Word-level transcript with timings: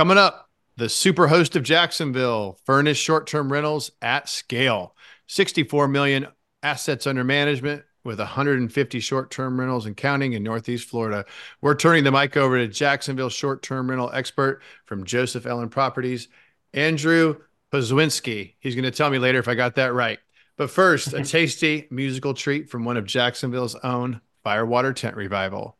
Coming 0.00 0.16
up, 0.16 0.48
the 0.78 0.88
super 0.88 1.28
host 1.28 1.56
of 1.56 1.62
Jacksonville, 1.62 2.58
Furnished 2.64 3.04
Short 3.04 3.26
Term 3.26 3.52
Rentals 3.52 3.90
at 4.00 4.30
Scale. 4.30 4.96
64 5.26 5.88
million 5.88 6.26
assets 6.62 7.06
under 7.06 7.22
management 7.22 7.82
with 8.02 8.18
150 8.18 9.00
short 9.00 9.30
term 9.30 9.60
rentals 9.60 9.84
and 9.84 9.94
counting 9.94 10.32
in 10.32 10.42
Northeast 10.42 10.88
Florida. 10.88 11.26
We're 11.60 11.74
turning 11.74 12.04
the 12.04 12.10
mic 12.10 12.34
over 12.38 12.56
to 12.56 12.66
Jacksonville 12.66 13.28
short 13.28 13.60
term 13.60 13.90
rental 13.90 14.10
expert 14.14 14.62
from 14.86 15.04
Joseph 15.04 15.44
Ellen 15.44 15.68
Properties, 15.68 16.28
Andrew 16.72 17.36
Pozwinski. 17.70 18.54
He's 18.58 18.74
going 18.74 18.84
to 18.84 18.90
tell 18.90 19.10
me 19.10 19.18
later 19.18 19.38
if 19.38 19.48
I 19.48 19.54
got 19.54 19.74
that 19.74 19.92
right. 19.92 20.18
But 20.56 20.70
first, 20.70 21.12
a 21.12 21.22
tasty 21.26 21.88
musical 21.90 22.32
treat 22.32 22.70
from 22.70 22.86
one 22.86 22.96
of 22.96 23.04
Jacksonville's 23.04 23.74
own 23.74 24.22
Firewater 24.44 24.94
Tent 24.94 25.16
Revival. 25.16 25.76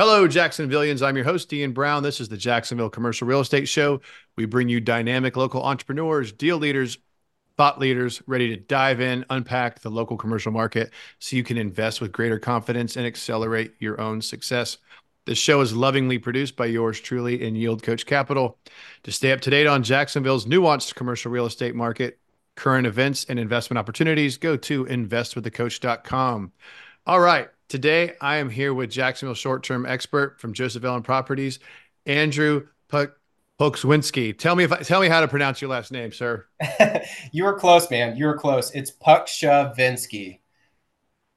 Hello, 0.00 0.26
Jacksonvillians. 0.26 1.06
I'm 1.06 1.14
your 1.14 1.26
host, 1.26 1.52
Ian 1.52 1.72
Brown. 1.72 2.02
This 2.02 2.22
is 2.22 2.30
the 2.30 2.38
Jacksonville 2.38 2.88
Commercial 2.88 3.28
Real 3.28 3.40
Estate 3.40 3.68
Show. 3.68 4.00
We 4.34 4.46
bring 4.46 4.70
you 4.70 4.80
dynamic 4.80 5.36
local 5.36 5.62
entrepreneurs, 5.62 6.32
deal 6.32 6.56
leaders, 6.56 6.96
thought 7.58 7.78
leaders 7.78 8.22
ready 8.26 8.48
to 8.48 8.56
dive 8.56 9.02
in, 9.02 9.26
unpack 9.28 9.80
the 9.80 9.90
local 9.90 10.16
commercial 10.16 10.52
market 10.52 10.90
so 11.18 11.36
you 11.36 11.44
can 11.44 11.58
invest 11.58 12.00
with 12.00 12.12
greater 12.12 12.38
confidence 12.38 12.96
and 12.96 13.04
accelerate 13.04 13.74
your 13.78 14.00
own 14.00 14.22
success. 14.22 14.78
This 15.26 15.36
show 15.36 15.60
is 15.60 15.76
lovingly 15.76 16.16
produced 16.16 16.56
by 16.56 16.64
yours 16.64 16.98
truly 16.98 17.42
in 17.42 17.54
Yield 17.54 17.82
Coach 17.82 18.06
Capital. 18.06 18.56
To 19.02 19.12
stay 19.12 19.32
up 19.32 19.42
to 19.42 19.50
date 19.50 19.66
on 19.66 19.82
Jacksonville's 19.82 20.46
nuanced 20.46 20.94
commercial 20.94 21.30
real 21.30 21.44
estate 21.44 21.74
market, 21.74 22.18
current 22.56 22.86
events, 22.86 23.26
and 23.28 23.38
investment 23.38 23.76
opportunities, 23.76 24.38
go 24.38 24.56
to 24.56 24.86
investwiththecoach.com. 24.86 26.52
All 27.06 27.20
right. 27.20 27.50
Today, 27.70 28.14
I 28.20 28.38
am 28.38 28.50
here 28.50 28.74
with 28.74 28.90
Jacksonville 28.90 29.36
short 29.36 29.62
term 29.62 29.86
expert 29.86 30.40
from 30.40 30.54
Joseph 30.54 30.82
Ellen 30.82 31.04
Properties, 31.04 31.60
Andrew 32.04 32.66
Pokswinski. 33.60 34.36
Tell 34.36 34.56
me 34.56 34.64
if 34.64 34.72
I, 34.72 34.78
tell 34.78 35.00
me 35.00 35.06
how 35.06 35.20
to 35.20 35.28
pronounce 35.28 35.62
your 35.62 35.70
last 35.70 35.92
name, 35.92 36.10
sir. 36.10 36.46
you 37.32 37.44
were 37.44 37.56
close, 37.56 37.88
man. 37.88 38.16
You 38.16 38.26
were 38.26 38.36
close. 38.36 38.72
It's 38.72 38.90
Pukshavinsky. 38.90 40.40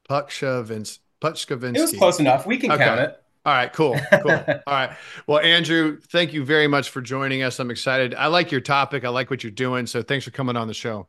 Pukshavins. 0.10 0.98
Pukshavinsky. 1.22 1.78
It 1.78 1.82
was 1.82 1.94
close 1.94 2.20
enough. 2.20 2.48
We 2.48 2.58
can 2.58 2.72
okay. 2.72 2.84
count 2.84 3.02
it. 3.02 3.24
All 3.46 3.54
right, 3.54 3.72
cool, 3.72 3.96
cool. 4.24 4.32
All 4.32 4.74
right. 4.74 4.98
Well, 5.28 5.40
Andrew, 5.40 6.00
thank 6.00 6.34
you 6.34 6.44
very 6.44 6.66
much 6.66 6.90
for 6.90 7.02
joining 7.02 7.44
us. 7.44 7.60
I'm 7.60 7.70
excited. 7.70 8.16
I 8.16 8.26
like 8.26 8.52
your 8.52 8.62
topic. 8.62 9.06
I 9.06 9.10
like 9.10 9.30
what 9.30 9.44
you're 9.44 9.52
doing. 9.52 9.86
So 9.86 10.02
thanks 10.02 10.26
for 10.26 10.32
coming 10.32 10.56
on 10.56 10.68
the 10.68 10.74
show. 10.74 11.08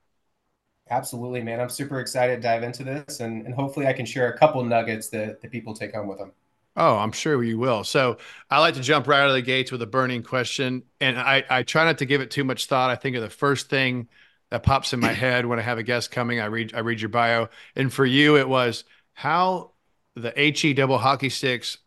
Absolutely, 0.91 1.43
man. 1.43 1.61
I'm 1.61 1.71
super 1.71 2.01
excited 2.01 2.37
to 2.37 2.43
dive 2.43 2.63
into 2.63 2.85
this 2.85 3.21
and, 3.21 3.47
and 3.47 3.55
hopefully 3.55 3.87
I 3.87 3.93
can 3.93 4.07
share 4.07 4.33
a 4.33 4.39
couple 4.39 4.63
nuggets 4.65 5.09
that, 5.09 5.41
that 5.41 5.51
people 5.51 5.75
take 5.75 5.95
home 5.95 6.07
with 6.07 6.19
them. 6.19 6.33
Oh, 6.77 6.97
I'm 6.97 7.13
sure 7.13 7.43
you 7.45 7.59
will. 7.59 7.85
So 7.85 8.19
I 8.51 8.59
like 8.59 8.75
to 8.75 8.81
jump 8.81 9.07
right 9.07 9.21
out 9.21 9.29
of 9.29 9.35
the 9.35 9.43
gates 9.43 9.71
with 9.71 9.81
a 9.83 9.87
burning 9.87 10.23
question. 10.25 10.83
And 11.01 11.19
I, 11.19 11.45
I 11.49 11.63
try 11.63 11.85
not 11.85 11.99
to 11.99 12.05
give 12.07 12.21
it 12.21 12.31
too 12.33 12.43
much 12.43 12.67
thought. 12.67 12.91
I 12.91 12.97
think 12.97 13.15
of 13.17 13.23
the 13.23 13.31
first 13.31 13.71
thing 13.71 14.09
that 14.51 14.65
pops 14.65 14.93
in 14.93 14.99
my 15.01 15.13
head 15.13 15.47
when 15.47 15.59
I 15.59 15.63
have 15.63 15.79
a 15.79 15.85
guest 15.85 16.11
coming. 16.11 16.41
I 16.41 16.47
read 16.47 16.75
I 16.75 16.81
read 16.81 17.01
your 17.01 17.11
bio. 17.11 17.49
And 17.77 17.93
for 17.93 18.05
you, 18.05 18.37
it 18.37 18.49
was 18.49 18.85
how 19.13 19.73
the 20.17 20.33
HE 20.37 20.75
double 20.75 20.99
hockey 20.99 21.29
sticks 21.29 21.79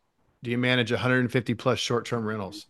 do 0.43 0.51
you 0.51 0.57
manage 0.57 0.91
150 0.91 1.53
plus 1.55 1.79
short-term 1.79 2.25
rentals? 2.25 2.67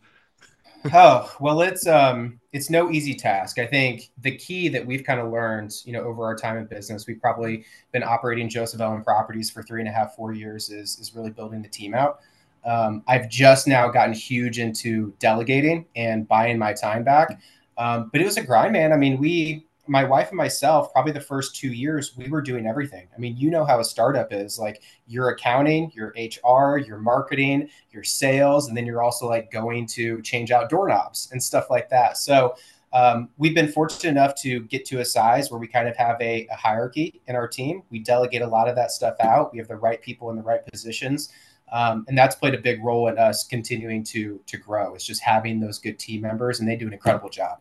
Oh 0.94 1.32
well 1.40 1.62
it's 1.62 1.88
um 1.88 2.40
it's 2.54 2.70
no 2.70 2.90
easy 2.90 3.14
task. 3.14 3.60
I 3.60 3.66
think 3.66 4.10
the 4.22 4.36
key 4.36 4.68
that 4.70 4.86
we've 4.86 5.04
kind 5.04 5.20
of 5.20 5.32
learned 5.32 5.74
you 5.86 5.94
know 5.94 6.02
over 6.02 6.26
our 6.26 6.36
time 6.36 6.58
in 6.58 6.66
business 6.66 7.06
we've 7.08 7.22
probably 7.22 7.66
been 7.92 8.04
operating 8.04 8.50
joseph 8.50 8.82
ellen 8.82 9.04
properties 9.04 9.50
for 9.50 9.62
three 9.64 9.82
and 9.82 9.90
a 9.90 9.92
half 9.92 10.16
four 10.16 10.34
years 10.34 10.70
is 10.70 10.98
is 11.00 11.16
really 11.16 11.30
building 11.30 11.62
the 11.62 11.70
team 11.70 11.94
out. 11.94 12.20
Um, 12.66 13.04
i've 13.08 13.30
just 13.30 13.68
now 13.68 13.90
gotten 13.90 14.14
huge 14.14 14.60
into 14.60 15.14
delegating 15.20 15.86
and 15.96 16.28
buying 16.28 16.58
my 16.58 16.74
time 16.74 17.04
back. 17.04 17.40
Um, 17.78 18.10
but 18.12 18.22
it 18.22 18.26
was 18.26 18.38
a 18.38 18.44
grind 18.44 18.74
man. 18.74 18.92
I 18.92 18.98
mean 18.98 19.18
we 19.20 19.67
my 19.88 20.04
wife 20.04 20.30
and 20.30 20.38
myself, 20.38 20.92
probably 20.92 21.12
the 21.12 21.20
first 21.20 21.56
two 21.56 21.72
years, 21.72 22.16
we 22.18 22.30
were 22.30 22.42
doing 22.42 22.68
everything. 22.68 23.08
I 23.16 23.20
mean, 23.20 23.38
you 23.38 23.50
know 23.50 23.66
how 23.66 23.80
a 23.80 23.84
startup 23.84 24.32
is 24.32 24.60
like 24.60 24.82
your 25.08 25.30
accounting, 25.30 25.92
your 25.94 26.14
HR, 26.18 26.78
your 26.78 26.98
marketing, 26.98 27.70
your 27.92 28.04
sales, 28.04 28.68
and 28.68 28.78
then 28.78 28.86
you're 28.86 29.02
also 29.02 29.28
like 29.28 29.52
going 29.52 29.88
to 29.88 30.22
change 30.22 30.52
out 30.52 30.70
doorknobs 30.70 31.30
and 31.32 31.42
stuff 31.42 31.70
like 31.70 31.90
that. 31.90 32.18
So 32.18 32.56
um, 32.94 33.30
we've 33.38 33.56
been 33.56 33.72
fortunate 33.72 34.10
enough 34.10 34.36
to 34.42 34.62
get 34.62 34.86
to 34.86 35.00
a 35.00 35.06
size 35.06 35.52
where 35.52 35.60
we 35.60 35.68
kind 35.68 35.88
of 35.88 35.96
have 35.98 36.20
a, 36.22 36.48
a 36.48 36.56
hierarchy 36.56 37.22
in 37.28 37.36
our 37.36 37.48
team. 37.48 37.84
We 37.90 38.00
delegate 38.00 38.42
a 38.42 38.48
lot 38.48 38.68
of 38.70 38.76
that 38.76 38.92
stuff 38.92 39.16
out. 39.20 39.52
We 39.52 39.60
have 39.60 39.68
the 39.68 39.76
right 39.76 40.02
people 40.02 40.30
in 40.30 40.38
the 40.38 40.44
right 40.44 40.66
positions. 40.66 41.30
Um, 41.72 42.06
and 42.08 42.18
that's 42.18 42.36
played 42.36 42.54
a 42.54 42.60
big 42.60 42.84
role 42.84 43.10
in 43.10 43.18
us 43.18 43.44
continuing 43.46 44.04
to 44.06 44.40
to 44.46 44.58
grow. 44.58 44.96
It's 44.96 45.06
just 45.06 45.22
having 45.22 45.60
those 45.60 45.80
good 45.80 46.00
team 46.00 46.22
members, 46.22 46.60
and 46.60 46.68
they 46.68 46.78
do 46.78 46.88
an 46.88 46.94
incredible 46.94 47.30
job. 47.30 47.60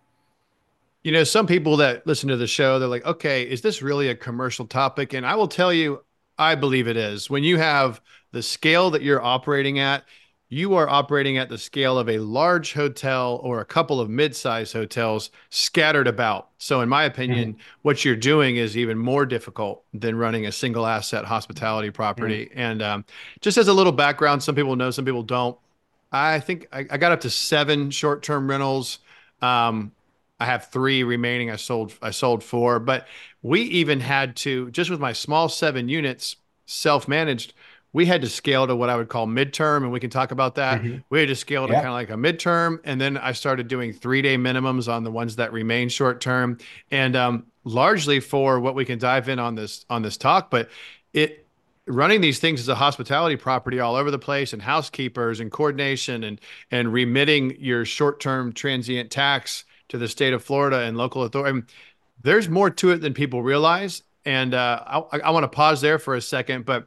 You 1.06 1.12
know, 1.12 1.22
some 1.22 1.46
people 1.46 1.76
that 1.76 2.04
listen 2.04 2.30
to 2.30 2.36
the 2.36 2.48
show, 2.48 2.80
they're 2.80 2.88
like, 2.88 3.06
okay, 3.06 3.44
is 3.44 3.60
this 3.60 3.80
really 3.80 4.08
a 4.08 4.14
commercial 4.16 4.66
topic? 4.66 5.12
And 5.12 5.24
I 5.24 5.36
will 5.36 5.46
tell 5.46 5.72
you, 5.72 6.02
I 6.36 6.56
believe 6.56 6.88
it 6.88 6.96
is. 6.96 7.30
When 7.30 7.44
you 7.44 7.58
have 7.58 8.00
the 8.32 8.42
scale 8.42 8.90
that 8.90 9.02
you're 9.02 9.22
operating 9.22 9.78
at, 9.78 10.02
you 10.48 10.74
are 10.74 10.88
operating 10.88 11.38
at 11.38 11.48
the 11.48 11.58
scale 11.58 11.96
of 11.96 12.08
a 12.08 12.18
large 12.18 12.72
hotel 12.72 13.38
or 13.44 13.60
a 13.60 13.64
couple 13.64 14.00
of 14.00 14.10
mid-sized 14.10 14.72
hotels 14.72 15.30
scattered 15.48 16.08
about. 16.08 16.48
So 16.58 16.80
in 16.80 16.88
my 16.88 17.04
opinion, 17.04 17.52
mm-hmm. 17.52 17.62
what 17.82 18.04
you're 18.04 18.16
doing 18.16 18.56
is 18.56 18.76
even 18.76 18.98
more 18.98 19.26
difficult 19.26 19.84
than 19.94 20.16
running 20.16 20.46
a 20.46 20.50
single 20.50 20.86
asset 20.86 21.24
hospitality 21.24 21.92
property. 21.92 22.46
Mm-hmm. 22.46 22.58
And 22.58 22.82
um, 22.82 23.04
just 23.40 23.58
as 23.58 23.68
a 23.68 23.72
little 23.72 23.92
background, 23.92 24.42
some 24.42 24.56
people 24.56 24.74
know, 24.74 24.90
some 24.90 25.04
people 25.04 25.22
don't. 25.22 25.56
I 26.10 26.40
think 26.40 26.66
I, 26.72 26.84
I 26.90 26.96
got 26.96 27.12
up 27.12 27.20
to 27.20 27.30
seven 27.30 27.92
short-term 27.92 28.50
rentals. 28.50 28.98
Um, 29.40 29.92
I 30.38 30.46
have 30.46 30.66
three 30.70 31.02
remaining. 31.02 31.50
I 31.50 31.56
sold 31.56 31.94
I 32.02 32.10
sold 32.10 32.44
four, 32.44 32.78
but 32.78 33.06
we 33.42 33.62
even 33.62 34.00
had 34.00 34.36
to 34.36 34.70
just 34.70 34.90
with 34.90 35.00
my 35.00 35.12
small 35.12 35.48
seven 35.48 35.88
units, 35.88 36.36
self 36.66 37.08
managed. 37.08 37.54
We 37.92 38.04
had 38.04 38.20
to 38.22 38.28
scale 38.28 38.66
to 38.66 38.76
what 38.76 38.90
I 38.90 38.96
would 38.96 39.08
call 39.08 39.26
midterm, 39.26 39.78
and 39.78 39.90
we 39.90 40.00
can 40.00 40.10
talk 40.10 40.30
about 40.30 40.56
that. 40.56 40.82
Mm-hmm. 40.82 40.98
We 41.08 41.20
had 41.20 41.28
to 41.28 41.36
scale 41.36 41.66
to 41.66 41.72
yeah. 41.72 41.82
kind 41.82 41.88
of 41.88 41.94
like 41.94 42.10
a 42.10 42.14
midterm, 42.14 42.78
and 42.84 43.00
then 43.00 43.16
I 43.16 43.32
started 43.32 43.68
doing 43.68 43.94
three 43.94 44.20
day 44.20 44.36
minimums 44.36 44.92
on 44.92 45.04
the 45.04 45.10
ones 45.10 45.36
that 45.36 45.52
remain 45.52 45.88
short 45.88 46.20
term, 46.20 46.58
and 46.90 47.16
um, 47.16 47.46
largely 47.64 48.20
for 48.20 48.60
what 48.60 48.74
we 48.74 48.84
can 48.84 48.98
dive 48.98 49.30
in 49.30 49.38
on 49.38 49.54
this 49.54 49.86
on 49.88 50.02
this 50.02 50.18
talk. 50.18 50.50
But 50.50 50.68
it 51.14 51.46
running 51.86 52.20
these 52.20 52.40
things 52.40 52.60
as 52.60 52.68
a 52.68 52.74
hospitality 52.74 53.36
property 53.36 53.78
all 53.78 53.94
over 53.94 54.10
the 54.10 54.18
place 54.18 54.52
and 54.52 54.60
housekeepers 54.60 55.40
and 55.40 55.50
coordination 55.50 56.24
and 56.24 56.40
and 56.70 56.92
remitting 56.92 57.56
your 57.58 57.86
short 57.86 58.20
term 58.20 58.52
transient 58.52 59.10
tax 59.10 59.64
to 59.88 59.98
the 59.98 60.08
state 60.08 60.32
of 60.32 60.42
Florida 60.42 60.80
and 60.80 60.96
local 60.96 61.22
authority. 61.22 61.50
I 61.50 61.52
mean, 61.52 61.66
there's 62.22 62.48
more 62.48 62.70
to 62.70 62.90
it 62.90 62.98
than 62.98 63.14
people 63.14 63.42
realize. 63.42 64.02
And 64.24 64.54
uh, 64.54 64.82
I, 65.12 65.18
I 65.20 65.30
want 65.30 65.44
to 65.44 65.48
pause 65.48 65.80
there 65.80 65.98
for 65.98 66.16
a 66.16 66.20
second. 66.20 66.64
But 66.64 66.86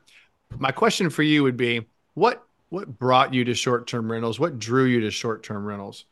my 0.57 0.71
question 0.71 1.09
for 1.09 1.23
you 1.23 1.43
would 1.43 1.57
be 1.57 1.85
what 2.13 2.43
what 2.69 2.99
brought 2.99 3.33
you 3.33 3.43
to 3.45 3.53
short 3.53 3.87
term 3.87 4.11
rentals? 4.11 4.39
What 4.39 4.59
drew 4.59 4.85
you 4.85 5.01
to 5.01 5.11
short 5.11 5.43
term 5.43 5.65
rentals? 5.65 6.05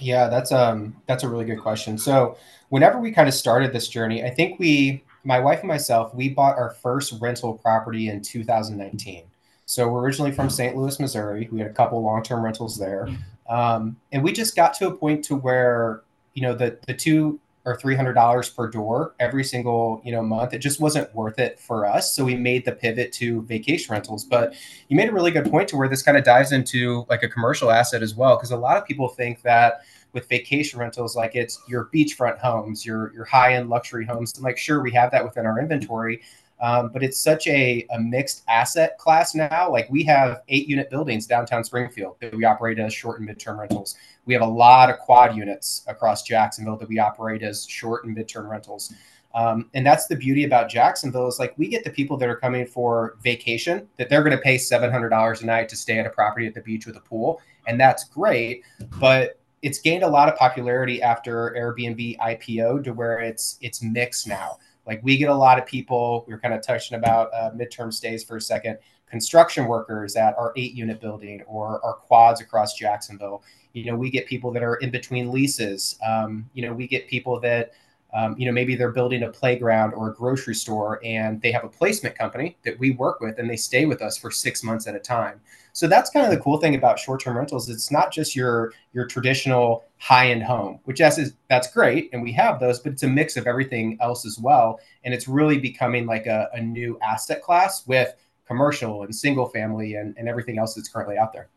Yeah, 0.00 0.28
that's 0.28 0.52
um 0.52 0.96
that's 1.06 1.24
a 1.24 1.28
really 1.28 1.44
good 1.44 1.60
question. 1.60 1.98
So 1.98 2.36
whenever 2.68 2.98
we 2.98 3.12
kind 3.12 3.28
of 3.28 3.34
started 3.34 3.72
this 3.72 3.88
journey, 3.88 4.24
I 4.24 4.30
think 4.30 4.58
we 4.58 5.04
my 5.24 5.38
wife 5.38 5.60
and 5.60 5.68
myself, 5.68 6.14
we 6.14 6.28
bought 6.28 6.56
our 6.56 6.70
first 6.70 7.20
rental 7.20 7.54
property 7.54 8.08
in 8.08 8.22
2019. 8.22 9.24
So 9.66 9.88
we're 9.88 10.00
originally 10.00 10.32
from 10.32 10.50
St. 10.50 10.76
Louis, 10.76 10.98
Missouri. 10.98 11.48
We 11.52 11.60
had 11.60 11.70
a 11.70 11.72
couple 11.72 12.02
long-term 12.02 12.44
rentals 12.44 12.76
there. 12.76 13.08
Um, 13.48 13.96
and 14.12 14.22
we 14.22 14.32
just 14.32 14.56
got 14.56 14.74
to 14.74 14.88
a 14.88 14.94
point 14.94 15.24
to 15.26 15.36
where, 15.36 16.02
you 16.34 16.42
know, 16.42 16.54
the, 16.54 16.78
the 16.86 16.94
two 16.94 17.40
or 17.64 17.76
$300 17.76 18.56
per 18.56 18.68
door 18.68 19.14
every 19.20 19.44
single, 19.44 20.02
you 20.04 20.10
know, 20.10 20.22
month, 20.22 20.52
it 20.52 20.58
just 20.58 20.80
wasn't 20.80 21.14
worth 21.14 21.38
it 21.38 21.60
for 21.60 21.86
us. 21.86 22.12
So 22.14 22.24
we 22.24 22.34
made 22.34 22.64
the 22.64 22.72
pivot 22.72 23.12
to 23.14 23.42
vacation 23.42 23.92
rentals. 23.92 24.24
But 24.24 24.54
you 24.88 24.96
made 24.96 25.08
a 25.08 25.12
really 25.12 25.30
good 25.30 25.48
point 25.48 25.68
to 25.68 25.76
where 25.76 25.88
this 25.88 26.02
kind 26.02 26.16
of 26.16 26.24
dives 26.24 26.50
into 26.50 27.06
like 27.08 27.22
a 27.22 27.28
commercial 27.28 27.70
asset 27.70 28.02
as 28.02 28.14
well. 28.14 28.36
Cause 28.36 28.50
a 28.50 28.56
lot 28.56 28.76
of 28.76 28.84
people 28.84 29.08
think 29.08 29.42
that 29.42 29.82
with 30.12 30.28
vacation 30.28 30.78
rentals, 30.78 31.14
like 31.14 31.36
it's 31.36 31.62
your 31.68 31.88
beachfront 31.94 32.38
homes, 32.38 32.84
your, 32.84 33.12
your 33.14 33.24
high 33.24 33.54
end 33.54 33.70
luxury 33.70 34.04
homes. 34.04 34.34
And 34.34 34.44
like, 34.44 34.58
sure, 34.58 34.82
we 34.82 34.90
have 34.92 35.10
that 35.12 35.24
within 35.24 35.46
our 35.46 35.60
inventory, 35.60 36.20
um, 36.62 36.90
but 36.92 37.02
it's 37.02 37.18
such 37.18 37.48
a, 37.48 37.84
a 37.90 37.98
mixed 37.98 38.44
asset 38.48 38.96
class 38.96 39.34
now. 39.34 39.68
Like 39.70 39.90
we 39.90 40.04
have 40.04 40.42
eight 40.48 40.68
unit 40.68 40.88
buildings 40.90 41.26
downtown 41.26 41.64
Springfield 41.64 42.16
that 42.20 42.34
we 42.34 42.44
operate 42.44 42.78
as 42.78 42.94
short 42.94 43.20
and 43.20 43.28
midterm 43.28 43.58
rentals. 43.58 43.96
We 44.26 44.32
have 44.32 44.42
a 44.42 44.46
lot 44.46 44.88
of 44.88 44.98
quad 45.00 45.36
units 45.36 45.84
across 45.88 46.22
Jacksonville 46.22 46.76
that 46.76 46.88
we 46.88 47.00
operate 47.00 47.42
as 47.42 47.66
short 47.66 48.04
and 48.04 48.16
midterm 48.16 48.48
rentals. 48.48 48.94
Um, 49.34 49.70
and 49.74 49.84
that's 49.84 50.06
the 50.06 50.14
beauty 50.14 50.44
about 50.44 50.68
Jacksonville 50.68 51.26
is 51.26 51.38
like 51.40 51.54
we 51.58 51.66
get 51.66 51.82
the 51.82 51.90
people 51.90 52.16
that 52.18 52.28
are 52.28 52.36
coming 52.36 52.66
for 52.66 53.16
vacation 53.22 53.88
that 53.96 54.08
they're 54.08 54.22
going 54.22 54.36
to 54.36 54.42
pay 54.42 54.56
$700 54.56 55.42
a 55.42 55.46
night 55.46 55.68
to 55.70 55.76
stay 55.76 55.98
at 55.98 56.06
a 56.06 56.10
property 56.10 56.46
at 56.46 56.54
the 56.54 56.60
beach 56.60 56.86
with 56.86 56.96
a 56.96 57.00
pool. 57.00 57.40
And 57.66 57.80
that's 57.80 58.04
great. 58.04 58.62
But 59.00 59.40
it's 59.62 59.78
gained 59.78 60.02
a 60.02 60.08
lot 60.08 60.28
of 60.28 60.36
popularity 60.36 61.02
after 61.02 61.54
Airbnb 61.56 62.18
IPO 62.18 62.84
to 62.84 62.92
where 62.92 63.20
it's 63.20 63.58
it's 63.60 63.82
mixed 63.82 64.28
now. 64.28 64.58
Like 64.86 65.00
we 65.02 65.16
get 65.16 65.30
a 65.30 65.34
lot 65.34 65.58
of 65.58 65.66
people. 65.66 66.24
We 66.26 66.34
are 66.34 66.38
kind 66.38 66.54
of 66.54 66.62
touching 66.62 66.96
about 66.96 67.32
uh, 67.32 67.50
midterm 67.50 67.92
stays 67.92 68.24
for 68.24 68.36
a 68.36 68.40
second. 68.40 68.78
Construction 69.08 69.66
workers 69.66 70.16
at 70.16 70.36
our 70.38 70.52
eight 70.56 70.74
unit 70.74 71.00
building 71.00 71.42
or 71.46 71.84
our 71.84 71.94
quads 71.94 72.40
across 72.40 72.74
Jacksonville. 72.74 73.42
You 73.74 73.86
know, 73.86 73.96
we 73.96 74.10
get 74.10 74.26
people 74.26 74.50
that 74.52 74.62
are 74.62 74.76
in 74.76 74.90
between 74.90 75.30
leases. 75.30 75.98
Um, 76.06 76.48
you 76.54 76.66
know, 76.66 76.72
we 76.72 76.86
get 76.86 77.08
people 77.08 77.38
that 77.40 77.72
um, 78.14 78.34
you 78.38 78.46
know, 78.46 78.52
maybe 78.52 78.74
they're 78.74 78.92
building 78.92 79.22
a 79.22 79.28
playground 79.28 79.94
or 79.94 80.10
a 80.10 80.14
grocery 80.14 80.54
store 80.54 81.00
and 81.04 81.40
they 81.40 81.50
have 81.50 81.64
a 81.64 81.68
placement 81.68 82.16
company 82.16 82.56
that 82.64 82.78
we 82.78 82.90
work 82.90 83.20
with 83.20 83.38
and 83.38 83.48
they 83.48 83.56
stay 83.56 83.86
with 83.86 84.02
us 84.02 84.18
for 84.18 84.30
six 84.30 84.62
months 84.62 84.86
at 84.86 84.94
a 84.94 84.98
time. 84.98 85.40
So 85.72 85.86
that's 85.86 86.10
kind 86.10 86.26
of 86.26 86.30
the 86.30 86.38
cool 86.38 86.58
thing 86.58 86.74
about 86.74 86.98
short-term 86.98 87.36
rentals. 87.38 87.70
It's 87.70 87.90
not 87.90 88.12
just 88.12 88.36
your 88.36 88.72
your 88.92 89.06
traditional 89.06 89.84
high-end 89.98 90.42
home, 90.42 90.80
which 90.84 91.00
yes 91.00 91.16
is 91.16 91.32
that's 91.48 91.72
great, 91.72 92.10
and 92.12 92.22
we 92.22 92.32
have 92.32 92.60
those, 92.60 92.80
but 92.80 92.92
it's 92.92 93.02
a 93.02 93.08
mix 93.08 93.38
of 93.38 93.46
everything 93.46 93.96
else 94.00 94.26
as 94.26 94.38
well. 94.38 94.80
And 95.04 95.14
it's 95.14 95.26
really 95.26 95.58
becoming 95.58 96.06
like 96.06 96.26
a, 96.26 96.50
a 96.52 96.60
new 96.60 96.98
asset 97.02 97.42
class 97.42 97.86
with 97.86 98.14
commercial 98.46 99.04
and 99.04 99.14
single 99.14 99.48
family 99.48 99.94
and, 99.94 100.14
and 100.18 100.28
everything 100.28 100.58
else 100.58 100.74
that's 100.74 100.88
currently 100.88 101.16
out 101.16 101.32
there. 101.32 101.48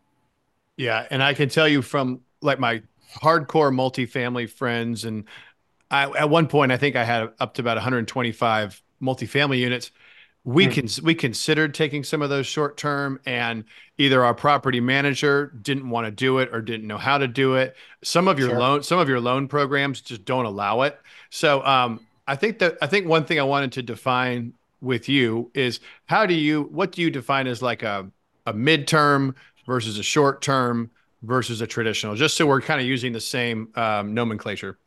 Yeah. 0.76 1.06
And 1.10 1.22
I 1.22 1.34
can 1.34 1.50
tell 1.50 1.68
you 1.68 1.82
from 1.82 2.20
like 2.40 2.58
my 2.58 2.82
hardcore 3.14 3.72
multifamily 3.72 4.48
friends 4.48 5.04
and 5.04 5.24
I, 5.90 6.10
at 6.18 6.30
one 6.30 6.48
point, 6.48 6.72
I 6.72 6.76
think 6.76 6.96
I 6.96 7.04
had 7.04 7.30
up 7.38 7.54
to 7.54 7.62
about 7.62 7.76
125 7.76 8.82
multifamily 9.02 9.58
units. 9.58 9.90
We 10.44 10.66
mm. 10.66 10.72
can 10.72 11.04
we 11.04 11.14
considered 11.14 11.74
taking 11.74 12.04
some 12.04 12.22
of 12.22 12.30
those 12.30 12.46
short 12.46 12.76
term, 12.76 13.20
and 13.26 13.64
either 13.98 14.24
our 14.24 14.34
property 14.34 14.80
manager 14.80 15.52
didn't 15.62 15.90
want 15.90 16.06
to 16.06 16.12
do 16.12 16.38
it 16.38 16.50
or 16.52 16.60
didn't 16.60 16.86
know 16.86 16.98
how 16.98 17.18
to 17.18 17.26
do 17.26 17.56
it. 17.56 17.76
Some 18.04 18.28
of 18.28 18.38
your 18.38 18.50
sure. 18.50 18.58
loan 18.58 18.82
some 18.82 18.98
of 18.98 19.08
your 19.08 19.20
loan 19.20 19.48
programs 19.48 20.00
just 20.00 20.24
don't 20.24 20.44
allow 20.44 20.82
it. 20.82 20.98
So 21.30 21.64
um, 21.64 22.06
I 22.28 22.36
think 22.36 22.60
that 22.60 22.78
I 22.80 22.86
think 22.86 23.08
one 23.08 23.24
thing 23.24 23.40
I 23.40 23.44
wanted 23.44 23.72
to 23.72 23.82
define 23.82 24.52
with 24.80 25.08
you 25.08 25.50
is 25.54 25.80
how 26.06 26.26
do 26.26 26.34
you 26.34 26.68
what 26.70 26.92
do 26.92 27.02
you 27.02 27.10
define 27.10 27.48
as 27.48 27.60
like 27.60 27.82
a 27.82 28.08
a 28.46 28.52
midterm 28.52 29.34
versus 29.66 29.98
a 29.98 30.02
short 30.04 30.42
term 30.42 30.90
versus 31.22 31.60
a 31.60 31.66
traditional? 31.66 32.14
Just 32.14 32.36
so 32.36 32.46
we're 32.46 32.60
kind 32.60 32.80
of 32.80 32.86
using 32.86 33.12
the 33.12 33.20
same 33.20 33.68
um, 33.74 34.14
nomenclature. 34.14 34.78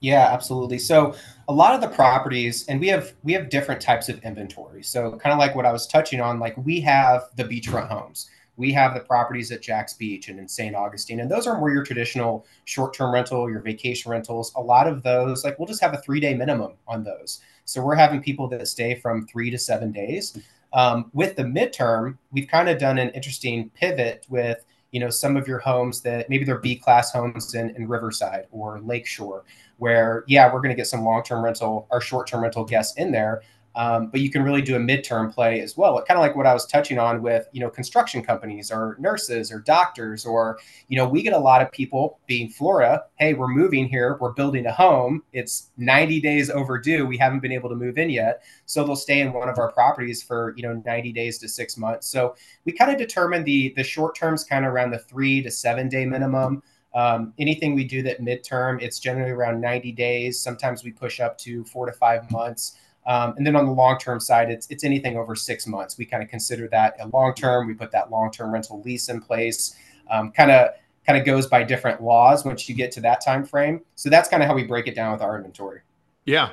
Yeah, 0.00 0.28
absolutely. 0.32 0.78
So 0.78 1.14
a 1.48 1.52
lot 1.52 1.74
of 1.74 1.80
the 1.80 1.88
properties, 1.88 2.66
and 2.68 2.78
we 2.80 2.88
have 2.88 3.14
we 3.24 3.32
have 3.32 3.48
different 3.48 3.80
types 3.80 4.08
of 4.08 4.22
inventory. 4.22 4.82
So 4.82 5.16
kind 5.18 5.32
of 5.32 5.38
like 5.38 5.54
what 5.56 5.66
I 5.66 5.72
was 5.72 5.86
touching 5.86 6.20
on, 6.20 6.38
like 6.38 6.56
we 6.56 6.80
have 6.82 7.24
the 7.36 7.44
beachfront 7.44 7.88
homes. 7.88 8.30
We 8.56 8.72
have 8.72 8.94
the 8.94 9.00
properties 9.00 9.52
at 9.52 9.62
Jax 9.62 9.94
Beach 9.94 10.28
and 10.28 10.38
in 10.38 10.48
St. 10.48 10.74
Augustine, 10.74 11.20
and 11.20 11.30
those 11.30 11.46
are 11.46 11.58
more 11.58 11.70
your 11.70 11.84
traditional 11.84 12.44
short-term 12.64 13.14
rental, 13.14 13.48
your 13.48 13.60
vacation 13.60 14.10
rentals. 14.10 14.52
A 14.56 14.60
lot 14.60 14.88
of 14.88 15.04
those, 15.04 15.44
like 15.44 15.58
we'll 15.58 15.68
just 15.68 15.80
have 15.80 15.94
a 15.94 15.98
three-day 15.98 16.34
minimum 16.34 16.72
on 16.88 17.04
those. 17.04 17.40
So 17.64 17.80
we're 17.80 17.94
having 17.94 18.20
people 18.20 18.48
that 18.48 18.66
stay 18.66 18.96
from 18.96 19.26
three 19.28 19.50
to 19.50 19.58
seven 19.58 19.92
days. 19.92 20.36
Um, 20.72 21.08
with 21.12 21.36
the 21.36 21.44
midterm, 21.44 22.18
we've 22.32 22.48
kind 22.48 22.68
of 22.68 22.78
done 22.78 22.98
an 22.98 23.10
interesting 23.10 23.70
pivot 23.70 24.26
with 24.28 24.64
you 24.90 25.00
know 25.00 25.10
some 25.10 25.36
of 25.36 25.46
your 25.46 25.58
homes 25.58 26.00
that 26.02 26.28
maybe 26.28 26.44
they're 26.44 26.58
B 26.58 26.76
class 26.76 27.12
homes 27.12 27.54
in, 27.54 27.70
in 27.76 27.86
Riverside 27.86 28.46
or 28.50 28.80
Lakeshore 28.80 29.44
where 29.78 30.24
yeah 30.26 30.52
we're 30.52 30.60
going 30.60 30.70
to 30.70 30.76
get 30.76 30.86
some 30.86 31.04
long-term 31.04 31.44
rental 31.44 31.86
or 31.90 32.00
short-term 32.00 32.42
rental 32.42 32.64
guests 32.64 32.96
in 32.96 33.10
there 33.10 33.42
um, 33.78 34.08
but 34.08 34.20
you 34.20 34.28
can 34.28 34.42
really 34.42 34.60
do 34.60 34.74
a 34.74 34.78
midterm 34.78 35.32
play 35.32 35.60
as 35.60 35.76
well. 35.76 36.02
Kind 36.02 36.18
of 36.18 36.22
like 36.22 36.34
what 36.34 36.46
i 36.46 36.52
was 36.52 36.66
touching 36.66 36.98
on 36.98 37.22
with 37.22 37.48
you 37.52 37.60
know 37.60 37.70
construction 37.70 38.22
companies 38.22 38.72
or 38.72 38.96
nurses 38.98 39.52
or 39.52 39.60
doctors 39.60 40.26
or 40.26 40.58
you 40.88 40.96
know 40.96 41.08
we 41.08 41.22
get 41.22 41.32
a 41.32 41.38
lot 41.38 41.62
of 41.62 41.70
people 41.70 42.18
being 42.26 42.48
florida 42.48 43.04
hey 43.18 43.34
we're 43.34 43.48
moving 43.48 43.88
here. 43.88 44.18
We're 44.20 44.32
building 44.32 44.66
a 44.66 44.72
home. 44.72 45.22
It's 45.32 45.70
90 45.76 46.20
days 46.20 46.50
overdue. 46.50 47.06
We 47.06 47.16
haven't 47.16 47.40
been 47.40 47.52
able 47.52 47.68
to 47.68 47.76
move 47.76 47.98
in 47.98 48.10
yet. 48.10 48.42
So 48.66 48.84
they'll 48.84 48.96
stay 48.96 49.20
in 49.20 49.32
one 49.32 49.48
of 49.48 49.58
our 49.58 49.70
properties 49.70 50.22
for 50.22 50.54
you 50.56 50.64
know 50.64 50.82
90 50.84 51.12
days 51.12 51.38
to 51.38 51.48
six 51.48 51.76
months. 51.76 52.08
So 52.08 52.34
we 52.64 52.72
kind 52.72 52.90
of 52.90 52.98
determine 52.98 53.44
the 53.44 53.72
the 53.76 53.84
short 53.84 54.16
terms 54.16 54.42
kind 54.42 54.64
of 54.64 54.72
around 54.72 54.90
the 54.90 54.98
three 54.98 55.40
to 55.42 55.50
seven 55.52 55.88
day 55.88 56.04
minimum 56.04 56.62
um, 56.94 57.32
anything 57.38 57.74
we 57.74 57.84
do 57.84 58.02
that 58.02 58.20
midterm, 58.20 58.80
it's 58.82 58.98
generally 58.98 59.30
around 59.30 59.60
90 59.60 59.92
days. 59.92 60.40
Sometimes 60.40 60.82
we 60.82 60.90
push 60.90 61.20
up 61.20 61.38
to 61.38 61.64
four 61.64 61.86
to 61.86 61.92
five 61.92 62.30
months. 62.30 62.78
Um, 63.06 63.34
and 63.36 63.46
then 63.46 63.56
on 63.56 63.66
the 63.66 63.72
long 63.72 63.98
term 63.98 64.20
side, 64.20 64.50
it's 64.50 64.66
it's 64.68 64.84
anything 64.84 65.16
over 65.16 65.34
six 65.34 65.66
months. 65.66 65.96
We 65.96 66.04
kind 66.04 66.22
of 66.22 66.28
consider 66.28 66.68
that 66.68 66.96
a 67.00 67.08
long 67.08 67.34
term. 67.34 67.66
We 67.66 67.74
put 67.74 67.90
that 67.92 68.10
long 68.10 68.30
term 68.30 68.52
rental 68.52 68.82
lease 68.82 69.08
in 69.08 69.20
place. 69.20 69.74
Kind 70.10 70.50
of 70.50 70.70
kind 71.08 71.18
of 71.18 71.24
goes 71.24 71.46
by 71.46 71.62
different 71.62 72.02
laws 72.02 72.44
once 72.44 72.68
you 72.68 72.74
get 72.74 72.92
to 72.92 73.00
that 73.00 73.24
time 73.24 73.44
frame. 73.44 73.80
So 73.94 74.10
that's 74.10 74.28
kind 74.28 74.42
of 74.42 74.48
how 74.48 74.54
we 74.54 74.64
break 74.64 74.86
it 74.86 74.94
down 74.94 75.12
with 75.12 75.22
our 75.22 75.36
inventory. 75.36 75.80
Yeah, 76.26 76.50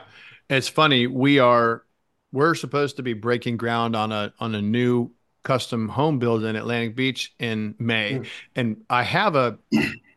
it's 0.49 0.69
funny. 0.69 1.07
We 1.07 1.39
are 1.39 1.83
we're 2.31 2.55
supposed 2.55 2.95
to 2.95 3.03
be 3.03 3.11
breaking 3.13 3.57
ground 3.57 3.95
on 3.95 4.13
a 4.13 4.33
on 4.39 4.55
a 4.55 4.61
new 4.61 5.11
custom 5.43 5.89
home 5.89 6.19
build 6.19 6.45
in 6.45 6.55
Atlantic 6.55 6.95
Beach 6.95 7.33
in 7.37 7.75
May, 7.79 8.19
mm. 8.19 8.27
and 8.55 8.83
I 8.89 9.03
have 9.03 9.35
a 9.35 9.59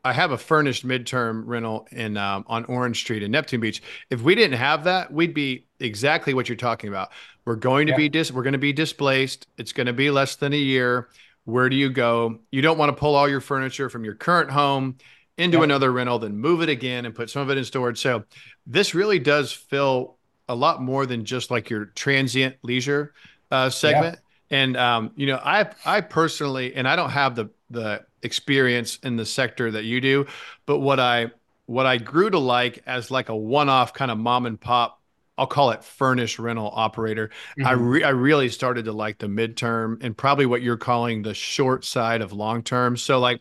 I 0.08 0.12
have 0.14 0.30
a 0.30 0.38
furnished 0.38 0.86
midterm 0.86 1.42
rental 1.44 1.86
in 1.92 2.16
um, 2.16 2.42
on 2.46 2.64
Orange 2.64 2.98
Street 2.98 3.22
in 3.22 3.30
Neptune 3.30 3.60
Beach. 3.60 3.82
If 4.08 4.22
we 4.22 4.34
didn't 4.34 4.56
have 4.56 4.84
that, 4.84 5.12
we'd 5.12 5.34
be 5.34 5.66
exactly 5.80 6.32
what 6.32 6.48
you're 6.48 6.56
talking 6.56 6.88
about. 6.88 7.10
We're 7.44 7.56
going 7.56 7.88
to 7.88 7.92
yeah. 7.92 7.98
be 7.98 8.08
dis- 8.08 8.32
we're 8.32 8.42
going 8.42 8.54
to 8.54 8.58
be 8.58 8.72
displaced. 8.72 9.48
It's 9.58 9.72
going 9.72 9.86
to 9.86 9.92
be 9.92 10.10
less 10.10 10.36
than 10.36 10.54
a 10.54 10.56
year. 10.56 11.10
Where 11.44 11.68
do 11.68 11.76
you 11.76 11.90
go? 11.90 12.38
You 12.50 12.62
don't 12.62 12.78
want 12.78 12.88
to 12.88 12.98
pull 12.98 13.14
all 13.14 13.28
your 13.28 13.42
furniture 13.42 13.90
from 13.90 14.02
your 14.02 14.14
current 14.14 14.50
home 14.50 14.96
into 15.36 15.58
yeah. 15.58 15.64
another 15.64 15.92
rental, 15.92 16.18
then 16.18 16.38
move 16.38 16.62
it 16.62 16.70
again 16.70 17.04
and 17.04 17.14
put 17.14 17.28
some 17.28 17.42
of 17.42 17.50
it 17.50 17.58
in 17.58 17.64
storage. 17.64 18.00
So 18.00 18.24
this 18.66 18.94
really 18.94 19.18
does 19.18 19.52
fill 19.52 20.16
a 20.48 20.54
lot 20.54 20.80
more 20.80 21.04
than 21.04 21.26
just 21.26 21.50
like 21.50 21.68
your 21.68 21.84
transient 21.84 22.56
leisure 22.62 23.12
uh, 23.50 23.68
segment. 23.68 24.18
Yeah. 24.50 24.58
And 24.58 24.76
um, 24.78 25.10
you 25.16 25.26
know, 25.26 25.36
I 25.36 25.68
I 25.84 26.00
personally, 26.00 26.74
and 26.74 26.88
I 26.88 26.96
don't 26.96 27.10
have 27.10 27.34
the 27.34 27.50
the 27.68 28.06
experience 28.22 28.98
in 29.02 29.16
the 29.16 29.26
sector 29.26 29.70
that 29.70 29.84
you 29.84 30.00
do, 30.00 30.26
but 30.66 30.78
what 30.78 31.00
I 31.00 31.30
what 31.66 31.86
I 31.86 31.98
grew 31.98 32.30
to 32.30 32.38
like 32.38 32.82
as 32.86 33.10
like 33.10 33.28
a 33.28 33.36
one-off 33.36 33.92
kind 33.92 34.10
of 34.10 34.16
mom 34.16 34.46
and 34.46 34.58
pop, 34.58 35.02
I'll 35.36 35.46
call 35.46 35.70
it 35.70 35.84
furnished 35.84 36.38
rental 36.38 36.70
operator. 36.72 37.28
Mm-hmm. 37.28 37.66
I 37.66 37.72
re- 37.72 38.04
I 38.04 38.10
really 38.10 38.48
started 38.48 38.86
to 38.86 38.92
like 38.92 39.18
the 39.18 39.26
midterm 39.26 40.02
and 40.02 40.16
probably 40.16 40.46
what 40.46 40.62
you're 40.62 40.78
calling 40.78 41.22
the 41.22 41.34
short 41.34 41.84
side 41.84 42.22
of 42.22 42.32
long 42.32 42.62
term. 42.62 42.96
So 42.96 43.18
like 43.18 43.40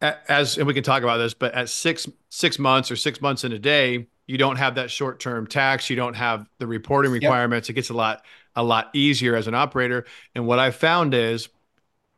as 0.00 0.58
and 0.58 0.66
we 0.66 0.74
can 0.74 0.84
talk 0.84 1.02
about 1.02 1.16
this, 1.16 1.34
but 1.34 1.54
at 1.54 1.68
six 1.68 2.06
six 2.28 2.58
months 2.58 2.90
or 2.90 2.96
six 2.96 3.20
months 3.20 3.44
in 3.44 3.52
a 3.52 3.58
day, 3.58 4.06
you 4.26 4.38
don't 4.38 4.56
have 4.56 4.76
that 4.76 4.90
short 4.90 5.18
term 5.18 5.46
tax. 5.46 5.90
You 5.90 5.96
don't 5.96 6.14
have 6.14 6.46
the 6.58 6.66
reporting 6.66 7.10
requirements. 7.10 7.68
Yep. 7.68 7.72
It 7.72 7.76
gets 7.76 7.90
a 7.90 7.94
lot 7.94 8.24
a 8.54 8.62
lot 8.62 8.90
easier 8.92 9.34
as 9.34 9.46
an 9.46 9.54
operator. 9.54 10.04
And 10.34 10.46
what 10.46 10.58
I 10.58 10.70
found 10.70 11.14
is 11.14 11.48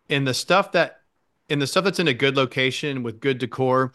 in 0.08 0.24
the 0.24 0.34
stuff 0.34 0.72
that 0.72 0.99
in 1.50 1.58
the 1.58 1.66
stuff 1.66 1.84
that's 1.84 1.98
in 1.98 2.08
a 2.08 2.14
good 2.14 2.36
location 2.36 3.02
with 3.02 3.20
good 3.20 3.38
decor, 3.38 3.92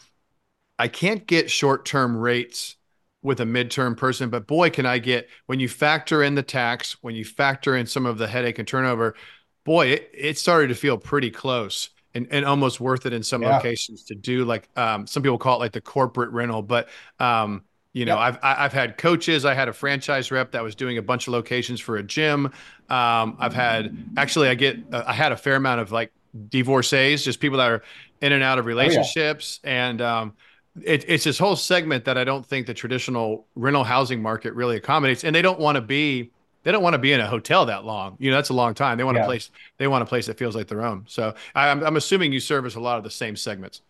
I 0.78 0.88
can't 0.88 1.26
get 1.26 1.50
short 1.50 1.86
term 1.86 2.16
rates 2.16 2.76
with 3.24 3.40
a 3.40 3.46
midterm 3.46 3.98
person, 3.98 4.30
but 4.30 4.46
boy, 4.46 4.70
can 4.70 4.86
I 4.86 5.00
get 5.00 5.28
when 5.48 5.60
you 5.60 5.68
factor 5.68 6.22
in 6.22 6.36
the 6.36 6.44
tax, 6.44 7.02
when 7.02 7.16
you 7.16 7.26
factor 7.26 7.76
in 7.76 7.88
some 7.88 8.06
of 8.06 8.20
the 8.20 8.28
headache 8.28 8.60
and 8.60 8.68
turnover, 8.68 9.16
boy, 9.64 9.88
it, 9.88 10.12
it 10.14 10.38
started 10.38 10.68
to 10.68 10.76
feel 10.76 10.98
pretty 10.98 11.32
close 11.32 11.90
and, 12.14 12.28
and 12.30 12.46
almost 12.46 12.80
worth 12.80 13.06
it 13.08 13.14
in 13.14 13.24
some 13.24 13.42
yeah. 13.42 13.56
locations 13.56 14.04
to 14.04 14.16
do 14.16 14.46
like 14.46 14.70
um, 14.78 15.08
some 15.08 15.24
people 15.24 15.40
call 15.40 15.56
it 15.56 15.60
like 15.60 15.72
the 15.72 15.82
corporate 15.82 16.30
rental, 16.32 16.62
but 16.62 16.90
um, 17.20 17.64
you 17.94 18.04
know. 18.04 18.18
I've 18.18 18.38
I've 18.44 18.74
had 18.74 18.98
coaches. 18.98 19.46
I 19.46 19.54
had 19.54 19.70
a 19.70 19.74
franchise 19.74 20.30
rep 20.30 20.52
that 20.52 20.62
was 20.62 20.76
doing 20.76 20.98
a 20.98 21.02
bunch 21.02 21.28
of 21.28 21.34
locations 21.34 21.80
for 21.80 21.96
a 21.96 22.04
gym. 22.04 22.48
Um, 22.90 23.38
I've 23.40 23.54
had 23.54 23.96
actually, 24.18 24.50
I 24.50 24.56
get 24.56 24.78
uh, 24.92 25.06
I 25.08 25.14
had 25.14 25.32
a 25.32 25.38
fair 25.38 25.56
amount 25.56 25.80
of 25.80 25.94
like 25.94 26.12
divorcees, 26.50 27.24
just 27.24 27.40
people 27.40 27.58
that 27.58 27.72
are 27.72 27.84
in 28.22 28.32
and 28.32 28.44
out 28.44 28.60
of 28.60 28.66
relationships, 28.66 29.60
oh, 29.64 29.68
yeah. 29.68 29.90
and 29.90 30.02
um, 30.02 30.34
it, 30.82 31.06
it's 31.08 31.24
this 31.24 31.38
whole 31.38 31.56
segment 31.56 32.06
that 32.06 32.18
I 32.18 32.24
don't 32.24 32.46
think 32.46 32.68
the 32.68 32.74
traditional 32.74 33.46
rental 33.56 33.84
housing 33.84 34.22
market 34.22 34.54
really 34.54 34.78
accommodates, 34.78 35.24
and 35.24 35.36
they 35.36 35.42
don't 35.42 35.60
want 35.60 35.76
to 35.76 35.82
be 35.82 36.32
they 36.64 36.72
don't 36.72 36.82
want 36.82 36.96
to 36.96 37.00
be 37.00 37.14
in 37.14 37.22
a 37.22 37.28
hotel 37.28 37.68
that 37.68 37.86
long. 37.86 38.18
You 38.20 38.32
know, 38.32 38.38
that's 38.38 38.50
a 38.50 38.54
long 38.54 38.74
time. 38.74 38.98
They 38.98 39.04
want 39.04 39.18
yeah. 39.18 39.24
a 39.24 39.28
place 39.28 39.52
they 39.78 39.88
want 39.88 40.02
a 40.02 40.06
place 40.06 40.26
that 40.26 40.38
feels 40.38 40.56
like 40.56 40.68
their 40.68 40.84
own. 40.84 41.06
So 41.08 41.34
I, 41.54 41.70
I'm 41.70 41.84
I'm 41.84 41.96
assuming 41.96 42.34
you 42.34 42.40
service 42.40 42.76
a 42.76 42.80
lot 42.80 42.98
of 42.98 43.04
the 43.04 43.12
same 43.12 43.36
segments. 43.36 43.82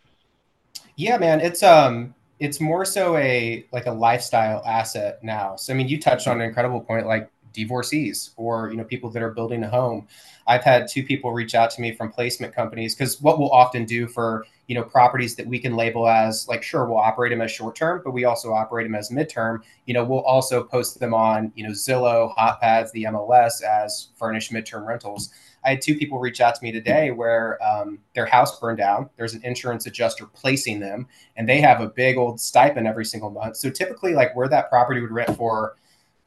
Yeah, 0.96 1.18
man. 1.18 1.40
It's 1.40 1.64
um 1.64 2.14
it's 2.40 2.60
more 2.60 2.84
so 2.84 3.16
a 3.16 3.66
like 3.72 3.86
a 3.86 3.92
lifestyle 3.92 4.62
asset 4.66 5.24
now. 5.24 5.56
So 5.56 5.74
I 5.74 5.76
mean, 5.76 5.88
you 5.88 6.00
touched 6.00 6.28
on 6.28 6.42
an 6.42 6.48
incredible 6.48 6.82
point, 6.82 7.08
like 7.08 7.30
divorcees 7.56 8.32
or 8.36 8.70
you 8.70 8.78
know 8.78 8.84
people 8.84 9.10
that 9.10 9.24
are 9.24 9.32
building 9.32 9.64
a 9.64 9.70
home. 9.70 10.08
I've 10.48 10.64
had 10.64 10.88
two 10.88 11.04
people 11.04 11.34
reach 11.34 11.56
out 11.56 11.72
to 11.72 11.82
me 11.82 11.92
from 11.96 12.12
placement 12.12 12.54
companies 12.54 12.96
because 12.96 13.20
what 13.22 13.40
we'll 13.40 13.52
often 13.52 13.86
do 13.86 14.08
for 14.08 14.46
you 14.68 14.76
know 14.76 14.84
properties 14.84 15.36
that 15.36 15.48
we 15.48 15.60
can 15.60 15.76
label 15.76 16.08
as 16.08 16.48
like 16.48 16.64
sure 16.64 16.86
we'll 16.86 16.98
operate 16.98 17.32
them 17.32 17.42
as 17.42 17.52
short 17.52 17.76
term 17.76 18.02
but 18.04 18.12
we 18.12 18.26
also 18.26 18.52
operate 18.52 18.86
them 18.86 18.96
as 18.96 19.10
midterm 19.10 19.60
you 19.86 19.94
know 19.94 20.04
we'll 20.04 20.22
also 20.22 20.64
post 20.64 21.00
them 21.00 21.14
on 21.14 21.52
you 21.56 21.64
know 21.64 21.70
zillow 21.72 22.36
hotpads 22.36 22.92
the 22.92 23.04
mls 23.04 23.62
as 23.64 24.10
furnished 24.18 24.52
midterm 24.52 24.86
rentals. 24.86 25.30
I 25.64 25.72
had 25.72 25.82
two 25.82 25.98
people 25.98 26.20
reach 26.20 26.42
out 26.42 26.54
to 26.56 26.64
me 26.64 26.72
today 26.72 27.10
where 27.10 27.60
um, 27.64 27.98
their 28.14 28.28
house 28.28 28.60
burned 28.60 28.78
down. 28.78 29.10
There's 29.18 29.34
an 29.34 29.44
insurance 29.44 29.88
adjuster 29.88 30.28
placing 30.28 30.80
them 30.80 31.08
and 31.36 31.50
they 31.50 31.60
have 31.60 31.82
a 31.82 31.88
big 31.88 32.18
old 32.18 32.40
stipend 32.40 32.88
every 32.88 33.06
single 33.06 33.32
month. 33.32 33.58
So 33.58 33.72
typically 33.72 34.14
like 34.14 34.36
where 34.36 34.48
that 34.48 34.70
property 34.70 35.02
would 35.02 35.12
rent 35.12 35.36
for 35.36 35.76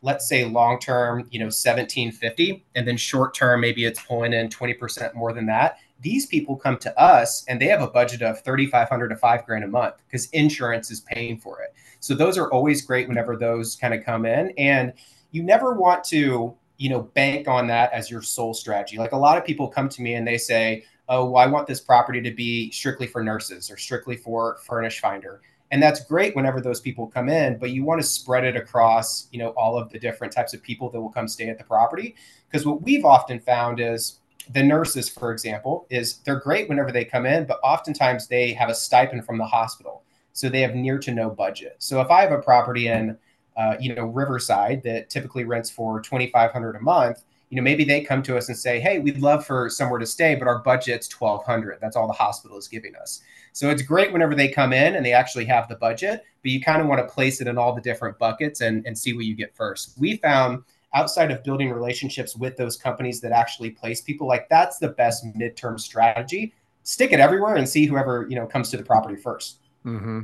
let's 0.03 0.29
say 0.29 0.45
long 0.45 0.79
term 0.79 1.27
you 1.31 1.39
know 1.39 1.47
1750 1.47 2.65
and 2.75 2.87
then 2.87 2.97
short 2.97 3.35
term 3.35 3.61
maybe 3.61 3.85
it's 3.85 4.03
pulling 4.03 4.33
in 4.33 4.49
20% 4.49 5.15
more 5.15 5.33
than 5.33 5.47
that. 5.47 5.79
These 6.01 6.27
people 6.27 6.57
come 6.57 6.79
to 6.79 7.01
us 7.01 7.45
and 7.49 7.61
they 7.61 7.67
have 7.67 7.83
a 7.83 7.89
budget 7.89 8.23
of 8.23 8.43
3500 8.45 9.09
to 9.09 9.17
5 9.17 9.47
grand 9.47 9.65
a 9.65 9.69
month 9.69 9.95
because 10.07 10.27
insurance 10.31 10.91
is 10.91 11.01
paying 11.01 11.39
for 11.39 11.61
it. 11.61 11.75
So 12.01 12.15
those 12.15 12.39
are 12.39 12.51
always 12.53 12.83
great 12.83 13.09
whenever 13.09 13.37
those 13.37 13.75
kind 13.75 13.93
of 13.93 14.05
come 14.05 14.25
in 14.25 14.53
and 14.57 14.93
you 15.33 15.43
never 15.43 15.75
want 15.75 16.05
to 16.05 16.55
you 16.77 16.89
know 16.89 17.03
bank 17.03 17.49
on 17.49 17.67
that 17.67 17.93
as 17.93 18.11
your 18.11 18.23
sole 18.23 18.55
strategy. 18.55 18.99
Like 18.99 19.13
a 19.13 19.17
lot 19.17 19.37
of 19.37 19.45
people 19.45 19.69
come 19.69 19.89
to 19.89 20.03
me 20.03 20.15
and 20.15 20.27
they 20.27 20.39
say 20.39 20.85
oh 21.09 21.25
well, 21.25 21.43
i 21.43 21.47
want 21.47 21.67
this 21.67 21.81
property 21.81 22.21
to 22.21 22.31
be 22.31 22.71
strictly 22.71 23.07
for 23.07 23.25
nurses 23.25 23.71
or 23.71 23.77
strictly 23.77 24.17
for 24.17 24.59
furnish 24.67 25.01
finder 25.01 25.41
and 25.71 25.83
that's 25.83 26.05
great 26.05 26.35
whenever 26.35 26.61
those 26.61 26.81
people 26.81 27.07
come 27.07 27.29
in 27.29 27.59
but 27.59 27.71
you 27.71 27.85
want 27.85 28.01
to 28.01 28.07
spread 28.07 28.45
it 28.45 28.57
across 28.57 29.29
you 29.33 29.39
know 29.39 29.51
all 29.51 29.79
of 29.79 29.91
the 29.91 29.99
different 29.99 30.33
types 30.33 30.55
of 30.55 30.63
people 30.63 30.91
that 30.91 31.01
will 31.01 31.11
come 31.11 31.29
stay 31.29 31.49
at 31.49 31.59
the 31.59 31.65
property 31.65 32.15
because 32.51 32.67
what 32.67 32.83
we've 32.83 33.05
often 33.05 33.39
found 33.39 33.81
is 33.81 34.21
the 34.51 34.63
nurses, 34.63 35.09
for 35.09 35.33
example, 35.33 35.87
is 35.91 36.19
they're 36.19 36.41
great 36.41 36.69
whenever 36.69 36.91
they 36.91 37.05
come 37.05 37.27
in, 37.27 37.45
but 37.45 37.59
oftentimes 37.63 38.27
they 38.27 38.53
have 38.53 38.69
a 38.69 38.75
stipend 38.75 39.25
from 39.27 39.39
the 39.39 39.45
hospital, 39.45 40.03
so 40.33 40.49
they 40.49 40.61
have 40.63 40.75
near 40.75 40.99
to 40.99 41.13
no 41.13 41.29
budget. 41.31 41.77
So 41.79 42.01
if 42.01 42.11
I 42.11 42.23
have 42.23 42.33
a 42.33 42.41
property 42.41 42.89
in, 42.89 43.17
uh, 43.57 43.77
you 43.79 43.95
know, 43.95 44.07
Riverside 44.07 44.83
that 44.85 45.11
typically 45.11 45.45
rents 45.45 45.71
for 45.71 46.01
twenty 46.01 46.31
five 46.31 46.53
hundred 46.53 46.77
a 46.77 46.81
month, 46.81 47.25
you 47.51 47.57
know, 47.57 47.63
maybe 47.63 47.85
they 47.85 48.03
come 48.03 48.23
to 48.25 48.37
us 48.37 48.49
and 48.49 48.57
say, 48.57 48.79
"Hey, 48.81 48.99
we'd 48.99 49.21
love 49.21 49.47
for 49.47 49.71
somewhere 49.71 49.99
to 49.99 50.07
stay, 50.07 50.35
but 50.35 50.49
our 50.49 50.59
budget's 50.59 51.09
twelve 51.09 51.45
hundred. 51.45 51.79
That's 51.81 51.97
all 51.97 52.07
the 52.07 52.13
hospital 52.13 52.59
is 52.59 52.69
giving 52.69 52.95
us." 52.97 53.23
So 53.53 53.71
it's 53.71 53.83
great 53.83 54.13
whenever 54.13 54.35
they 54.35 54.49
come 54.49 54.73
in 54.73 54.95
and 54.95 55.05
they 55.05 55.13
actually 55.13 55.47
have 55.47 55.69
the 55.69 55.77
budget, 55.77 56.23
but 56.43 56.51
you 56.51 56.61
kind 56.61 56.81
of 56.81 56.87
want 56.87 57.01
to 57.01 57.13
place 57.13 57.41
it 57.41 57.49
in 57.49 57.59
all 57.59 57.75
the 57.75 57.81
different 57.81 58.19
buckets 58.19 58.61
and, 58.61 58.87
and 58.87 58.97
see 58.97 59.15
what 59.15 59.25
you 59.25 59.35
get 59.35 59.57
first. 59.57 59.99
We 59.99 60.19
found 60.19 60.63
outside 60.95 61.31
of 61.31 61.43
building 61.45 61.71
relationships 61.71 62.37
with 62.37 62.57
those 62.57 62.77
companies 62.77 63.21
that 63.21 63.33
actually 63.33 63.71
place 63.71 64.01
people 64.01 64.27
like 64.27 64.49
that's 64.49 64.79
the 64.79 64.89
best 64.89 65.25
midterm 65.37 65.79
strategy 65.79 66.55
stick 66.83 67.13
it 67.13 67.21
everywhere 67.21 67.57
and 67.57 67.69
see 67.69 67.85
whoever 67.85 68.27
you 68.29 68.37
know 68.37 68.47
comes 68.47 68.71
to 68.71 68.77
the 68.77 68.83
property 68.83 69.21
1st 69.21 69.55
mm-hmm. 69.85 70.21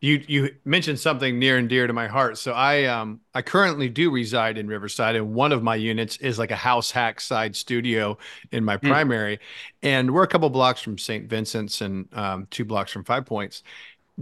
You 0.00 0.24
you 0.26 0.54
mentioned 0.64 0.98
something 0.98 1.38
near 1.38 1.58
and 1.58 1.68
dear 1.68 1.86
to 1.86 1.92
my 1.92 2.06
heart 2.06 2.38
so 2.38 2.52
i 2.52 2.84
um 2.84 3.20
i 3.34 3.42
currently 3.42 3.88
do 3.88 4.10
reside 4.10 4.56
in 4.56 4.66
riverside 4.66 5.14
and 5.14 5.34
one 5.34 5.52
of 5.52 5.62
my 5.62 5.74
units 5.74 6.16
is 6.18 6.38
like 6.38 6.50
a 6.50 6.56
house 6.56 6.90
hack 6.90 7.20
side 7.20 7.54
studio 7.54 8.16
in 8.50 8.64
my 8.64 8.76
mm. 8.76 8.88
primary 8.88 9.38
and 9.82 10.12
we're 10.12 10.22
a 10.22 10.28
couple 10.28 10.48
blocks 10.50 10.80
from 10.80 10.96
st 10.96 11.28
vincent's 11.28 11.80
and 11.80 12.08
um, 12.14 12.46
two 12.50 12.64
blocks 12.64 12.90
from 12.90 13.04
five 13.04 13.26
points 13.26 13.62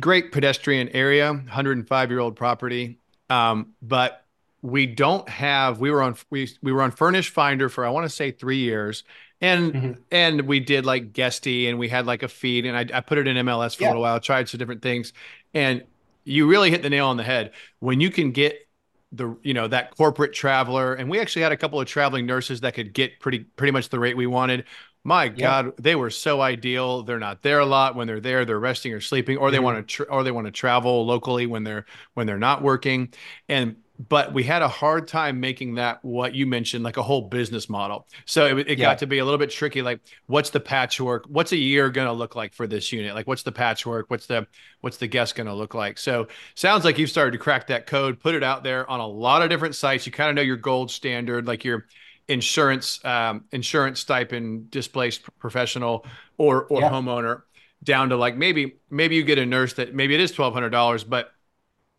great 0.01 0.33
pedestrian 0.33 0.89
area 0.91 1.33
105 1.33 2.11
year 2.11 2.19
old 2.19 2.37
property 2.37 2.99
um, 3.31 3.75
but 3.83 4.25
we 4.63 4.87
don't 4.87 5.29
have 5.29 5.79
we 5.79 5.91
were 5.91 6.03
on 6.03 6.17
we 6.31 6.51
we 6.63 6.73
were 6.73 6.83
on 6.83 6.91
furnish 6.91 7.31
finder 7.31 7.69
for 7.69 7.87
i 7.87 7.91
want 7.91 8.05
to 8.05 8.09
say 8.09 8.33
three 8.33 8.59
years 8.59 9.05
and 9.41 9.73
mm-hmm. 9.73 9.93
and 10.11 10.43
we 10.43 10.59
did 10.59 10.85
like 10.85 11.13
guesty 11.13 11.69
and 11.69 11.79
we 11.79 11.89
had 11.89 12.07
like 12.07 12.25
a 12.25 12.29
feed 12.29 12.67
and 12.67 12.77
i, 12.77 12.99
I 12.99 13.01
put 13.01 13.19
it 13.19 13.29
in 13.29 13.37
mls 13.47 13.77
for 13.77 13.85
yeah. 13.85 13.89
a 13.89 13.91
little 13.91 14.03
while 14.03 14.19
tried 14.19 14.49
some 14.49 14.59
different 14.59 14.83
things 14.83 15.13
and 15.55 15.85
you 16.25 16.47
really 16.47 16.71
hit 16.71 16.83
the 16.83 16.91
nail 16.91 17.07
on 17.07 17.17
the 17.17 17.23
head. 17.23 17.53
When 17.81 18.01
you 18.01 18.11
can 18.11 18.33
get 18.33 18.69
the 19.13 19.37
you 19.43 19.55
know 19.55 19.67
that 19.69 19.97
corporate 19.97 20.35
traveler 20.35 20.95
and 20.95 21.09
we 21.09 21.19
actually 21.19 21.43
had 21.43 21.53
a 21.53 21.57
couple 21.57 21.81
of 21.81 21.87
traveling 21.87 22.27
nurses 22.27 22.61
that 22.61 22.75
could 22.75 22.93
get 22.93 23.19
pretty 23.21 23.41
pretty 23.41 23.71
much 23.71 23.89
the 23.89 23.99
rate 23.99 24.17
we 24.17 24.27
wanted. 24.27 24.65
My 25.05 25.25
yeah. 25.25 25.63
god 25.63 25.73
they 25.79 25.95
were 25.95 26.11
so 26.11 26.43
ideal. 26.43 27.03
They're 27.05 27.19
not 27.19 27.43
there 27.43 27.61
a 27.61 27.67
lot 27.67 27.97
when 27.97 28.07
they're 28.07 28.21
there. 28.21 28.45
They're 28.45 28.59
resting 28.59 28.93
or 28.93 29.01
sleeping 29.01 29.39
or 29.39 29.51
they 29.51 29.57
mm-hmm. 29.57 29.65
want 29.65 29.89
to 29.89 29.95
tra- 29.95 30.07
or 30.07 30.23
they 30.23 30.31
want 30.31 30.47
to 30.47 30.51
travel 30.51 31.07
locally 31.07 31.47
when 31.47 31.65
they're 31.65 31.87
when 32.15 32.27
they're 32.27 32.39
not 32.39 32.63
working. 32.63 33.15
And 33.49 33.77
but 33.99 34.33
we 34.33 34.45
had 34.45 34.63
a 34.63 34.69
hard 34.69 35.09
time 35.09 35.41
making 35.41 35.75
that 35.75 36.05
what 36.05 36.35
you 36.35 36.47
mentioned 36.47 36.85
like 36.85 36.97
a 36.97 37.03
whole 37.03 37.23
business 37.23 37.69
model. 37.69 38.07
So 38.27 38.59
it, 38.59 38.69
it 38.69 38.79
yeah. 38.79 38.87
got 38.87 38.99
to 38.99 39.07
be 39.07 39.19
a 39.19 39.25
little 39.25 39.39
bit 39.39 39.51
tricky 39.51 39.83
like 39.83 40.01
what's 40.27 40.51
the 40.51 40.61
patchwork? 40.61 41.25
What's 41.29 41.53
a 41.53 41.57
year 41.57 41.91
going 41.91 42.07
to 42.07 42.13
look 42.13 42.37
like 42.37 42.55
for 42.55 42.67
this 42.67 42.93
unit? 42.93 43.15
Like 43.15 43.27
what's 43.27 43.43
the 43.43 43.53
patchwork? 43.53 44.09
What's 44.09 44.27
the 44.27 44.47
what's 44.81 44.99
the 44.99 45.09
guest 45.09 45.35
going 45.35 45.49
to 45.49 45.55
look 45.55 45.75
like? 45.75 45.99
So 45.99 46.29
sounds 46.55 46.85
like 46.85 46.99
you've 46.99 47.11
started 47.11 47.33
to 47.33 47.39
crack 47.39 47.67
that 47.69 47.87
code 47.87 48.21
put 48.21 48.35
it 48.35 48.45
out 48.45 48.63
there 48.63 48.89
on 48.89 49.01
a 49.01 49.07
lot 49.07 49.43
of 49.43 49.51
different 49.51 49.75
sites. 49.75 50.07
You 50.07 50.13
kind 50.13 50.31
of 50.31 50.37
know 50.37 50.43
your 50.43 50.57
gold 50.57 50.91
standard 50.91 51.47
like 51.47 51.65
your 51.65 51.87
insurance 52.29 53.05
um, 53.05 53.45
insurance 53.51 54.01
stipend 54.01 54.71
displaced 54.71 55.23
professional 55.39 56.07
or 56.37 56.67
or 56.67 56.83
yeah. 56.83 56.91
homeowner 56.91 57.43
down 57.83 58.11
to 58.11 58.17
like 58.17 58.37
maybe 58.37 58.77
maybe 58.91 59.17
you 59.17 59.25
get 59.25 59.39
a 59.39 59.47
nurse 59.47 59.75
that 59.75 59.95
maybe 59.95 60.15
it 60.15 60.21
is 60.21 60.33
$1200 60.33 61.09
but 61.09 61.33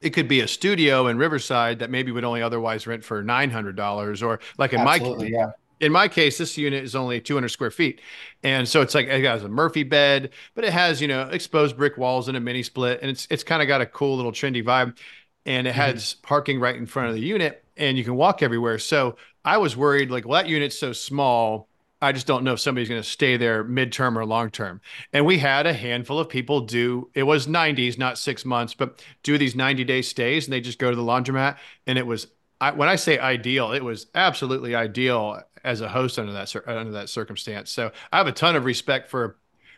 it 0.01 0.11
could 0.11 0.27
be 0.27 0.41
a 0.41 0.47
studio 0.47 1.07
in 1.07 1.17
Riverside 1.17 1.79
that 1.79 1.89
maybe 1.89 2.11
would 2.11 2.23
only 2.23 2.41
otherwise 2.41 2.87
rent 2.87 3.03
for 3.03 3.23
nine 3.23 3.49
hundred 3.49 3.75
dollars, 3.75 4.23
or 4.23 4.39
like 4.57 4.73
in 4.73 4.79
Absolutely, 4.79 5.31
my 5.31 5.37
yeah. 5.37 5.51
in 5.79 5.91
my 5.91 6.07
case, 6.07 6.37
this 6.37 6.57
unit 6.57 6.83
is 6.83 6.95
only 6.95 7.19
two 7.19 7.33
hundred 7.33 7.49
square 7.49 7.71
feet, 7.71 8.01
and 8.43 8.67
so 8.67 8.81
it's 8.81 8.95
like 8.95 9.07
it 9.07 9.23
has 9.23 9.43
a 9.43 9.49
Murphy 9.49 9.83
bed, 9.83 10.31
but 10.55 10.63
it 10.63 10.73
has 10.73 11.01
you 11.01 11.07
know 11.07 11.23
exposed 11.29 11.77
brick 11.77 11.97
walls 11.97 12.27
and 12.27 12.37
a 12.37 12.39
mini 12.39 12.63
split, 12.63 12.99
and 13.01 13.11
it's 13.11 13.27
it's 13.29 13.43
kind 13.43 13.61
of 13.61 13.67
got 13.67 13.81
a 13.81 13.85
cool 13.85 14.15
little 14.15 14.31
trendy 14.31 14.63
vibe, 14.63 14.97
and 15.45 15.67
it 15.67 15.71
mm-hmm. 15.71 15.79
has 15.79 16.15
parking 16.15 16.59
right 16.59 16.75
in 16.75 16.85
front 16.85 17.09
of 17.09 17.15
the 17.15 17.21
unit, 17.21 17.63
and 17.77 17.97
you 17.97 18.03
can 18.03 18.15
walk 18.15 18.41
everywhere. 18.43 18.79
So 18.79 19.17
I 19.45 19.57
was 19.57 19.75
worried 19.75 20.11
like, 20.11 20.25
well, 20.25 20.41
that 20.41 20.49
unit's 20.49 20.77
so 20.77 20.93
small 20.93 21.68
I 22.01 22.11
just 22.11 22.27
don't 22.27 22.43
know 22.43 22.53
if 22.53 22.59
somebody's 22.59 22.87
going 22.87 23.01
to 23.01 23.07
stay 23.07 23.35
there 23.35 23.63
midterm 23.63 24.15
or 24.15 24.25
long 24.25 24.49
term. 24.49 24.79
And 25.11 25.25
we 25.25 25.37
had 25.37 25.65
a 25.65 25.73
handful 25.73 26.19
of 26.19 26.29
people 26.29 26.61
do 26.61 27.09
it 27.13 27.23
was 27.23 27.47
90s, 27.47 27.97
not 27.97 28.17
six 28.17 28.45
months, 28.45 28.73
but 28.73 29.03
do 29.23 29.37
these 29.37 29.55
90 29.55 29.83
day 29.83 30.01
stays 30.01 30.45
and 30.45 30.53
they 30.53 30.61
just 30.61 30.79
go 30.79 30.89
to 30.89 30.95
the 30.95 31.03
laundromat. 31.03 31.57
And 31.87 31.97
it 31.97 32.07
was 32.07 32.27
I, 32.61 32.71
when 32.71 32.89
I 32.89 32.95
say 32.95 33.17
ideal, 33.19 33.71
it 33.71 33.83
was 33.83 34.07
absolutely 34.15 34.75
ideal 34.75 35.41
as 35.63 35.81
a 35.81 35.89
host 35.89 36.19
under 36.19 36.33
that 36.33 36.53
under 36.67 36.91
that 36.91 37.09
circumstance. 37.09 37.71
So 37.71 37.91
I 38.11 38.17
have 38.17 38.27
a 38.27 38.31
ton 38.31 38.55
of 38.55 38.65
respect 38.65 39.09
for 39.09 39.37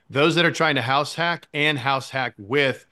those 0.09 0.35
that 0.35 0.45
are 0.45 0.51
trying 0.51 0.75
to 0.75 0.81
house 0.81 1.15
hack 1.15 1.47
and 1.53 1.77
house 1.77 2.09
hack 2.09 2.33
with 2.37 2.85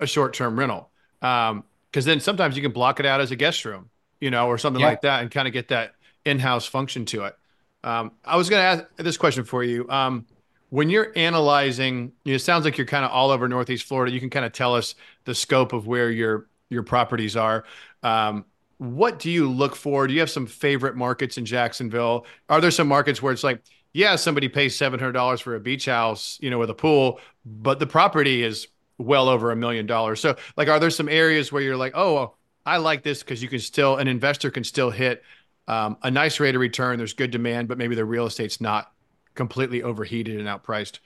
a 0.00 0.06
short 0.06 0.34
term 0.34 0.58
rental. 0.58 0.90
Um, 1.22 1.64
because 1.90 2.04
then 2.04 2.20
sometimes 2.20 2.54
you 2.54 2.62
can 2.62 2.72
block 2.72 3.00
it 3.00 3.06
out 3.06 3.20
as 3.22 3.30
a 3.30 3.36
guest 3.36 3.64
room, 3.64 3.88
you 4.20 4.30
know, 4.30 4.46
or 4.46 4.58
something 4.58 4.80
yeah. 4.80 4.88
like 4.88 5.00
that, 5.00 5.22
and 5.22 5.30
kind 5.30 5.48
of 5.48 5.54
get 5.54 5.68
that 5.68 5.94
in 6.24 6.38
house 6.38 6.66
function 6.66 7.06
to 7.06 7.24
it. 7.24 7.37
Um, 7.84 8.12
I 8.24 8.36
was 8.36 8.50
going 8.50 8.60
to 8.60 8.82
ask 8.82 8.96
this 8.96 9.16
question 9.16 9.44
for 9.44 9.62
you. 9.62 9.88
Um, 9.88 10.26
when 10.70 10.90
you're 10.90 11.12
analyzing, 11.16 12.12
you 12.24 12.32
know, 12.32 12.36
it 12.36 12.40
sounds 12.40 12.64
like 12.64 12.76
you're 12.76 12.86
kind 12.86 13.04
of 13.04 13.10
all 13.10 13.30
over 13.30 13.48
Northeast 13.48 13.86
Florida. 13.86 14.12
You 14.12 14.20
can 14.20 14.30
kind 14.30 14.44
of 14.44 14.52
tell 14.52 14.74
us 14.74 14.94
the 15.24 15.34
scope 15.34 15.72
of 15.72 15.86
where 15.86 16.10
your 16.10 16.48
your 16.70 16.82
properties 16.82 17.36
are. 17.36 17.64
Um, 18.02 18.44
what 18.76 19.18
do 19.18 19.30
you 19.30 19.50
look 19.50 19.74
for? 19.74 20.06
Do 20.06 20.12
you 20.12 20.20
have 20.20 20.30
some 20.30 20.46
favorite 20.46 20.96
markets 20.96 21.38
in 21.38 21.44
Jacksonville? 21.44 22.26
Are 22.48 22.60
there 22.60 22.70
some 22.70 22.86
markets 22.86 23.22
where 23.22 23.32
it's 23.32 23.42
like, 23.42 23.62
yeah, 23.92 24.16
somebody 24.16 24.48
pays 24.48 24.76
seven 24.76 25.00
hundred 25.00 25.12
dollars 25.12 25.40
for 25.40 25.54
a 25.54 25.60
beach 25.60 25.86
house, 25.86 26.38
you 26.42 26.50
know, 26.50 26.58
with 26.58 26.70
a 26.70 26.74
pool, 26.74 27.20
but 27.44 27.78
the 27.78 27.86
property 27.86 28.42
is 28.42 28.68
well 28.98 29.28
over 29.28 29.50
a 29.50 29.56
million 29.56 29.86
dollars. 29.86 30.20
So, 30.20 30.36
like, 30.56 30.68
are 30.68 30.78
there 30.78 30.90
some 30.90 31.08
areas 31.08 31.50
where 31.50 31.62
you're 31.62 31.76
like, 31.76 31.96
oh, 31.96 32.34
I 32.66 32.76
like 32.76 33.02
this 33.02 33.22
because 33.22 33.42
you 33.42 33.48
can 33.48 33.60
still 33.60 33.96
an 33.96 34.08
investor 34.08 34.50
can 34.50 34.64
still 34.64 34.90
hit 34.90 35.22
um, 35.68 35.98
a 36.02 36.10
nice 36.10 36.40
rate 36.40 36.54
of 36.54 36.60
return. 36.60 36.98
There's 36.98 37.12
good 37.12 37.30
demand, 37.30 37.68
but 37.68 37.78
maybe 37.78 37.94
the 37.94 38.04
real 38.04 38.26
estate's 38.26 38.60
not 38.60 38.90
completely 39.34 39.82
overheated 39.82 40.40
and 40.40 40.48
outpriced. 40.48 40.98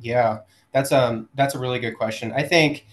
Yeah, 0.00 0.40
that's 0.72 0.90
um 0.90 1.28
that's 1.34 1.54
a 1.54 1.58
really 1.58 1.78
good 1.78 1.96
question. 1.96 2.32
I 2.32 2.42
think 2.42 2.86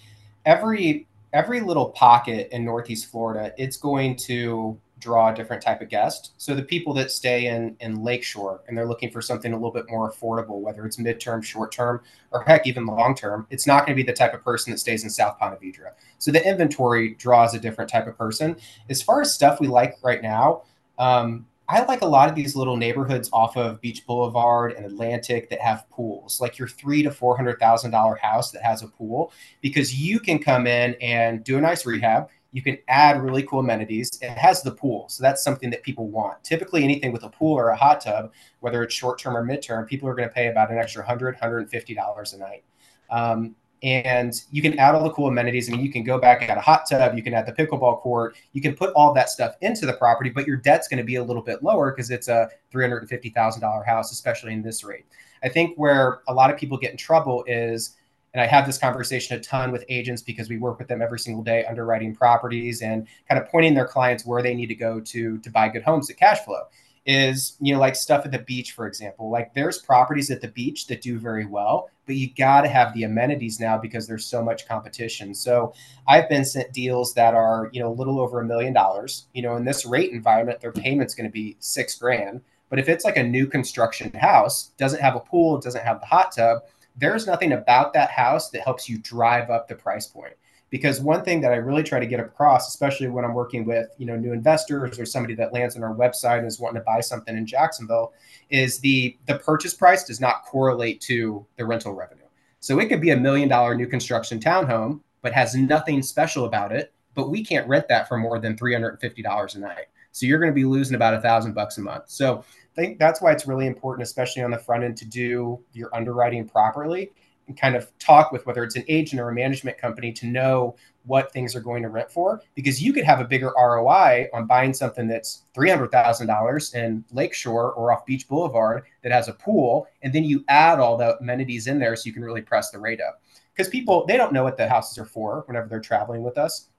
every 0.46 1.08
every 1.34 1.62
little 1.62 1.90
pocket 1.90 2.50
in 2.52 2.66
Northeast 2.66 3.10
Florida, 3.10 3.54
it's 3.58 3.78
going 3.78 4.16
to 4.18 4.80
draw 5.00 5.32
a 5.32 5.36
different 5.36 5.62
type 5.62 5.82
of 5.82 5.90
guest. 5.90 6.34
So 6.38 6.56
the 6.56 6.64
people 6.64 6.94
that 6.94 7.12
stay 7.12 7.48
in 7.48 7.76
in 7.80 8.04
Lakeshore 8.04 8.62
and 8.68 8.78
they're 8.78 8.88
looking 8.88 9.12
for 9.12 9.22
something 9.22 9.52
a 9.52 9.56
little 9.56 9.72
bit 9.72 9.90
more 9.90 10.12
affordable, 10.12 10.62
whether 10.62 10.86
it's 10.86 10.98
midterm, 10.98 11.44
short 11.44 11.72
term, 11.72 12.02
or 12.32 12.44
heck 12.44 12.66
even 12.66 12.86
long 12.86 13.14
term, 13.16 13.46
it's 13.50 13.68
not 13.68 13.86
going 13.86 13.96
to 13.96 14.04
be 14.04 14.10
the 14.10 14.16
type 14.16 14.34
of 14.34 14.44
person 14.44 14.72
that 14.72 14.78
stays 14.78 15.04
in 15.04 15.10
South 15.10 15.38
Ponte 15.38 15.60
Vedra. 15.62 15.92
So 16.18 16.32
the 16.32 16.48
inventory 16.48 17.16
draws 17.16 17.54
a 17.54 17.60
different 17.60 17.90
type 17.90 18.08
of 18.08 18.18
person. 18.18 18.56
As 18.90 19.02
far 19.02 19.22
as 19.22 19.34
stuff 19.34 19.60
we 19.60 19.68
like 19.68 19.96
right 20.02 20.22
now, 20.22 20.64
um, 20.98 21.46
I 21.68 21.84
like 21.86 22.02
a 22.02 22.06
lot 22.08 22.30
of 22.30 22.36
these 22.36 22.56
little 22.56 22.78
neighborhoods 22.78 23.28
off 23.34 23.58
of 23.58 23.82
Beach 23.82 24.06
Boulevard 24.06 24.74
and 24.74 24.86
Atlantic 24.86 25.50
that 25.50 25.60
have 25.62 25.90
pools, 25.90 26.40
like 26.40 26.60
your 26.60 26.68
three 26.68 27.02
to 27.02 27.10
four 27.10 27.36
hundred 27.36 27.60
thousand 27.60 27.90
dollar 27.90 28.16
house 28.16 28.52
that 28.52 28.62
has 28.62 28.84
a 28.84 28.88
pool, 28.88 29.34
because 29.62 29.94
you 29.94 30.20
can 30.20 30.38
come 30.38 30.68
in 30.68 30.96
and 31.02 31.44
do 31.44 31.58
a 31.58 31.62
nice 31.62 31.84
rehab. 31.84 32.30
You 32.56 32.62
can 32.62 32.78
add 32.88 33.22
really 33.22 33.44
cool 33.44 33.60
amenities. 33.60 34.18
It 34.22 34.30
has 34.30 34.64
the 34.64 34.72
pool, 34.72 35.10
so 35.10 35.22
that's 35.22 35.44
something 35.44 35.70
that 35.72 35.84
people 35.84 36.08
want. 36.08 36.42
Typically, 36.42 36.86
anything 36.86 37.12
with 37.12 37.24
a 37.24 37.30
pool 37.30 37.52
or 37.52 37.68
a 37.68 37.76
hot 37.76 38.00
tub, 38.00 38.32
whether 38.62 38.82
it's 38.82 38.94
short 38.94 39.20
term 39.20 39.36
or 39.36 39.46
midterm, 39.46 39.86
people 39.86 40.08
are 40.08 40.16
going 40.16 40.30
to 40.30 40.34
pay 40.34 40.48
about 40.48 40.72
an 40.72 40.78
extra 40.78 41.02
100 41.02 41.36
150 41.36 41.94
dollars 41.94 42.32
a 42.32 42.38
night. 42.38 42.64
Um, 43.10 43.58
and 43.84 44.42
you 44.52 44.62
can 44.62 44.80
add 44.80 44.96
all 44.96 45.04
the 45.04 45.10
cool 45.10 45.28
amenities. 45.28 45.68
I 45.68 45.74
mean, 45.74 45.86
you 45.86 45.92
can 45.92 46.06
go 46.06 46.18
back 46.18 46.42
and 46.42 46.50
add 46.50 46.58
a 46.58 46.62
hot 46.62 46.84
tub, 46.90 47.18
you 47.18 47.22
can 47.22 47.34
add 47.34 47.46
the 47.46 47.52
pickleball 47.52 48.00
court, 48.00 48.38
you 48.54 48.62
can 48.62 48.74
put 48.74 48.94
all 48.94 49.14
that 49.16 49.30
stuff 49.30 49.56
into 49.60 49.86
the 49.86 49.92
property, 49.92 50.30
but 50.30 50.48
your 50.48 50.56
debt's 50.56 50.88
going 50.88 51.00
to 51.00 51.04
be 51.04 51.16
a 51.16 51.24
little 51.24 51.42
bit 51.42 51.62
lower 51.62 51.92
because 51.92 52.10
it's 52.10 52.30
a 52.30 52.50
$350,000 52.74 53.86
house, 53.86 54.14
especially 54.14 54.54
in 54.54 54.62
this 54.62 54.86
rate. 54.86 55.04
I 55.44 55.50
think 55.50 55.76
where 55.78 56.22
a 56.30 56.34
lot 56.34 56.50
of 56.50 56.58
people 56.58 56.78
get 56.78 56.92
in 56.92 56.98
trouble 56.98 57.44
is, 57.48 57.98
and 58.36 58.42
I 58.42 58.48
have 58.48 58.66
this 58.66 58.78
conversation 58.78 59.38
a 59.38 59.40
ton 59.40 59.72
with 59.72 59.86
agents 59.88 60.22
because 60.22 60.50
we 60.50 60.58
work 60.58 60.78
with 60.78 60.90
them 60.90 61.02
every 61.02 61.20
single 61.20 61.42
day 61.42 61.64
underwriting 61.64 62.14
properties 62.14 62.82
and 62.82 63.08
kind 63.30 63.42
of 63.42 63.48
pointing 63.48 63.74
their 63.74 63.88
clients 63.88 64.26
where 64.26 64.44
they 64.44 64.54
need 64.54 64.68
to 64.68 64.76
go 64.76 65.00
to 65.00 65.38
to 65.40 65.50
buy 65.50 65.70
good 65.70 65.84
homes 65.84 66.10
at 66.10 66.18
cash 66.18 66.42
flow 66.42 66.64
is 67.06 67.56
you 67.62 67.74
know 67.74 67.80
like 67.80 67.96
stuff 67.96 68.26
at 68.26 68.34
the 68.34 68.40
beach 68.40 68.74
for 68.74 68.88
example. 68.88 69.30
Like 69.32 69.54
there's 69.54 69.78
properties 69.78 70.30
at 70.32 70.42
the 70.42 70.50
beach 70.50 70.88
that 70.88 71.02
do 71.02 71.18
very 71.18 71.46
well 71.46 71.90
but 72.06 72.16
you 72.16 72.30
got 72.36 72.62
to 72.62 72.68
have 72.68 72.94
the 72.94 73.04
amenities 73.04 73.60
now 73.60 73.78
because 73.78 74.06
there's 74.06 74.26
so 74.26 74.44
much 74.44 74.68
competition. 74.68 75.34
So 75.34 75.74
i've 76.06 76.28
been 76.28 76.44
sent 76.44 76.74
deals 76.74 77.14
that 77.14 77.36
are 77.36 77.70
you 77.72 77.80
know 77.80 77.90
a 77.90 77.96
little 77.96 78.20
over 78.20 78.42
a 78.42 78.46
million 78.46 78.74
dollars. 78.74 79.28
You 79.34 79.44
know 79.44 79.56
in 79.56 79.64
this 79.64 79.86
rate 79.86 80.12
environment 80.12 80.60
their 80.60 80.74
payment's 80.74 81.16
going 81.16 81.30
to 81.30 81.34
be 81.34 81.56
six 81.60 81.96
grand. 81.96 82.42
But 82.70 82.80
if 82.80 82.90
it's 82.90 83.06
like 83.06 83.16
a 83.16 83.24
new 83.24 83.48
construction 83.48 84.12
house 84.12 84.72
doesn't 84.78 85.00
have 85.00 85.16
a 85.16 85.22
pool 85.22 85.58
doesn't 85.62 85.86
have 85.86 86.02
the 86.02 86.06
hot 86.06 86.34
tub 86.36 86.64
there's 86.98 87.28
nothing 87.28 87.54
about 87.54 87.94
that 87.94 88.12
house 88.12 88.50
that 88.52 88.62
helps 88.62 88.88
you 88.90 88.98
drive 89.00 89.50
up 89.50 89.68
the 89.68 89.76
price 89.76 90.08
point 90.08 90.34
because 90.70 91.00
one 91.00 91.24
thing 91.24 91.42
that 91.42 91.54
I 91.54 91.58
really 91.58 91.84
try 91.84 92.00
to 92.00 92.06
get 92.06 92.20
across, 92.20 92.68
especially 92.68 93.08
when 93.08 93.24
I'm 93.24 93.34
working 93.34 93.66
with 93.66 93.88
you 93.98 94.06
know 94.06 94.16
new 94.16 94.34
investors 94.34 95.00
or 95.00 95.06
somebody 95.06 95.36
that 95.36 95.54
lands 95.54 95.76
on 95.76 95.84
our 95.84 95.94
website 95.94 96.40
and 96.40 96.48
is 96.48 96.60
wanting 96.60 96.82
to 96.82 96.86
buy 96.86 97.02
something 97.02 97.38
in 97.38 97.46
Jacksonville, 97.46 98.14
is 98.50 98.80
the 98.80 99.18
the 99.26 99.40
purchase 99.40 99.74
price 99.74 100.04
does 100.04 100.20
not 100.20 100.44
correlate 100.46 101.02
to 101.02 101.46
the 101.58 101.66
rental 101.66 101.94
revenue. 101.94 102.24
So 102.60 102.80
it 102.80 102.88
could 102.88 103.02
be 103.02 103.12
a 103.12 103.18
million 103.18 103.48
dollar 103.48 103.76
new 103.76 103.88
construction 103.88 104.40
townhome, 104.40 105.02
but 105.22 105.34
has 105.34 105.56
nothing 105.56 106.02
special 106.02 106.46
about 106.46 106.72
it. 106.72 106.94
But 107.14 107.30
we 107.30 107.46
can't 107.46 107.68
rent 107.68 107.88
that 107.90 108.08
for 108.08 108.18
more 108.18 108.40
than 108.40 108.58
three 108.58 108.74
hundred 108.74 108.90
and 108.90 109.00
fifty 109.00 109.22
dollars 109.22 109.56
a 109.56 109.60
night. 109.60 109.86
So 110.12 110.26
you're 110.26 110.40
going 110.40 110.52
to 110.52 110.56
be 110.56 110.66
losing 110.66 110.96
about 110.96 111.14
a 111.14 111.22
thousand 111.22 111.54
bucks 111.54 111.78
a 111.78 111.82
month. 111.82 112.06
So 112.08 112.44
think 112.76 113.00
that's 113.00 113.22
why 113.22 113.32
it's 113.32 113.48
really 113.48 113.68
important, 113.68 114.04
especially 114.04 114.44
on 114.44 114.52
the 114.52 114.58
front 114.58 114.84
end, 114.84 114.98
to 114.98 115.06
do 115.06 115.60
your 115.74 115.94
underwriting 115.96 116.48
properly 116.48 117.12
and 117.48 117.60
kind 117.60 117.76
of 117.76 117.92
talk 118.00 118.32
with 118.32 118.46
whether 118.46 118.64
it's 118.64 118.76
an 118.76 118.84
agent 118.88 119.22
or 119.22 119.30
a 119.30 119.34
management 119.34 119.78
company 119.78 120.12
to 120.12 120.26
know 120.26 120.76
what 121.06 121.32
things 121.32 121.56
are 121.56 121.62
going 121.62 121.84
to 121.84 121.90
rent 121.90 122.12
for 122.12 122.42
because 122.56 122.82
you 122.82 122.92
could 122.92 123.04
have 123.04 123.20
a 123.20 123.26
bigger 123.26 123.54
ROI 123.58 124.28
on 124.34 124.48
buying 124.48 124.74
something 124.74 125.08
that's 125.08 125.44
$300,000 125.56 126.76
in 126.76 127.06
Lakeshore 127.12 127.74
or 127.74 127.92
off 127.92 128.06
Beach 128.06 128.28
Boulevard 128.28 128.84
that 129.04 129.12
has 129.12 129.28
a 129.28 129.34
pool 129.34 129.88
and 130.02 130.12
then 130.12 130.24
you 130.24 130.44
add 130.48 130.80
all 130.80 130.98
the 130.98 131.18
amenities 131.18 131.68
in 131.68 131.80
there 131.80 131.96
so 131.96 132.08
you 132.08 132.14
can 132.14 132.24
really 132.24 132.42
press 132.42 132.72
the 132.72 132.80
rate 132.80 133.02
up. 133.02 133.22
Because 133.56 133.70
people 133.70 134.06
they 134.06 134.18
don't 134.18 134.34
know 134.34 134.44
what 134.44 134.58
the 134.58 134.68
houses 134.68 134.98
are 134.98 135.06
for 135.06 135.44
whenever 135.46 135.68
they're 135.68 135.80
traveling 135.80 136.24
with 136.24 136.38
us. 136.38 136.70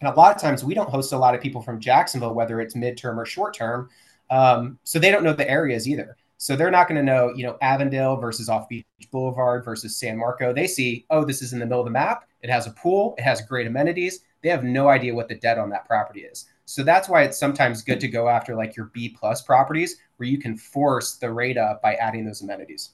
And 0.00 0.08
a 0.08 0.14
lot 0.14 0.34
of 0.34 0.42
times 0.42 0.64
we 0.64 0.74
don't 0.74 0.90
host 0.90 1.12
a 1.12 1.18
lot 1.18 1.34
of 1.34 1.40
people 1.40 1.62
from 1.62 1.80
Jacksonville 1.80 2.34
whether 2.34 2.60
it's 2.60 2.74
midterm 2.74 3.16
or 3.16 3.24
short 3.24 3.54
term. 3.54 3.88
Um, 4.30 4.78
so 4.84 4.98
they 4.98 5.10
don't 5.10 5.24
know 5.24 5.32
the 5.32 5.48
areas 5.50 5.88
either. 5.88 6.16
So 6.38 6.56
they're 6.56 6.70
not 6.70 6.88
going 6.88 6.96
to 6.96 7.02
know, 7.02 7.34
you 7.34 7.44
know, 7.44 7.58
Avondale 7.60 8.16
versus 8.16 8.48
Off 8.48 8.68
Beach 8.68 8.86
Boulevard 9.10 9.62
versus 9.62 9.96
San 9.96 10.16
Marco. 10.16 10.54
They 10.54 10.66
see, 10.66 11.04
oh, 11.10 11.24
this 11.24 11.42
is 11.42 11.52
in 11.52 11.58
the 11.58 11.66
middle 11.66 11.80
of 11.80 11.84
the 11.84 11.90
map. 11.90 12.26
It 12.40 12.48
has 12.48 12.66
a 12.66 12.70
pool. 12.70 13.14
It 13.18 13.22
has 13.22 13.42
great 13.42 13.66
amenities. 13.66 14.20
They 14.42 14.48
have 14.48 14.64
no 14.64 14.88
idea 14.88 15.14
what 15.14 15.28
the 15.28 15.34
debt 15.34 15.58
on 15.58 15.68
that 15.70 15.86
property 15.86 16.20
is. 16.20 16.46
So 16.64 16.82
that's 16.82 17.08
why 17.08 17.24
it's 17.24 17.38
sometimes 17.38 17.82
good 17.82 18.00
to 18.00 18.08
go 18.08 18.28
after 18.28 18.54
like 18.54 18.76
your 18.76 18.86
B 18.86 19.10
plus 19.10 19.42
properties 19.42 19.96
where 20.16 20.28
you 20.28 20.38
can 20.38 20.56
force 20.56 21.16
the 21.16 21.30
rate 21.30 21.58
up 21.58 21.82
by 21.82 21.96
adding 21.96 22.24
those 22.24 22.40
amenities. 22.40 22.90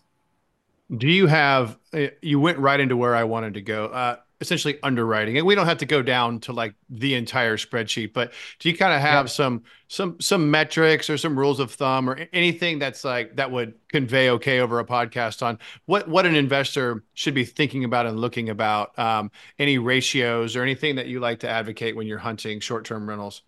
Do 0.97 1.09
you 1.09 1.27
have? 1.27 1.79
Eh, 1.93 2.11
you 2.23 2.41
went 2.41 2.59
right 2.59 2.81
into 2.81 2.97
where 2.97 3.15
I 3.15 3.25
wanted 3.25 3.55
to 3.55 3.61
go. 3.61 3.87
Uh, 3.87 4.17
essentially 4.41 4.79
underwriting. 4.83 5.39
And 5.39 5.47
we 5.47 5.55
don't 5.55 5.67
have 5.67 5.79
to 5.79 5.87
go 5.87 6.03
down 6.03 6.41
to 6.41 6.53
like 6.53 6.75
the 6.91 7.15
entire 7.15 7.57
spreadsheet 7.57 8.13
but 8.13 8.33
do 8.59 8.69
you 8.69 8.77
kind 8.77 8.93
of 8.93 9.01
have 9.01 9.27
yeah. 9.27 9.31
some 9.31 9.63
some 9.89 10.21
some 10.21 10.51
metrics 10.51 11.09
or 11.09 11.17
some 11.17 11.39
rules 11.39 11.61
of 11.61 11.71
thumb 11.73 12.09
or 12.09 12.29
anything 12.33 12.79
that's 12.79 13.05
like 13.05 13.37
that 13.37 13.51
would 13.51 13.75
convey 13.89 14.31
okay 14.31 14.61
over 14.61 14.79
a 14.79 14.85
podcast 14.85 15.43
on 15.43 15.59
what 15.87 16.07
what 16.09 16.27
an 16.27 16.35
investor 16.35 17.05
should 17.15 17.35
be 17.35 17.45
thinking 17.45 17.85
about 17.85 18.07
and 18.07 18.21
looking 18.21 18.49
about 18.49 18.97
um, 18.99 19.31
any 19.59 19.79
ratios 19.79 20.57
or 20.57 20.63
anything 20.63 20.97
that 20.97 21.07
you 21.07 21.21
like 21.21 21.41
to 21.41 21.49
advocate 21.49 21.97
when 21.97 22.07
you're 22.07 22.19
hunting 22.19 22.61
short-term 22.61 23.09
rentals? 23.09 23.43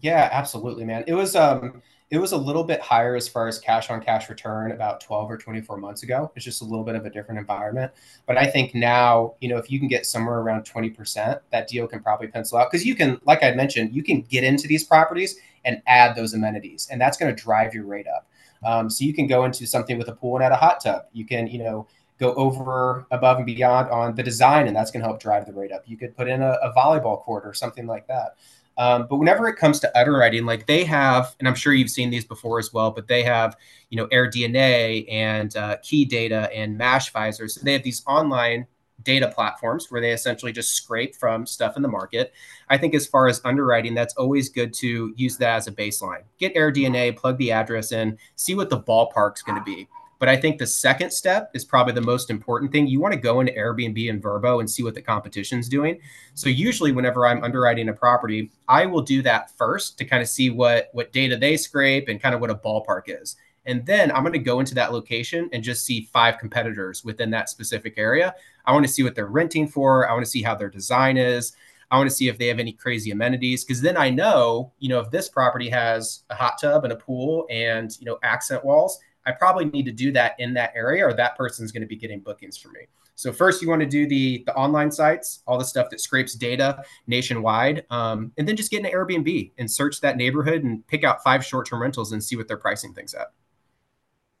Yeah 0.00 0.28
absolutely 0.32 0.84
man. 0.84 1.04
It 1.06 1.14
was 1.14 1.34
um 1.36 1.82
it 2.10 2.18
was 2.18 2.32
a 2.32 2.36
little 2.36 2.62
bit 2.62 2.80
higher 2.80 3.16
as 3.16 3.26
far 3.26 3.48
as 3.48 3.58
cash 3.58 3.90
on 3.90 4.00
cash 4.00 4.28
return 4.28 4.70
about 4.70 5.00
12 5.00 5.28
or 5.28 5.36
24 5.36 5.76
months 5.76 6.04
ago. 6.04 6.30
It's 6.36 6.44
just 6.44 6.62
a 6.62 6.64
little 6.64 6.84
bit 6.84 6.94
of 6.94 7.04
a 7.04 7.10
different 7.10 7.40
environment. 7.40 7.90
But 8.26 8.38
I 8.38 8.46
think 8.46 8.74
now, 8.74 9.34
you 9.40 9.48
know, 9.48 9.58
if 9.58 9.70
you 9.70 9.80
can 9.80 9.88
get 9.88 10.06
somewhere 10.06 10.38
around 10.38 10.62
20%, 10.64 11.40
that 11.50 11.68
deal 11.68 11.88
can 11.88 12.00
probably 12.00 12.28
pencil 12.28 12.58
out 12.58 12.70
because 12.70 12.86
you 12.86 12.94
can, 12.94 13.20
like 13.24 13.42
I 13.42 13.52
mentioned, 13.54 13.92
you 13.92 14.04
can 14.04 14.22
get 14.22 14.44
into 14.44 14.68
these 14.68 14.84
properties 14.84 15.36
and 15.64 15.82
add 15.88 16.14
those 16.14 16.32
amenities, 16.32 16.86
and 16.92 17.00
that's 17.00 17.16
going 17.16 17.34
to 17.34 17.42
drive 17.42 17.74
your 17.74 17.84
rate 17.84 18.06
up. 18.06 18.28
Um, 18.64 18.88
so 18.88 19.04
you 19.04 19.12
can 19.12 19.26
go 19.26 19.44
into 19.44 19.66
something 19.66 19.98
with 19.98 20.08
a 20.08 20.12
pool 20.12 20.36
and 20.36 20.44
add 20.44 20.52
a 20.52 20.56
hot 20.56 20.80
tub. 20.80 21.06
You 21.12 21.26
can, 21.26 21.48
you 21.48 21.58
know, 21.58 21.88
go 22.18 22.34
over 22.34 23.06
above 23.10 23.38
and 23.38 23.46
beyond 23.46 23.90
on 23.90 24.14
the 24.14 24.22
design, 24.22 24.66
and 24.66 24.76
that's 24.76 24.90
going 24.90 25.02
to 25.02 25.08
help 25.08 25.20
drive 25.20 25.46
the 25.46 25.52
rate 25.52 25.72
up. 25.72 25.82
You 25.86 25.96
could 25.96 26.16
put 26.16 26.28
in 26.28 26.40
a, 26.40 26.52
a 26.62 26.72
volleyball 26.72 27.20
court 27.20 27.44
or 27.44 27.52
something 27.52 27.86
like 27.86 28.06
that. 28.06 28.36
Um, 28.78 29.06
but 29.08 29.16
whenever 29.16 29.48
it 29.48 29.56
comes 29.56 29.80
to 29.80 29.98
underwriting, 29.98 30.44
like 30.44 30.66
they 30.66 30.84
have, 30.84 31.34
and 31.38 31.48
I'm 31.48 31.54
sure 31.54 31.72
you've 31.72 31.90
seen 31.90 32.10
these 32.10 32.24
before 32.24 32.58
as 32.58 32.72
well, 32.72 32.90
but 32.90 33.08
they 33.08 33.22
have, 33.22 33.56
you 33.90 33.96
know, 33.96 34.06
AirDNA 34.08 35.10
and 35.10 35.56
uh, 35.56 35.76
Key 35.82 36.04
Data 36.04 36.50
and 36.54 36.78
Mashvisor. 36.78 37.50
So 37.50 37.60
they 37.62 37.72
have 37.72 37.82
these 37.82 38.02
online 38.06 38.66
data 39.02 39.28
platforms 39.28 39.90
where 39.90 40.00
they 40.00 40.12
essentially 40.12 40.52
just 40.52 40.72
scrape 40.72 41.14
from 41.14 41.46
stuff 41.46 41.76
in 41.76 41.82
the 41.82 41.88
market. 41.88 42.32
I 42.68 42.76
think 42.76 42.94
as 42.94 43.06
far 43.06 43.28
as 43.28 43.40
underwriting, 43.44 43.94
that's 43.94 44.14
always 44.16 44.48
good 44.48 44.74
to 44.74 45.14
use 45.16 45.36
that 45.38 45.56
as 45.56 45.68
a 45.68 45.72
baseline. 45.72 46.22
Get 46.38 46.54
AirDNA, 46.54 47.16
plug 47.16 47.38
the 47.38 47.52
address 47.52 47.92
in, 47.92 48.18
see 48.34 48.54
what 48.54 48.68
the 48.68 48.80
ballpark's 48.80 49.42
going 49.42 49.58
to 49.58 49.64
be. 49.64 49.88
But 50.18 50.28
I 50.28 50.36
think 50.36 50.58
the 50.58 50.66
second 50.66 51.12
step 51.12 51.50
is 51.54 51.64
probably 51.64 51.92
the 51.92 52.00
most 52.00 52.30
important 52.30 52.72
thing. 52.72 52.86
You 52.86 53.00
want 53.00 53.14
to 53.14 53.20
go 53.20 53.40
into 53.40 53.52
Airbnb 53.52 54.08
and 54.08 54.22
Vrbo 54.22 54.60
and 54.60 54.70
see 54.70 54.82
what 54.82 54.94
the 54.94 55.02
competition's 55.02 55.68
doing. 55.68 56.00
So 56.34 56.48
usually 56.48 56.92
whenever 56.92 57.26
I'm 57.26 57.44
underwriting 57.44 57.88
a 57.88 57.92
property, 57.92 58.50
I 58.68 58.86
will 58.86 59.02
do 59.02 59.22
that 59.22 59.50
first 59.56 59.98
to 59.98 60.04
kind 60.04 60.22
of 60.22 60.28
see 60.28 60.50
what 60.50 60.88
what 60.92 61.12
data 61.12 61.36
they 61.36 61.56
scrape 61.56 62.08
and 62.08 62.20
kind 62.20 62.34
of 62.34 62.40
what 62.40 62.50
a 62.50 62.54
ballpark 62.54 63.02
is. 63.06 63.36
And 63.66 63.84
then 63.84 64.12
I'm 64.12 64.22
going 64.22 64.32
to 64.32 64.38
go 64.38 64.60
into 64.60 64.74
that 64.76 64.92
location 64.92 65.50
and 65.52 65.62
just 65.62 65.84
see 65.84 66.08
five 66.12 66.38
competitors 66.38 67.04
within 67.04 67.30
that 67.30 67.48
specific 67.48 67.94
area. 67.96 68.34
I 68.64 68.72
want 68.72 68.86
to 68.86 68.92
see 68.92 69.02
what 69.02 69.14
they're 69.14 69.26
renting 69.26 69.66
for. 69.66 70.08
I 70.08 70.12
want 70.12 70.24
to 70.24 70.30
see 70.30 70.42
how 70.42 70.54
their 70.54 70.70
design 70.70 71.16
is. 71.16 71.52
I 71.90 71.98
want 71.98 72.08
to 72.08 72.14
see 72.14 72.28
if 72.28 72.38
they 72.38 72.46
have 72.46 72.58
any 72.58 72.72
crazy 72.72 73.10
amenities 73.10 73.64
because 73.64 73.80
then 73.80 73.96
I 73.96 74.10
know, 74.10 74.72
you 74.78 74.88
know, 74.88 75.00
if 75.00 75.10
this 75.10 75.28
property 75.28 75.68
has 75.70 76.22
a 76.30 76.34
hot 76.34 76.54
tub 76.60 76.84
and 76.84 76.92
a 76.92 76.96
pool 76.96 77.46
and, 77.50 77.96
you 78.00 78.06
know, 78.06 78.18
accent 78.22 78.64
walls, 78.64 78.98
I 79.26 79.32
probably 79.32 79.66
need 79.66 79.84
to 79.86 79.92
do 79.92 80.12
that 80.12 80.34
in 80.38 80.54
that 80.54 80.72
area 80.74 81.06
or 81.06 81.12
that 81.14 81.36
person's 81.36 81.72
going 81.72 81.82
to 81.82 81.86
be 81.86 81.96
getting 81.96 82.20
bookings 82.20 82.56
for 82.56 82.68
me. 82.68 82.80
So 83.14 83.32
first 83.32 83.62
you 83.62 83.68
want 83.68 83.80
to 83.80 83.86
do 83.86 84.06
the 84.06 84.44
the 84.46 84.54
online 84.54 84.90
sites, 84.90 85.42
all 85.46 85.58
the 85.58 85.64
stuff 85.64 85.88
that 85.90 86.00
scrapes 86.00 86.34
data 86.34 86.84
nationwide, 87.06 87.84
um, 87.90 88.32
and 88.36 88.46
then 88.46 88.56
just 88.56 88.70
get 88.70 88.84
an 88.84 88.90
Airbnb 88.90 89.52
and 89.58 89.70
search 89.70 90.00
that 90.02 90.16
neighborhood 90.16 90.64
and 90.64 90.86
pick 90.86 91.02
out 91.02 91.22
five 91.24 91.44
short 91.44 91.66
term 91.66 91.80
rentals 91.82 92.12
and 92.12 92.22
see 92.22 92.36
what 92.36 92.46
they're 92.46 92.58
pricing 92.58 92.92
things 92.92 93.14
at. 93.14 93.32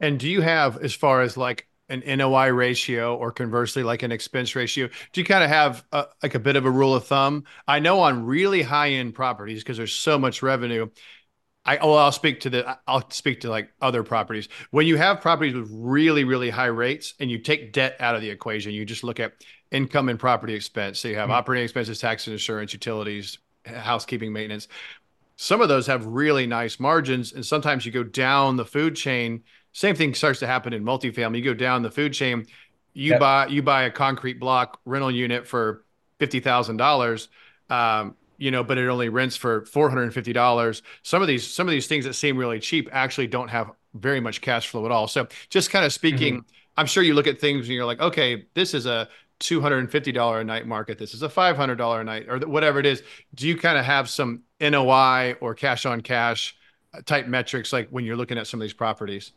And 0.00 0.18
do 0.18 0.28
you 0.28 0.42
have 0.42 0.78
as 0.78 0.94
far 0.94 1.22
as 1.22 1.36
like 1.36 1.68
an 1.88 2.02
NOI 2.06 2.48
ratio 2.48 3.16
or 3.16 3.32
conversely 3.32 3.82
like 3.82 4.02
an 4.02 4.12
expense 4.12 4.54
ratio? 4.54 4.88
Do 5.12 5.20
you 5.20 5.24
kind 5.24 5.44
of 5.44 5.50
have 5.50 5.84
a, 5.92 6.06
like 6.22 6.34
a 6.34 6.38
bit 6.38 6.56
of 6.56 6.66
a 6.66 6.70
rule 6.70 6.94
of 6.94 7.06
thumb? 7.06 7.44
I 7.66 7.78
know 7.78 8.00
on 8.00 8.26
really 8.26 8.62
high 8.62 8.90
end 8.90 9.14
properties 9.14 9.62
because 9.62 9.76
there's 9.76 9.94
so 9.94 10.18
much 10.18 10.42
revenue, 10.42 10.88
I 11.66 11.78
oh 11.78 11.94
I'll 11.94 12.12
speak 12.12 12.40
to 12.40 12.50
the 12.50 12.78
I'll 12.86 13.10
speak 13.10 13.40
to 13.40 13.50
like 13.50 13.70
other 13.82 14.02
properties. 14.02 14.48
When 14.70 14.86
you 14.86 14.96
have 14.96 15.20
properties 15.20 15.54
with 15.54 15.68
really 15.70 16.24
really 16.24 16.48
high 16.48 16.66
rates 16.66 17.14
and 17.20 17.30
you 17.30 17.38
take 17.38 17.72
debt 17.72 17.96
out 18.00 18.14
of 18.14 18.20
the 18.20 18.30
equation, 18.30 18.72
you 18.72 18.84
just 18.84 19.04
look 19.04 19.20
at 19.20 19.32
income 19.70 20.08
and 20.08 20.18
property 20.18 20.54
expense. 20.54 21.00
So 21.00 21.08
you 21.08 21.16
have 21.16 21.24
mm-hmm. 21.24 21.32
operating 21.32 21.64
expenses, 21.64 21.98
tax 21.98 22.26
and 22.26 22.32
insurance, 22.32 22.72
utilities, 22.72 23.38
housekeeping, 23.64 24.32
maintenance. 24.32 24.68
Some 25.34 25.60
of 25.60 25.68
those 25.68 25.86
have 25.88 26.06
really 26.06 26.46
nice 26.46 26.80
margins, 26.80 27.32
and 27.32 27.44
sometimes 27.44 27.84
you 27.84 27.92
go 27.92 28.04
down 28.04 28.56
the 28.56 28.64
food 28.64 28.96
chain. 28.96 29.42
Same 29.72 29.94
thing 29.94 30.14
starts 30.14 30.38
to 30.40 30.46
happen 30.46 30.72
in 30.72 30.82
multifamily. 30.82 31.38
You 31.38 31.44
go 31.44 31.52
down 31.54 31.82
the 31.82 31.90
food 31.90 32.14
chain, 32.14 32.46
you 32.94 33.10
yep. 33.10 33.20
buy 33.20 33.46
you 33.48 33.62
buy 33.62 33.82
a 33.82 33.90
concrete 33.90 34.40
block 34.40 34.80
rental 34.84 35.10
unit 35.10 35.46
for 35.46 35.84
fifty 36.18 36.40
thousand 36.40 36.74
um, 36.74 36.78
dollars 36.78 37.28
you 38.38 38.50
know, 38.50 38.62
but 38.62 38.78
it 38.78 38.88
only 38.88 39.08
rents 39.08 39.36
for 39.36 39.64
four 39.66 39.88
hundred 39.88 40.04
and 40.04 40.14
fifty 40.14 40.32
dollars. 40.32 40.82
Some 41.02 41.22
of 41.22 41.28
these 41.28 41.46
some 41.46 41.66
of 41.66 41.72
these 41.72 41.86
things 41.86 42.04
that 42.04 42.14
seem 42.14 42.36
really 42.36 42.60
cheap 42.60 42.88
actually 42.92 43.26
don't 43.26 43.48
have 43.48 43.70
very 43.94 44.20
much 44.20 44.40
cash 44.40 44.68
flow 44.68 44.84
at 44.84 44.92
all. 44.92 45.08
So 45.08 45.26
just 45.48 45.70
kind 45.70 45.84
of 45.84 45.92
speaking, 45.92 46.34
mm-hmm. 46.38 46.50
I'm 46.76 46.86
sure 46.86 47.02
you 47.02 47.14
look 47.14 47.26
at 47.26 47.40
things 47.40 47.66
and 47.66 47.74
you're 47.74 47.86
like, 47.86 48.00
okay, 48.00 48.46
this 48.54 48.74
is 48.74 48.86
a 48.86 49.08
two 49.38 49.60
hundred 49.60 49.78
and 49.78 49.90
fifty 49.90 50.12
dollar 50.12 50.40
a 50.40 50.44
night 50.44 50.66
market. 50.66 50.98
This 50.98 51.14
is 51.14 51.22
a 51.22 51.28
five 51.28 51.56
hundred 51.56 51.76
dollar 51.76 52.00
a 52.00 52.04
night, 52.04 52.26
or 52.28 52.38
whatever 52.40 52.78
it 52.78 52.86
is. 52.86 53.02
Do 53.34 53.46
you 53.48 53.56
kind 53.56 53.78
of 53.78 53.84
have 53.84 54.08
some 54.08 54.42
NOI 54.60 55.36
or 55.40 55.54
cash 55.54 55.86
on 55.86 56.00
cash 56.00 56.56
type 57.04 57.26
metrics 57.26 57.72
like 57.72 57.88
when 57.90 58.04
you're 58.04 58.16
looking 58.16 58.38
at 58.38 58.46
some 58.46 58.60
of 58.60 58.62
these 58.62 58.72
properties? 58.72 59.32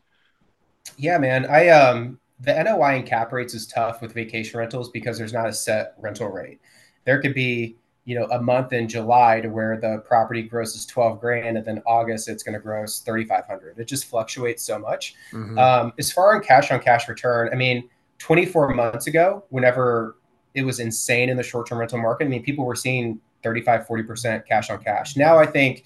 Yeah, 0.98 1.18
man. 1.18 1.46
I 1.46 1.70
um 1.70 2.20
the 2.40 2.64
NOI 2.64 2.96
and 2.96 3.06
cap 3.06 3.34
rates 3.34 3.54
is 3.54 3.68
tough 3.68 4.02
with 4.02 4.14
vacation 4.14 4.60
rentals 4.60 4.90
because 4.90 5.18
there's 5.18 5.34
not 5.34 5.48
a 5.48 5.54
set 5.54 5.96
rental 5.98 6.30
rate. 6.30 6.60
There 7.06 7.22
could 7.22 7.34
be 7.34 7.76
you 8.06 8.18
know 8.18 8.26
a 8.32 8.42
month 8.42 8.74
in 8.74 8.88
July 8.88 9.42
to 9.42 9.50
where 9.50 9.78
the 9.80 10.00
property 10.08 10.42
grosses 10.42 10.86
12 10.86 11.20
grand 11.20 11.58
and 11.58 11.66
then 11.66 11.82
August 11.86 12.28
it's 12.28 12.44
going 12.44 12.54
to 12.54 12.60
gross 12.60 13.00
3500 13.00 13.78
it 13.78 13.86
just 13.86 14.06
fluctuates 14.06 14.64
so 14.64 14.80
much. 14.80 15.16
Mm-hmm. 15.32 15.58
um, 15.58 15.94
as 16.00 16.12
far 16.12 16.36
on 16.36 16.42
cash 16.42 16.72
on 16.72 16.80
cash 16.80 17.08
return 17.08 17.50
I 17.52 17.56
mean 17.56 17.90
24 18.20 18.74
months 18.74 19.08
ago 19.08 19.44
whenever 19.50 20.18
it 20.56 20.64
was 20.64 20.80
insane 20.80 21.30
in 21.30 21.38
the 21.38 21.44
short 21.44 21.68
term 21.68 21.80
rental 21.80 22.00
market 22.00 22.26
I 22.26 22.28
mean 22.28 22.44
people 22.44 22.66
were 22.66 22.76
seeing 22.76 23.20
35 23.44 23.88
40% 23.88 24.46
cash 24.46 24.70
on 24.70 24.84
cash. 24.84 25.16
Now 25.16 25.38
I 25.38 25.46
think 25.46 25.86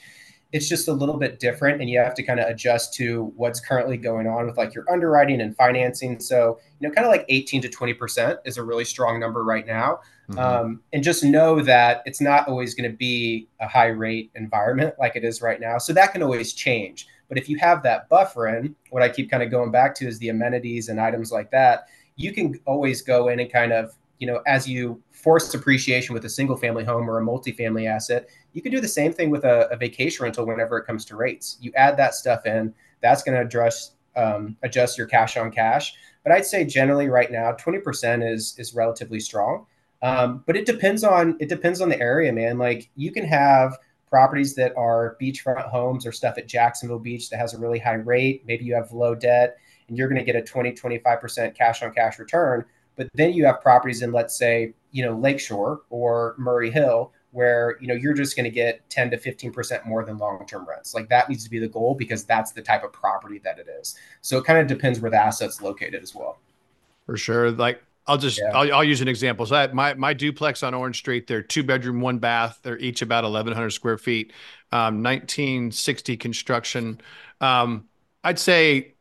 it's 0.52 0.70
just 0.70 0.88
a 0.88 0.94
little 0.94 1.18
bit 1.18 1.40
different 1.40 1.82
and 1.82 1.90
you 1.90 1.98
have 2.00 2.14
to 2.14 2.24
kind 2.24 2.40
of 2.40 2.48
adjust 2.48 2.94
to 2.94 3.34
what's 3.36 3.60
currently 3.60 3.98
going 3.98 4.28
on 4.28 4.46
with 4.46 4.56
like 4.56 4.74
your 4.74 4.90
underwriting 4.92 5.42
and 5.42 5.56
financing. 5.56 6.20
So 6.20 6.60
you 6.80 6.88
know 6.88 6.94
kind 6.94 7.06
of 7.06 7.12
like 7.12 7.26
18 7.28 7.62
to 7.64 7.70
20% 7.70 8.38
is 8.46 8.58
a 8.58 8.64
really 8.64 8.86
strong 8.86 9.20
number 9.20 9.44
right 9.44 9.66
now 9.66 10.00
mm-hmm. 10.30 10.40
um, 10.40 10.82
and 10.94 11.04
just 11.04 11.24
know 11.24 11.62
that 11.62 12.02
it's 12.06 12.22
not 12.22 12.48
always 12.48 12.74
going 12.74 12.90
to 12.90 12.96
be 12.96 13.48
a 13.60 13.68
high 13.68 13.88
rate 13.88 14.32
environment 14.36 14.94
like 15.00 15.16
it 15.16 15.24
is 15.24 15.42
right 15.42 15.60
now 15.60 15.78
so 15.78 15.94
that 15.94 16.12
can 16.12 16.24
always 16.24 16.54
change 16.54 17.08
but 17.30 17.38
if 17.38 17.50
you 17.50 17.58
have 17.58 17.84
that 17.84 18.10
buffer 18.10 18.48
in 18.48 18.76
what 18.90 19.04
i 19.04 19.10
keep 19.10 19.30
kind 19.30 19.44
of 19.44 19.52
going 19.52 19.72
back 19.72 19.96
to 19.96 20.08
is 20.08 20.20
the 20.20 20.30
amenities 20.30 20.90
and 20.90 21.00
items 21.00 21.32
like 21.32 21.50
that 21.52 21.88
you 22.16 22.32
can 22.32 22.60
always 22.66 23.02
go 23.02 23.30
in 23.30 23.40
and 23.40 23.52
kind 23.52 23.74
of 23.74 23.94
you 24.20 24.28
know 24.28 24.42
as 24.48 24.68
you 24.68 25.02
force 25.12 25.54
appreciation 25.54 26.14
with 26.14 26.26
a 26.26 26.30
single 26.30 26.56
family 26.56 26.84
home 26.84 27.10
or 27.10 27.20
a 27.20 27.24
multifamily 27.24 27.88
asset 27.88 28.30
you 28.54 28.62
can 28.62 28.72
do 28.72 28.80
the 28.80 28.88
same 28.88 29.12
thing 29.12 29.30
with 29.30 29.44
a, 29.44 29.68
a 29.70 29.76
vacation 29.76 30.24
rental 30.24 30.46
whenever 30.46 30.78
it 30.78 30.86
comes 30.86 31.04
to 31.06 31.16
rates. 31.16 31.58
You 31.60 31.72
add 31.76 31.98
that 31.98 32.16
stuff 32.16 32.46
in, 32.46 32.74
that's 33.02 33.24
going 33.24 33.36
to 33.36 33.42
address 33.42 33.92
um, 34.16 34.56
adjust 34.62 34.98
your 34.98 35.08
cash 35.08 35.38
on 35.38 35.52
cash. 35.52 35.96
But 36.24 36.32
I'd 36.32 36.46
say 36.46 36.64
generally 36.64 37.10
right 37.10 37.32
now, 37.32 37.52
20% 37.54 38.32
is 38.32 38.56
is 38.58 38.74
relatively 38.74 39.20
strong. 39.20 39.66
Um, 40.04 40.44
but 40.46 40.58
it 40.58 40.66
depends 40.66 41.04
on 41.04 41.38
it 41.40 41.48
depends 41.50 41.82
on 41.82 41.90
the 41.90 42.00
area, 42.00 42.32
man. 42.32 42.58
Like 42.58 42.92
you 42.96 43.12
can 43.12 43.26
have 43.26 43.78
properties 44.10 44.54
that 44.56 44.76
are 44.78 45.18
beachfront 45.20 45.68
homes 45.70 46.06
or 46.06 46.12
stuff 46.12 46.38
at 46.38 46.48
Jacksonville 46.48 47.00
Beach 47.00 47.30
that 47.30 47.38
has 47.38 47.56
a 47.56 47.58
really 47.58 47.80
high 47.80 47.94
rate. 47.94 48.44
Maybe 48.46 48.66
you 48.66 48.76
have 48.76 48.92
low 48.92 49.16
debt 49.16 49.58
and 49.88 49.98
you're 49.98 50.10
going 50.10 50.20
to 50.20 50.26
get 50.26 50.36
a 50.36 50.42
20, 50.42 50.74
25% 50.74 51.56
cash 51.56 51.82
on 51.82 51.92
cash 51.94 52.20
return. 52.20 52.66
But 52.96 53.08
then 53.16 53.34
you 53.34 53.46
have 53.46 53.62
properties 53.62 54.04
in, 54.04 54.12
let's 54.12 54.38
say, 54.38 54.74
you 54.92 55.04
know, 55.04 55.18
Lakeshore 55.18 55.82
or 55.90 56.36
Murray 56.38 56.70
Hill 56.70 57.12
where 57.32 57.78
you 57.82 57.88
know 57.88 57.96
you're 57.96 58.14
just 58.14 58.36
going 58.36 58.44
to 58.44 58.52
get 58.52 58.88
10 58.92 59.10
to 59.10 59.18
15% 59.18 59.88
more 59.88 60.06
than 60.06 60.18
long-term 60.20 60.66
rents 60.70 60.94
like 60.94 61.10
that 61.10 61.28
needs 61.30 61.44
to 61.44 61.50
be 61.50 61.58
the 61.58 61.68
goal 61.68 61.96
because 61.96 62.24
that's 62.24 62.52
the 62.52 62.62
type 62.62 62.84
of 62.84 62.94
property 62.94 63.40
that 63.44 63.58
it 63.58 63.68
is 63.68 63.96
so 64.22 64.38
it 64.38 64.46
kind 64.46 64.60
of 64.60 64.68
depends 64.68 65.00
where 65.00 65.10
the 65.10 65.18
asset's 65.18 65.60
located 65.62 66.02
as 66.04 66.14
well 66.14 66.38
for 67.08 67.18
sure 67.18 67.52
like 67.52 67.84
i'll 68.08 68.18
just 68.18 68.40
yeah. 68.40 68.58
I'll, 68.58 68.74
I'll, 68.76 68.84
use 68.84 69.02
an 69.02 69.08
example 69.08 69.46
so 69.46 69.56
I, 69.56 69.68
my 69.68 69.94
my 69.94 70.14
duplex 70.14 70.64
on 70.64 70.74
orange 70.74 70.98
street 70.98 71.28
they're 71.28 71.42
two 71.42 71.64
bedroom 71.64 72.02
one 72.02 72.18
bath 72.18 72.60
they're 72.64 72.78
each 72.80 73.02
about 73.02 73.24
1100 73.24 73.70
square 73.72 73.98
feet 73.98 74.34
um, 74.72 75.04
1960 75.04 76.18
construction 76.18 77.02
um, 77.42 77.86
i'd 78.24 78.40
say 78.40 78.94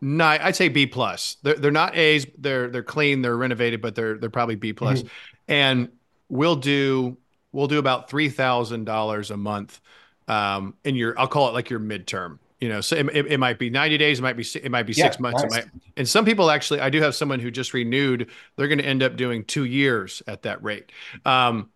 Nine, 0.00 0.40
I'd 0.42 0.56
say 0.56 0.68
B 0.68 0.86
plus. 0.86 1.38
They're 1.42 1.54
they're 1.54 1.70
not 1.70 1.96
A's. 1.96 2.26
They're 2.36 2.68
they're 2.68 2.82
clean. 2.82 3.22
They're 3.22 3.36
renovated, 3.36 3.80
but 3.80 3.94
they're 3.94 4.18
they're 4.18 4.30
probably 4.30 4.54
B 4.54 4.72
plus. 4.72 5.00
Mm-hmm. 5.00 5.08
And 5.48 5.88
we'll 6.28 6.56
do 6.56 7.16
we'll 7.52 7.66
do 7.66 7.78
about 7.78 8.10
three 8.10 8.28
thousand 8.28 8.84
dollars 8.84 9.30
a 9.30 9.38
month 9.38 9.80
um, 10.28 10.74
in 10.84 10.96
your. 10.96 11.18
I'll 11.18 11.28
call 11.28 11.48
it 11.48 11.54
like 11.54 11.70
your 11.70 11.80
midterm. 11.80 12.38
You 12.60 12.70
know, 12.70 12.80
so 12.80 12.96
it, 12.96 13.06
it, 13.14 13.26
it 13.32 13.38
might 13.38 13.58
be 13.58 13.68
ninety 13.68 13.98
days. 13.98 14.18
It 14.18 14.22
might 14.22 14.36
be 14.36 14.44
it 14.62 14.70
might 14.70 14.84
be 14.84 14.94
yeah, 14.94 15.04
six 15.04 15.20
months. 15.20 15.42
Nice. 15.42 15.52
Might, 15.52 15.64
and 15.96 16.08
some 16.08 16.24
people 16.24 16.50
actually, 16.50 16.80
I 16.80 16.90
do 16.90 17.00
have 17.02 17.14
someone 17.14 17.38
who 17.38 17.50
just 17.50 17.74
renewed. 17.74 18.30
They're 18.56 18.68
going 18.68 18.78
to 18.78 18.86
end 18.86 19.02
up 19.02 19.16
doing 19.16 19.44
two 19.44 19.64
years 19.64 20.22
at 20.26 20.42
that 20.42 20.62
rate. 20.62 20.90
Um, 21.24 21.70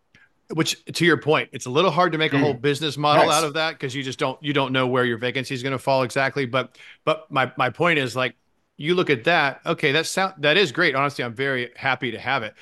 which 0.52 0.84
to 0.86 1.04
your 1.04 1.16
point 1.16 1.48
it's 1.52 1.66
a 1.66 1.70
little 1.70 1.92
hard 1.92 2.10
to 2.10 2.18
make 2.18 2.32
a 2.32 2.38
whole 2.38 2.56
mm. 2.56 2.60
business 2.60 2.96
model 2.96 3.26
nice. 3.26 3.36
out 3.36 3.44
of 3.44 3.54
that 3.54 3.70
because 3.70 3.94
you 3.94 4.02
just 4.02 4.18
don't 4.18 4.42
you 4.42 4.52
don't 4.52 4.72
know 4.72 4.88
where 4.88 5.04
your 5.04 5.16
vacancy 5.16 5.54
is 5.54 5.62
going 5.62 5.70
to 5.70 5.78
fall 5.78 6.02
exactly 6.02 6.44
but 6.44 6.76
but 7.04 7.30
my 7.30 7.52
my 7.56 7.70
point 7.70 8.00
is 8.00 8.16
like 8.16 8.34
you 8.76 8.96
look 8.96 9.10
at 9.10 9.22
that 9.22 9.60
okay 9.64 9.92
that 9.92 10.06
sound 10.06 10.34
that 10.38 10.56
is 10.56 10.72
great 10.72 10.96
honestly 10.96 11.22
i'm 11.22 11.36
very 11.36 11.70
happy 11.76 12.10
to 12.10 12.18
have 12.18 12.42
it 12.42 12.54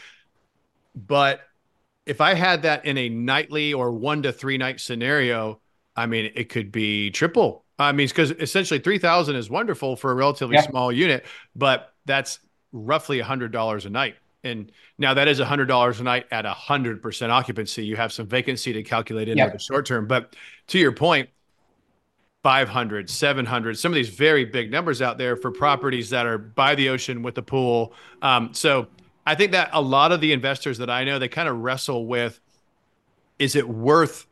but 0.95 1.49
if 2.09 2.23
I 2.23 2.33
had 2.33 2.63
that 2.63 2.87
in 2.87 2.97
a 2.97 3.11
nightly 3.11 3.75
or 3.75 3.93
one 3.93 4.23
to 4.23 4.33
three 4.33 4.57
night 4.57 4.81
scenario, 4.81 5.61
I 5.95 6.07
mean, 6.07 6.33
it 6.35 6.49
could 6.49 6.73
be 6.73 7.11
triple. 7.11 7.67
I 7.79 7.93
mean, 7.93 8.09
because 8.09 8.33
essentially 8.33 8.81
3000 8.81 9.37
is 9.37 9.49
wonderful 9.49 9.97
for 9.97 10.11
a 10.11 10.15
relatively 10.15 10.57
yeah. 10.57 10.63
small 10.63 10.91
unit, 10.91 11.25
but 11.55 11.95
that's 12.07 12.41
roughly 12.73 13.21
$100 13.21 13.85
a 13.85 13.91
night. 13.91 14.17
And 14.45 14.73
now 14.99 15.15
that 15.15 15.29
is 15.29 15.41
$100 15.41 16.01
a 16.01 16.03
night 16.03 16.27
at 16.31 16.45
100% 16.45 17.31
occupancy. 17.31 17.85
You 17.85 17.97
have 17.97 18.13
some 18.13 18.27
vacancy 18.27 18.73
to 18.73 18.83
calculate 18.83 19.29
into 19.29 19.43
yeah. 19.45 19.51
the 19.51 19.59
short 19.59 19.87
term. 19.87 20.07
But 20.07 20.35
to 20.69 20.79
your 20.79 20.93
point, 20.93 21.29
500, 22.43 23.11
700, 23.11 23.79
some 23.79 23.93
of 23.93 23.97
these 23.97 24.09
very 24.09 24.45
big 24.45 24.71
numbers 24.71 25.03
out 25.03 25.19
there 25.19 25.37
for 25.37 25.51
properties 25.51 26.11
that 26.11 26.25
are 26.25 26.39
by 26.39 26.75
the 26.75 26.89
ocean 26.89 27.23
with 27.23 27.35
the 27.35 27.43
pool. 27.43 27.93
Um, 28.23 28.55
so 28.55 28.87
I 29.27 29.35
think 29.35 29.53
that 29.53 29.71
a 29.73 29.81
lot 29.83 30.13
of 30.13 30.21
the 30.21 30.33
investors 30.33 30.79
that 30.79 30.89
I 30.89 31.05
know, 31.05 31.19
they 31.19 31.29
kind 31.29 31.49
of 31.49 31.59
wrestle 31.59 32.07
with 32.07 32.41
is 33.39 33.55
it 33.57 33.69
worth 33.69 34.27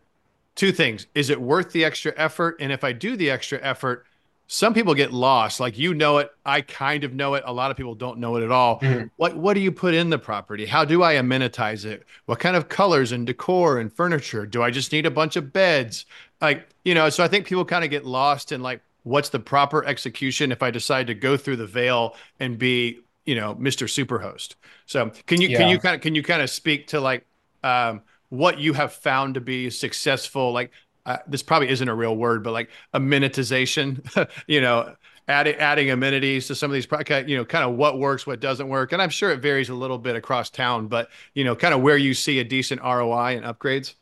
two 0.57 0.73
things? 0.73 1.07
Is 1.15 1.31
it 1.31 1.41
worth 1.41 1.71
the 1.71 1.85
extra 1.85 2.13
effort? 2.17 2.57
And 2.59 2.73
if 2.73 2.83
I 2.83 2.93
do 2.93 3.17
the 3.17 3.31
extra 3.31 3.61
effort, 3.63 4.07
some 4.49 4.75
people 4.75 4.95
get 4.95 5.13
lost. 5.13 5.61
Like 5.61 5.79
you 5.79 5.95
know 5.95 6.19
it, 6.19 6.31
I 6.45 6.61
kind 6.61 7.05
of 7.05 7.13
know 7.15 7.35
it. 7.35 7.45
A 7.47 7.53
lot 7.53 7.71
of 7.71 7.77
people 7.77 7.95
don't 7.95 8.19
know 8.19 8.37
it 8.37 8.43
at 8.43 8.51
all. 8.51 8.81
Mm-hmm. 8.81 9.07
What 9.17 9.37
what 9.37 9.55
do 9.55 9.61
you 9.61 9.73
put 9.73 9.95
in 9.95 10.11
the 10.11 10.19
property? 10.19 10.67
How 10.67 10.85
do 10.85 11.03
I 11.03 11.15
amenitize 11.15 11.85
it? 11.85 12.05
What 12.27 12.39
kind 12.39 12.57
of 12.57 12.69
colors 12.69 13.13
and 13.13 13.27
decor 13.27 13.79
and 13.79 13.93
furniture? 13.93 14.47
Do 14.47 14.63
I 14.63 14.71
just 14.71 14.93
need 14.93 15.07
a 15.07 15.11
bunch 15.11 15.37
of 15.37 15.53
beds? 15.53 16.07
Like, 16.41 16.69
you 16.85 16.95
know, 16.95 17.09
so 17.11 17.25
I 17.25 17.29
think 17.29 17.47
people 17.47 17.65
kind 17.65 17.85
of 17.85 17.91
get 17.91 18.05
lost 18.05 18.53
in 18.53 18.63
like 18.63 18.81
what's 19.03 19.29
the 19.29 19.41
proper 19.41 19.85
execution 19.85 20.53
if 20.53 20.63
I 20.63 20.71
decide 20.71 21.07
to 21.07 21.15
go 21.15 21.37
through 21.37 21.57
the 21.57 21.67
veil 21.67 22.17
and 22.41 22.59
be 22.59 23.01
you 23.25 23.35
know 23.35 23.55
Mr. 23.57 23.87
Superhost. 23.89 24.55
So 24.87 25.11
can 25.27 25.41
you 25.41 25.49
yeah. 25.49 25.59
can 25.59 25.69
you 25.69 25.79
kind 25.79 25.97
of 25.97 26.01
can 26.01 26.15
you 26.15 26.23
kind 26.23 26.41
of 26.41 26.51
speak 26.51 26.87
to 26.89 27.01
like 27.01 27.25
um, 27.65 28.03
what 28.29 28.59
you 28.59 28.73
have 28.73 28.93
found 28.93 29.35
to 29.35 29.41
be 29.41 29.71
successful? 29.71 30.53
Like 30.53 30.73
uh, 31.05 31.19
this 31.27 31.43
probably 31.43 31.69
isn't 31.69 31.89
a 31.89 31.95
real 31.95 32.17
word, 32.17 32.43
but 32.43 32.53
like 32.53 32.71
amenitization. 32.95 34.29
you 34.47 34.61
know, 34.61 34.95
adding 35.29 35.55
adding 35.57 35.91
amenities 35.91 36.47
to 36.49 36.55
some 36.55 36.71
of 36.71 36.75
these 36.75 36.87
you 37.29 37.37
know 37.37 37.45
kind 37.45 37.65
of 37.65 37.77
what 37.77 37.99
works, 37.99 38.27
what 38.27 38.41
doesn't 38.41 38.69
work, 38.69 38.93
and 38.93 39.01
I'm 39.01 39.11
sure 39.11 39.31
it 39.31 39.41
varies 39.41 39.69
a 39.69 39.75
little 39.75 39.99
bit 39.99 40.17
across 40.17 40.51
town. 40.51 40.89
But 40.89 41.09
you 41.35 41.45
know, 41.45 41.55
kind 41.57 41.75
of 41.75 41.81
where 41.81 41.97
you 41.97 42.15
see 42.15 42.41
a 42.41 42.45
decent 42.45 42.83
ROI 42.83 43.37
and 43.37 43.45
upgrades. 43.45 43.95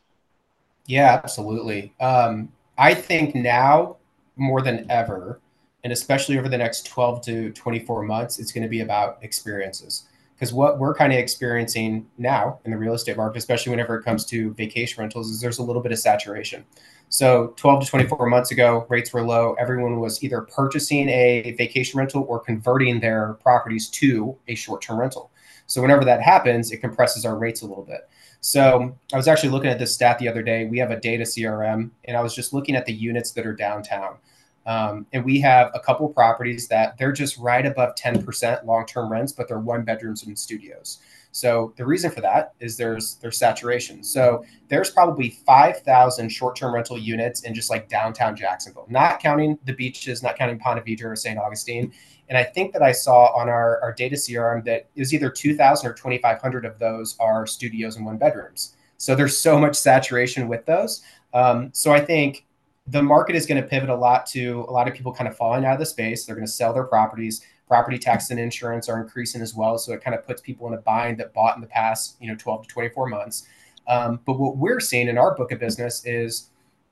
Yeah, 0.87 1.19
absolutely. 1.23 1.93
Um, 1.99 2.51
I 2.77 2.93
think 2.93 3.33
now 3.33 3.97
more 4.35 4.61
than 4.61 4.89
ever, 4.89 5.39
and 5.83 5.91
especially 5.91 6.37
over 6.37 6.49
the 6.49 6.57
next 6.57 6.85
12 6.87 7.21
to 7.25 7.51
24 7.51 8.03
months, 8.03 8.37
it's 8.37 8.51
going 8.51 8.63
to 8.63 8.69
be 8.69 8.81
about 8.81 9.17
experiences. 9.21 10.03
Because 10.35 10.53
what 10.53 10.79
we're 10.79 10.93
kind 10.93 11.13
of 11.13 11.19
experiencing 11.19 12.07
now 12.17 12.59
in 12.65 12.71
the 12.71 12.77
real 12.77 12.93
estate 12.93 13.15
market, 13.15 13.37
especially 13.37 13.69
whenever 13.69 13.97
it 13.97 14.03
comes 14.03 14.25
to 14.25 14.53
vacation 14.53 15.01
rentals, 15.01 15.29
is 15.29 15.39
there's 15.39 15.59
a 15.59 15.63
little 15.63 15.81
bit 15.81 15.93
of 15.93 15.99
saturation. 15.99 16.65
So 17.07 17.53
12 17.55 17.85
to 17.85 17.89
24 17.89 18.27
months 18.27 18.51
ago, 18.51 18.85
rates 18.89 19.13
were 19.13 19.21
low. 19.21 19.55
Everyone 19.57 19.99
was 19.99 20.21
either 20.23 20.41
purchasing 20.41 21.07
a 21.07 21.55
vacation 21.57 21.97
rental 21.97 22.25
or 22.27 22.39
converting 22.39 22.99
their 22.99 23.35
properties 23.35 23.89
to 23.91 24.37
a 24.47 24.55
short 24.55 24.81
term 24.81 24.99
rental. 24.99 25.31
So 25.67 25.81
whenever 25.81 26.03
that 26.05 26.21
happens, 26.21 26.71
it 26.71 26.77
compresses 26.77 27.25
our 27.25 27.37
rates 27.37 27.61
a 27.61 27.65
little 27.65 27.85
bit. 27.85 28.09
So 28.41 28.95
I 29.11 29.17
was 29.17 29.27
actually 29.27 29.49
looking 29.49 29.71
at 29.71 29.79
this 29.79 29.93
stat 29.93 30.19
the 30.19 30.27
other 30.27 30.43
day. 30.43 30.65
We 30.65 30.77
have 30.77 30.91
a 30.91 30.99
data 30.99 31.23
CRM, 31.23 31.89
and 32.03 32.15
I 32.15 32.21
was 32.21 32.35
just 32.35 32.53
looking 32.53 32.75
at 32.75 32.85
the 32.85 32.93
units 32.93 33.31
that 33.31 33.45
are 33.45 33.55
downtown. 33.55 34.17
Um, 34.65 35.05
and 35.13 35.23
we 35.23 35.39
have 35.41 35.71
a 35.73 35.79
couple 35.79 36.07
properties 36.09 36.67
that 36.69 36.97
they're 36.97 37.11
just 37.11 37.37
right 37.37 37.65
above 37.65 37.95
10% 37.95 38.65
long-term 38.65 39.11
rents, 39.11 39.31
but 39.31 39.47
they're 39.47 39.59
one 39.59 39.83
bedrooms 39.83 40.25
and 40.25 40.37
studios. 40.37 40.99
So 41.31 41.73
the 41.75 41.85
reason 41.85 42.11
for 42.11 42.21
that 42.21 42.53
is 42.61 42.77
there's 42.77 43.15
there's 43.15 43.37
saturation. 43.37 44.05
So 44.05 44.45
there's 44.69 44.89
probably 44.89 45.31
5,000 45.45 46.29
short-term 46.29 46.73
rental 46.73 46.97
units 46.97 47.41
in 47.41 47.53
just 47.53 47.69
like 47.69 47.89
downtown 47.89 48.37
Jacksonville, 48.37 48.87
not 48.89 49.19
counting 49.19 49.59
the 49.65 49.73
beaches, 49.73 50.23
not 50.23 50.37
counting 50.37 50.57
Ponte 50.57 50.85
Vedra 50.85 51.11
or 51.11 51.15
St. 51.17 51.37
Augustine. 51.37 51.91
And 52.29 52.37
I 52.37 52.43
think 52.43 52.71
that 52.71 52.81
I 52.81 52.93
saw 52.93 53.35
on 53.37 53.49
our, 53.49 53.81
our 53.81 53.91
data 53.91 54.15
CRM 54.15 54.63
that 54.63 54.87
it 54.95 54.99
was 54.99 55.13
either 55.13 55.29
2,000 55.29 55.89
or 55.89 55.93
2,500 55.93 56.63
of 56.63 56.79
those 56.79 57.17
are 57.19 57.45
studios 57.45 57.97
and 57.97 58.05
one 58.05 58.17
bedrooms. 58.17 58.73
So 58.97 59.13
there's 59.13 59.37
so 59.37 59.59
much 59.59 59.75
saturation 59.75 60.47
with 60.47 60.65
those. 60.65 61.03
Um, 61.33 61.69
so 61.73 61.91
I 61.91 61.99
think 61.99 62.44
the 62.87 63.01
market 63.01 63.35
is 63.35 63.45
going 63.45 63.61
to 63.61 63.67
pivot 63.67 63.89
a 63.89 63.95
lot 63.95 64.25
to 64.27 64.65
a 64.69 64.71
lot 64.71 64.87
of 64.87 64.93
people 64.93 65.11
kind 65.11 65.27
of 65.27 65.35
falling 65.35 65.65
out 65.65 65.73
of 65.73 65.79
the 65.79 65.85
space. 65.85 66.25
They're 66.25 66.35
going 66.35 66.45
to 66.45 66.51
sell 66.51 66.73
their 66.73 66.83
properties. 66.83 67.45
Property 67.67 67.97
tax 67.97 68.29
and 68.29 68.39
insurance 68.39 68.87
are 68.89 69.01
increasing 69.01 69.41
as 69.41 69.55
well, 69.55 69.79
so 69.79 69.91
it 69.93 70.03
kind 70.03 70.15
of 70.15 70.25
puts 70.25 70.39
people 70.39 70.67
in 70.67 70.75
a 70.75 70.81
bind 70.81 71.17
that 71.19 71.33
bought 71.33 71.55
in 71.55 71.61
the 71.61 71.67
past, 71.67 72.15
you 72.19 72.27
know, 72.27 72.35
12 72.37 72.67
to 72.67 72.67
24 72.67 73.07
months. 73.07 73.47
Um, 73.87 74.19
but 74.25 74.39
what 74.39 74.57
we're 74.57 74.79
seeing 74.79 75.07
in 75.07 75.17
our 75.17 75.33
book 75.33 75.51
of 75.51 75.59
business 75.59 76.05
is 76.05 76.51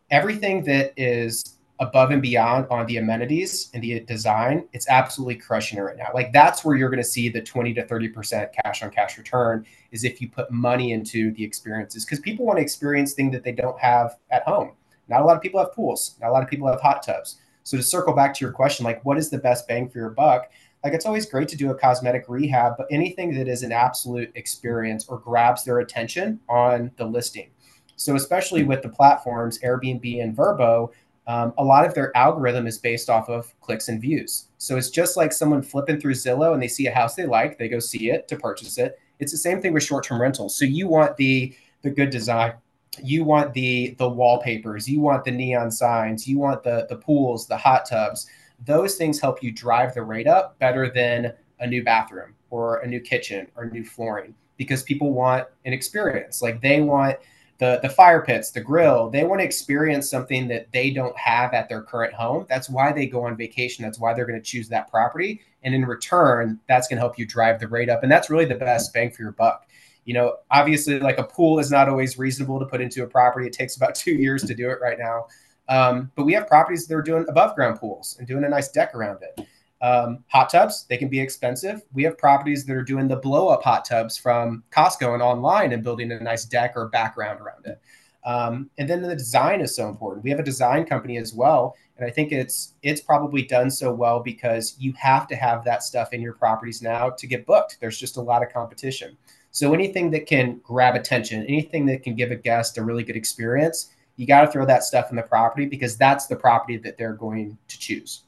everything 0.09 0.63
that 0.63 0.93
is 0.97 1.57
above 1.79 2.11
and 2.11 2.21
beyond 2.21 2.65
on 2.69 2.85
the 2.85 2.97
amenities 2.97 3.69
and 3.73 3.83
the 3.83 3.99
design, 4.01 4.67
it's 4.73 4.87
absolutely 4.89 5.35
crushing 5.35 5.77
it 5.77 5.81
right 5.81 5.97
now. 5.97 6.09
Like 6.13 6.31
that's 6.31 6.63
where 6.63 6.75
you're 6.75 6.89
going 6.89 7.01
to 7.01 7.07
see 7.07 7.29
the 7.29 7.41
20 7.41 7.73
to 7.75 7.85
30% 7.85 8.49
cash 8.63 8.83
on 8.83 8.89
cash 8.89 9.17
return 9.17 9.65
is 9.91 10.03
if 10.03 10.21
you 10.21 10.29
put 10.29 10.51
money 10.51 10.91
into 10.91 11.31
the 11.33 11.43
experiences 11.43 12.05
because 12.05 12.19
people 12.19 12.45
want 12.45 12.57
to 12.57 12.63
experience 12.63 13.13
things 13.13 13.31
that 13.33 13.43
they 13.43 13.51
don't 13.51 13.79
have 13.79 14.17
at 14.31 14.43
home. 14.43 14.71
Not 15.07 15.21
a 15.21 15.25
lot 15.25 15.35
of 15.35 15.41
people 15.41 15.59
have 15.59 15.73
pools. 15.73 16.17
Not 16.21 16.29
a 16.29 16.31
lot 16.31 16.43
of 16.43 16.49
people 16.49 16.67
have 16.67 16.81
hot 16.81 17.03
tubs. 17.03 17.37
So 17.63 17.77
to 17.77 17.83
circle 17.83 18.13
back 18.13 18.33
to 18.33 18.45
your 18.45 18.51
question, 18.51 18.83
like 18.83 19.03
what 19.05 19.17
is 19.17 19.29
the 19.29 19.37
best 19.37 19.67
bang 19.67 19.89
for 19.89 19.99
your 19.99 20.09
buck? 20.09 20.51
Like 20.83 20.93
it's 20.93 21.05
always 21.05 21.25
great 21.25 21.47
to 21.49 21.55
do 21.55 21.71
a 21.71 21.75
cosmetic 21.75 22.25
rehab, 22.27 22.73
but 22.77 22.87
anything 22.91 23.33
that 23.35 23.47
is 23.47 23.63
an 23.63 23.71
absolute 23.71 24.31
experience 24.35 25.07
or 25.07 25.17
grabs 25.17 25.63
their 25.63 25.79
attention 25.79 26.39
on 26.49 26.91
the 26.97 27.05
listing. 27.05 27.49
So 27.95 28.15
especially 28.15 28.63
with 28.63 28.81
the 28.81 28.89
platforms 28.89 29.59
Airbnb 29.59 30.21
and 30.21 30.35
Vrbo, 30.35 30.91
um, 31.25 31.53
a 31.57 31.63
lot 31.63 31.85
of 31.85 31.93
their 31.93 32.15
algorithm 32.17 32.67
is 32.67 32.77
based 32.77 33.09
off 33.09 33.29
of 33.29 33.57
clicks 33.61 33.87
and 33.87 34.01
views. 34.01 34.49
So 34.57 34.75
it's 34.75 34.89
just 34.89 35.15
like 35.15 35.31
someone 35.31 35.61
flipping 35.61 36.01
through 36.01 36.15
Zillow 36.15 36.53
and 36.53 36.61
they 36.61 36.67
see 36.67 36.87
a 36.87 36.93
house 36.93 37.15
they 37.15 37.25
like, 37.25 37.57
they 37.57 37.69
go 37.69 37.79
see 37.79 38.09
it 38.09 38.27
to 38.27 38.35
purchase 38.35 38.77
it. 38.77 38.99
It's 39.19 39.31
the 39.31 39.37
same 39.37 39.61
thing 39.61 39.71
with 39.71 39.83
short-term 39.83 40.21
rentals. 40.21 40.57
So 40.57 40.65
you 40.65 40.87
want 40.87 41.15
the 41.15 41.55
the 41.81 41.89
good 41.89 42.09
design, 42.09 42.53
you 43.01 43.23
want 43.23 43.53
the 43.53 43.95
the 43.97 44.09
wallpapers, 44.09 44.89
you 44.89 44.99
want 44.99 45.23
the 45.23 45.31
neon 45.31 45.71
signs, 45.71 46.27
you 46.27 46.37
want 46.37 46.63
the 46.63 46.85
the 46.89 46.97
pools, 46.97 47.47
the 47.47 47.57
hot 47.57 47.87
tubs. 47.87 48.27
Those 48.65 48.95
things 48.95 49.19
help 49.19 49.43
you 49.43 49.51
drive 49.51 49.93
the 49.93 50.03
rate 50.03 50.27
up 50.27 50.57
better 50.59 50.89
than 50.89 51.33
a 51.59 51.67
new 51.67 51.83
bathroom 51.83 52.35
or 52.49 52.77
a 52.77 52.87
new 52.87 52.99
kitchen 52.99 53.47
or 53.55 53.65
new 53.65 53.83
flooring 53.83 54.35
because 54.57 54.83
people 54.83 55.11
want 55.11 55.47
an 55.65 55.73
experience. 55.73 56.41
Like 56.41 56.61
they 56.61 56.81
want 56.81 57.17
the 57.59 57.79
the 57.81 57.89
fire 57.89 58.21
pits, 58.21 58.51
the 58.51 58.61
grill. 58.61 59.09
They 59.09 59.23
want 59.23 59.41
to 59.41 59.45
experience 59.45 60.09
something 60.09 60.47
that 60.49 60.71
they 60.71 60.91
don't 60.91 61.17
have 61.17 61.53
at 61.53 61.69
their 61.69 61.81
current 61.81 62.13
home. 62.13 62.45
That's 62.49 62.69
why 62.69 62.91
they 62.91 63.05
go 63.05 63.25
on 63.25 63.37
vacation. 63.37 63.83
That's 63.83 63.99
why 63.99 64.13
they're 64.13 64.25
going 64.25 64.39
to 64.39 64.45
choose 64.45 64.69
that 64.69 64.89
property. 64.89 65.41
And 65.63 65.73
in 65.73 65.85
return, 65.85 66.59
that's 66.67 66.87
going 66.87 66.97
to 66.97 67.01
help 67.01 67.17
you 67.17 67.25
drive 67.25 67.59
the 67.59 67.67
rate 67.67 67.89
up. 67.89 68.03
And 68.03 68.11
that's 68.11 68.29
really 68.29 68.45
the 68.45 68.55
best 68.55 68.93
bang 68.93 69.11
for 69.11 69.21
your 69.21 69.31
buck. 69.31 69.67
You 70.05 70.13
know, 70.13 70.37
obviously, 70.51 70.99
like 70.99 71.17
a 71.17 71.23
pool 71.23 71.59
is 71.59 71.71
not 71.71 71.89
always 71.89 72.17
reasonable 72.17 72.59
to 72.59 72.65
put 72.65 72.81
into 72.81 73.03
a 73.03 73.07
property. 73.07 73.47
It 73.47 73.53
takes 73.53 73.75
about 73.75 73.95
two 74.03 74.13
years 74.13 74.43
to 74.43 74.53
do 74.53 74.69
it 74.69 74.79
right 74.81 74.97
now. 74.99 75.27
Um, 75.69 76.11
but 76.15 76.25
we 76.25 76.33
have 76.33 76.47
properties 76.47 76.87
that 76.87 76.95
are 76.95 77.01
doing 77.01 77.25
above 77.29 77.55
ground 77.55 77.79
pools 77.79 78.17
and 78.19 78.27
doing 78.27 78.43
a 78.43 78.49
nice 78.49 78.69
deck 78.69 78.93
around 78.95 79.19
it. 79.23 79.47
Um, 79.81 80.23
hot 80.29 80.49
tubs, 80.49 80.85
they 80.89 80.97
can 80.97 81.09
be 81.09 81.19
expensive. 81.19 81.81
We 81.93 82.03
have 82.03 82.17
properties 82.17 82.65
that 82.65 82.73
are 82.73 82.83
doing 82.83 83.07
the 83.07 83.17
blow 83.17 83.49
up 83.49 83.63
hot 83.63 83.83
tubs 83.83 84.17
from 84.17 84.63
Costco 84.71 85.13
and 85.13 85.21
online 85.21 85.73
and 85.73 85.83
building 85.83 86.11
a 86.11 86.19
nice 86.21 86.45
deck 86.45 86.73
or 86.77 86.87
background 86.87 87.41
around 87.41 87.65
it. 87.65 87.81
Um, 88.25 88.69
and 88.77 88.89
then 88.89 89.01
the 89.01 89.15
design 89.15 89.59
is 89.59 89.75
so 89.75 89.89
important. 89.89 90.23
We 90.23 90.29
have 90.29 90.39
a 90.39 90.43
design 90.43 90.85
company 90.85 91.17
as 91.17 91.33
well, 91.33 91.75
and 91.97 92.07
I 92.07 92.09
think 92.09 92.31
it's 92.31 92.75
it's 92.81 93.01
probably 93.01 93.43
done 93.43 93.69
so 93.69 93.93
well 93.93 94.21
because 94.21 94.77
you 94.79 94.93
have 94.93 95.27
to 95.27 95.35
have 95.35 95.65
that 95.65 95.83
stuff 95.83 96.13
in 96.13 96.21
your 96.21 96.33
properties 96.33 96.81
now 96.81 97.09
to 97.09 97.27
get 97.27 97.45
booked. 97.45 97.79
There's 97.81 97.99
just 97.99 98.15
a 98.15 98.21
lot 98.21 98.41
of 98.41 98.53
competition. 98.53 99.17
So 99.53 99.71
anything 99.71 100.09
that 100.11 100.25
can 100.25 100.59
grab 100.63 100.95
attention, 100.95 101.45
anything 101.45 101.85
that 101.85 102.01
can 102.01 102.15
give 102.15 102.31
a 102.31 102.35
guest 102.35 102.79
a 102.79 102.83
really 102.83 103.03
good 103.03 103.15
experience, 103.15 103.91
you 104.15 104.25
got 104.25 104.41
to 104.41 104.51
throw 104.51 104.65
that 104.65 104.83
stuff 104.83 105.11
in 105.11 105.15
the 105.15 105.21
property 105.21 105.67
because 105.67 105.95
that's 105.95 106.25
the 106.25 106.35
property 106.35 106.77
that 106.77 106.97
they're 106.97 107.13
going 107.13 107.55
to 107.67 107.79
choose. 107.79 108.23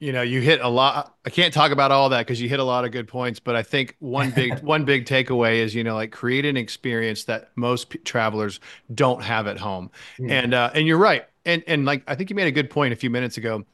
You 0.00 0.12
know 0.12 0.22
you 0.22 0.42
hit 0.42 0.60
a 0.60 0.68
lot 0.68 1.14
i 1.24 1.30
can't 1.30 1.54
talk 1.54 1.70
about 1.70 1.90
all 1.90 2.10
that 2.10 2.26
because 2.26 2.38
you 2.38 2.46
hit 2.46 2.60
a 2.60 2.64
lot 2.64 2.84
of 2.84 2.90
good 2.90 3.08
points 3.08 3.40
but 3.40 3.56
i 3.56 3.62
think 3.62 3.96
one 4.00 4.32
big 4.32 4.58
one 4.62 4.84
big 4.84 5.06
takeaway 5.06 5.58
is 5.58 5.74
you 5.74 5.82
know 5.82 5.94
like 5.94 6.10
create 6.12 6.44
an 6.44 6.58
experience 6.58 7.24
that 7.24 7.50
most 7.54 7.88
p- 7.88 7.98
travelers 8.00 8.60
don't 8.94 9.22
have 9.22 9.46
at 9.46 9.56
home. 9.56 9.90
Mm. 10.18 10.30
and 10.30 10.54
uh, 10.54 10.70
and 10.74 10.86
you're 10.86 10.98
right. 10.98 11.24
And 11.46 11.62
and 11.66 11.86
like 11.86 12.02
i 12.06 12.14
think 12.16 12.28
you 12.28 12.36
made 12.36 12.48
a 12.48 12.52
good 12.52 12.68
point 12.68 12.92
a 12.92 12.96
few 12.96 13.08
minutes 13.08 13.38
ago 13.38 13.64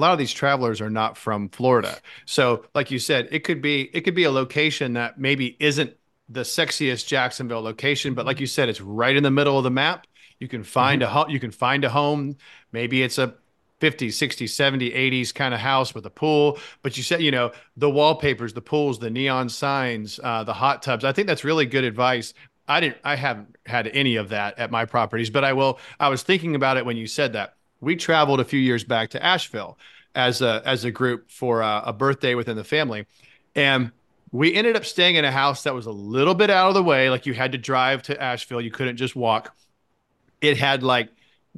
a 0.00 0.02
lot 0.02 0.12
of 0.12 0.18
these 0.18 0.32
travelers 0.32 0.80
are 0.80 0.88
not 0.88 1.16
from 1.16 1.48
florida 1.50 1.98
so 2.24 2.64
like 2.74 2.90
you 2.90 2.98
said 2.98 3.28
it 3.30 3.44
could 3.44 3.60
be 3.60 3.90
it 3.92 4.00
could 4.00 4.14
be 4.14 4.24
a 4.24 4.30
location 4.30 4.94
that 4.94 5.18
maybe 5.18 5.56
isn't 5.60 5.94
the 6.28 6.40
sexiest 6.40 7.06
jacksonville 7.06 7.60
location 7.60 8.14
but 8.14 8.24
like 8.24 8.40
you 8.40 8.46
said 8.46 8.68
it's 8.68 8.80
right 8.80 9.16
in 9.16 9.22
the 9.22 9.30
middle 9.30 9.58
of 9.58 9.64
the 9.64 9.70
map 9.70 10.06
you 10.38 10.48
can 10.48 10.64
find 10.64 11.02
mm-hmm. 11.02 11.10
a 11.10 11.12
home 11.12 11.30
you 11.30 11.38
can 11.38 11.50
find 11.50 11.84
a 11.84 11.90
home 11.90 12.34
maybe 12.72 13.02
it's 13.02 13.18
a 13.18 13.34
50s, 13.80 14.08
60s, 14.08 14.50
70s, 14.50 14.94
80s 14.94 15.34
kind 15.34 15.54
of 15.54 15.60
house 15.60 15.94
with 15.94 16.04
a 16.04 16.10
pool. 16.10 16.58
But 16.82 16.98
you 16.98 17.02
said, 17.02 17.22
you 17.22 17.30
know, 17.30 17.52
the 17.78 17.88
wallpapers, 17.88 18.52
the 18.52 18.60
pools, 18.60 18.98
the 18.98 19.08
neon 19.08 19.48
signs, 19.48 20.20
uh, 20.22 20.44
the 20.44 20.52
hot 20.52 20.82
tubs. 20.82 21.02
I 21.02 21.12
think 21.12 21.26
that's 21.26 21.44
really 21.44 21.64
good 21.64 21.84
advice. 21.84 22.34
I 22.68 22.80
didn't, 22.80 22.98
I 23.02 23.16
haven't 23.16 23.56
had 23.66 23.88
any 23.88 24.16
of 24.16 24.28
that 24.28 24.58
at 24.58 24.70
my 24.70 24.84
properties, 24.84 25.30
but 25.30 25.44
I 25.44 25.54
will. 25.54 25.80
I 25.98 26.08
was 26.08 26.22
thinking 26.22 26.54
about 26.54 26.76
it 26.76 26.84
when 26.84 26.96
you 26.96 27.06
said 27.06 27.32
that. 27.32 27.54
We 27.80 27.96
traveled 27.96 28.40
a 28.40 28.44
few 28.44 28.60
years 28.60 28.84
back 28.84 29.10
to 29.10 29.24
Asheville 29.24 29.78
as 30.14 30.42
a 30.42 30.62
as 30.64 30.84
a 30.84 30.90
group 30.90 31.30
for 31.30 31.60
a, 31.60 31.82
a 31.86 31.92
birthday 31.92 32.34
within 32.34 32.56
the 32.56 32.64
family, 32.64 33.06
and 33.54 33.92
we 34.32 34.54
ended 34.54 34.76
up 34.76 34.84
staying 34.84 35.16
in 35.16 35.24
a 35.24 35.30
house 35.30 35.64
that 35.64 35.74
was 35.74 35.86
a 35.86 35.90
little 35.90 36.34
bit 36.34 36.50
out 36.50 36.68
of 36.68 36.74
the 36.74 36.82
way. 36.82 37.10
Like 37.10 37.26
you 37.26 37.34
had 37.34 37.52
to 37.52 37.58
drive 37.58 38.02
to 38.04 38.20
Asheville, 38.20 38.60
you 38.60 38.70
couldn't 38.70 38.96
just 38.96 39.16
walk. 39.16 39.54
It 40.40 40.56
had 40.56 40.82
like 40.82 41.10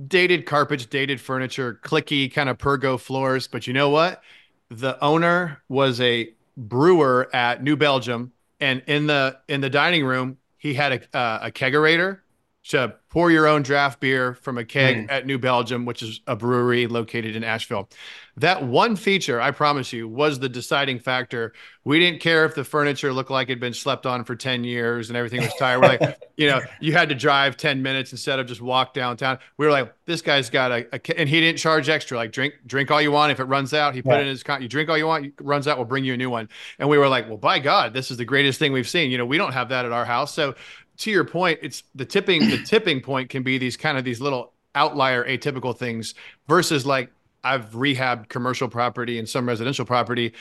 dated 0.08 0.46
carpets, 0.46 0.87
dated 0.87 1.20
furniture, 1.20 1.78
clicky 1.82 2.32
kind 2.32 2.48
of 2.48 2.58
pergo 2.58 2.98
floors. 2.98 3.46
But 3.46 3.66
you 3.66 3.72
know 3.72 3.90
what? 3.90 4.22
The 4.70 5.02
owner 5.04 5.62
was 5.68 6.00
a 6.00 6.32
brewer 6.56 7.28
at 7.35 7.62
New 7.62 7.76
Belgium, 7.76 8.32
and 8.61 8.82
in 8.87 9.06
the 9.06 9.38
in 9.48 9.61
the 9.61 9.70
dining 9.70 10.04
room, 10.04 10.38
he 10.56 10.74
had 10.74 10.92
a 10.92 11.16
uh, 11.16 11.38
a 11.42 11.50
kegerator 11.50 12.20
to 12.68 12.94
pour 13.09 13.31
your 13.31 13.46
own 13.46 13.62
draft 13.62 14.01
beer 14.01 14.35
from 14.35 14.57
a 14.57 14.64
keg 14.64 14.96
mm. 14.96 15.12
at 15.12 15.27
New 15.27 15.38
Belgium, 15.38 15.85
which 15.85 16.03
is 16.03 16.20
a 16.27 16.37
brewery 16.37 16.87
located 16.87 17.35
in 17.35 17.42
Asheville. 17.42 17.88
That 18.37 18.64
one 18.64 18.96
feature, 18.96 19.40
I 19.40 19.51
promise 19.51 19.92
you, 19.92 20.09
was 20.09 20.38
the 20.38 20.48
deciding 20.48 21.01
factor. 21.01 21.53
We 21.85 21.98
didn't 21.98 22.20
care 22.20 22.46
if 22.46 22.55
the 22.55 22.64
furniture 22.64 23.12
looked 23.12 23.31
like 23.31 23.48
it'd 23.48 23.61
been 23.61 23.75
slept 23.75 24.07
on 24.07 24.25
for 24.25 24.35
10 24.37 24.64
years 24.64 25.11
and 25.11 25.16
everything 25.16 25.42
was 25.42 25.53
tired. 25.59 25.83
We're 25.83 25.88
like, 25.88 26.18
you 26.37 26.46
know, 26.46 26.61
you 26.81 26.92
had 26.92 27.11
to 27.11 27.14
drive 27.14 27.59
10 27.59 27.83
minutes 27.83 28.12
instead 28.12 28.38
of 28.38 28.46
just 28.46 28.62
walk 28.62 28.94
downtown. 28.94 29.38
We 29.59 29.66
were 29.66 29.72
like, 29.72 29.92
this 30.07 30.22
guy's 30.22 30.48
got 30.48 30.70
a, 30.70 30.87
a 30.94 31.20
and 31.20 31.29
he 31.29 31.40
didn't 31.40 31.59
charge 31.59 31.90
extra. 31.90 32.16
Like 32.16 32.33
drink, 32.33 32.55
drink 32.64 32.90
all 32.90 33.03
you 33.03 33.12
want. 33.12 33.33
If 33.33 33.40
it 33.40 33.44
runs 33.44 33.75
out, 33.75 33.94
he 33.94 34.01
put 34.01 34.12
yeah. 34.12 34.18
it 34.18 34.22
in 34.22 34.29
his 34.29 34.42
con. 34.42 34.62
You 34.62 34.68
drink 34.68 34.88
all 34.88 34.96
you 34.96 35.07
want, 35.07 35.35
runs 35.40 35.68
out, 35.68 35.77
we'll 35.77 35.85
bring 35.85 36.05
you 36.05 36.14
a 36.14 36.16
new 36.16 36.31
one. 36.31 36.48
And 36.79 36.88
we 36.88 36.96
were 36.96 37.09
like, 37.09 37.29
well, 37.29 37.37
by 37.37 37.59
God, 37.59 37.92
this 37.92 38.11
is 38.11 38.16
the 38.16 38.25
greatest 38.25 38.59
thing 38.59 38.72
we've 38.72 38.88
seen. 38.88 39.11
You 39.11 39.18
know, 39.18 39.27
we 39.27 39.37
don't 39.37 39.53
have 39.53 39.68
that 39.70 39.85
at 39.85 39.92
our 39.92 40.07
house. 40.07 40.33
So 40.33 40.55
to 41.03 41.11
your 41.11 41.25
point, 41.25 41.59
it's 41.62 41.83
the 41.95 42.05
tipping, 42.05 42.49
the 42.49 42.62
tipping 42.65 43.01
point 43.01 43.29
can 43.29 43.43
be 43.43 43.59
these 43.59 43.77
kind 43.77 43.99
of 43.99 44.05
these 44.05 44.21
little 44.21 44.53
outlier 44.75 45.25
atypical 45.25 45.77
things 45.77 46.15
versus 46.49 46.87
like 46.87 47.11
I've 47.45 47.71
rehabbed 47.71 48.29
commercial 48.29 48.69
property 48.69 49.19
and 49.19 49.29
some 49.29 49.47
residential 49.47 49.85
property, 49.85 50.33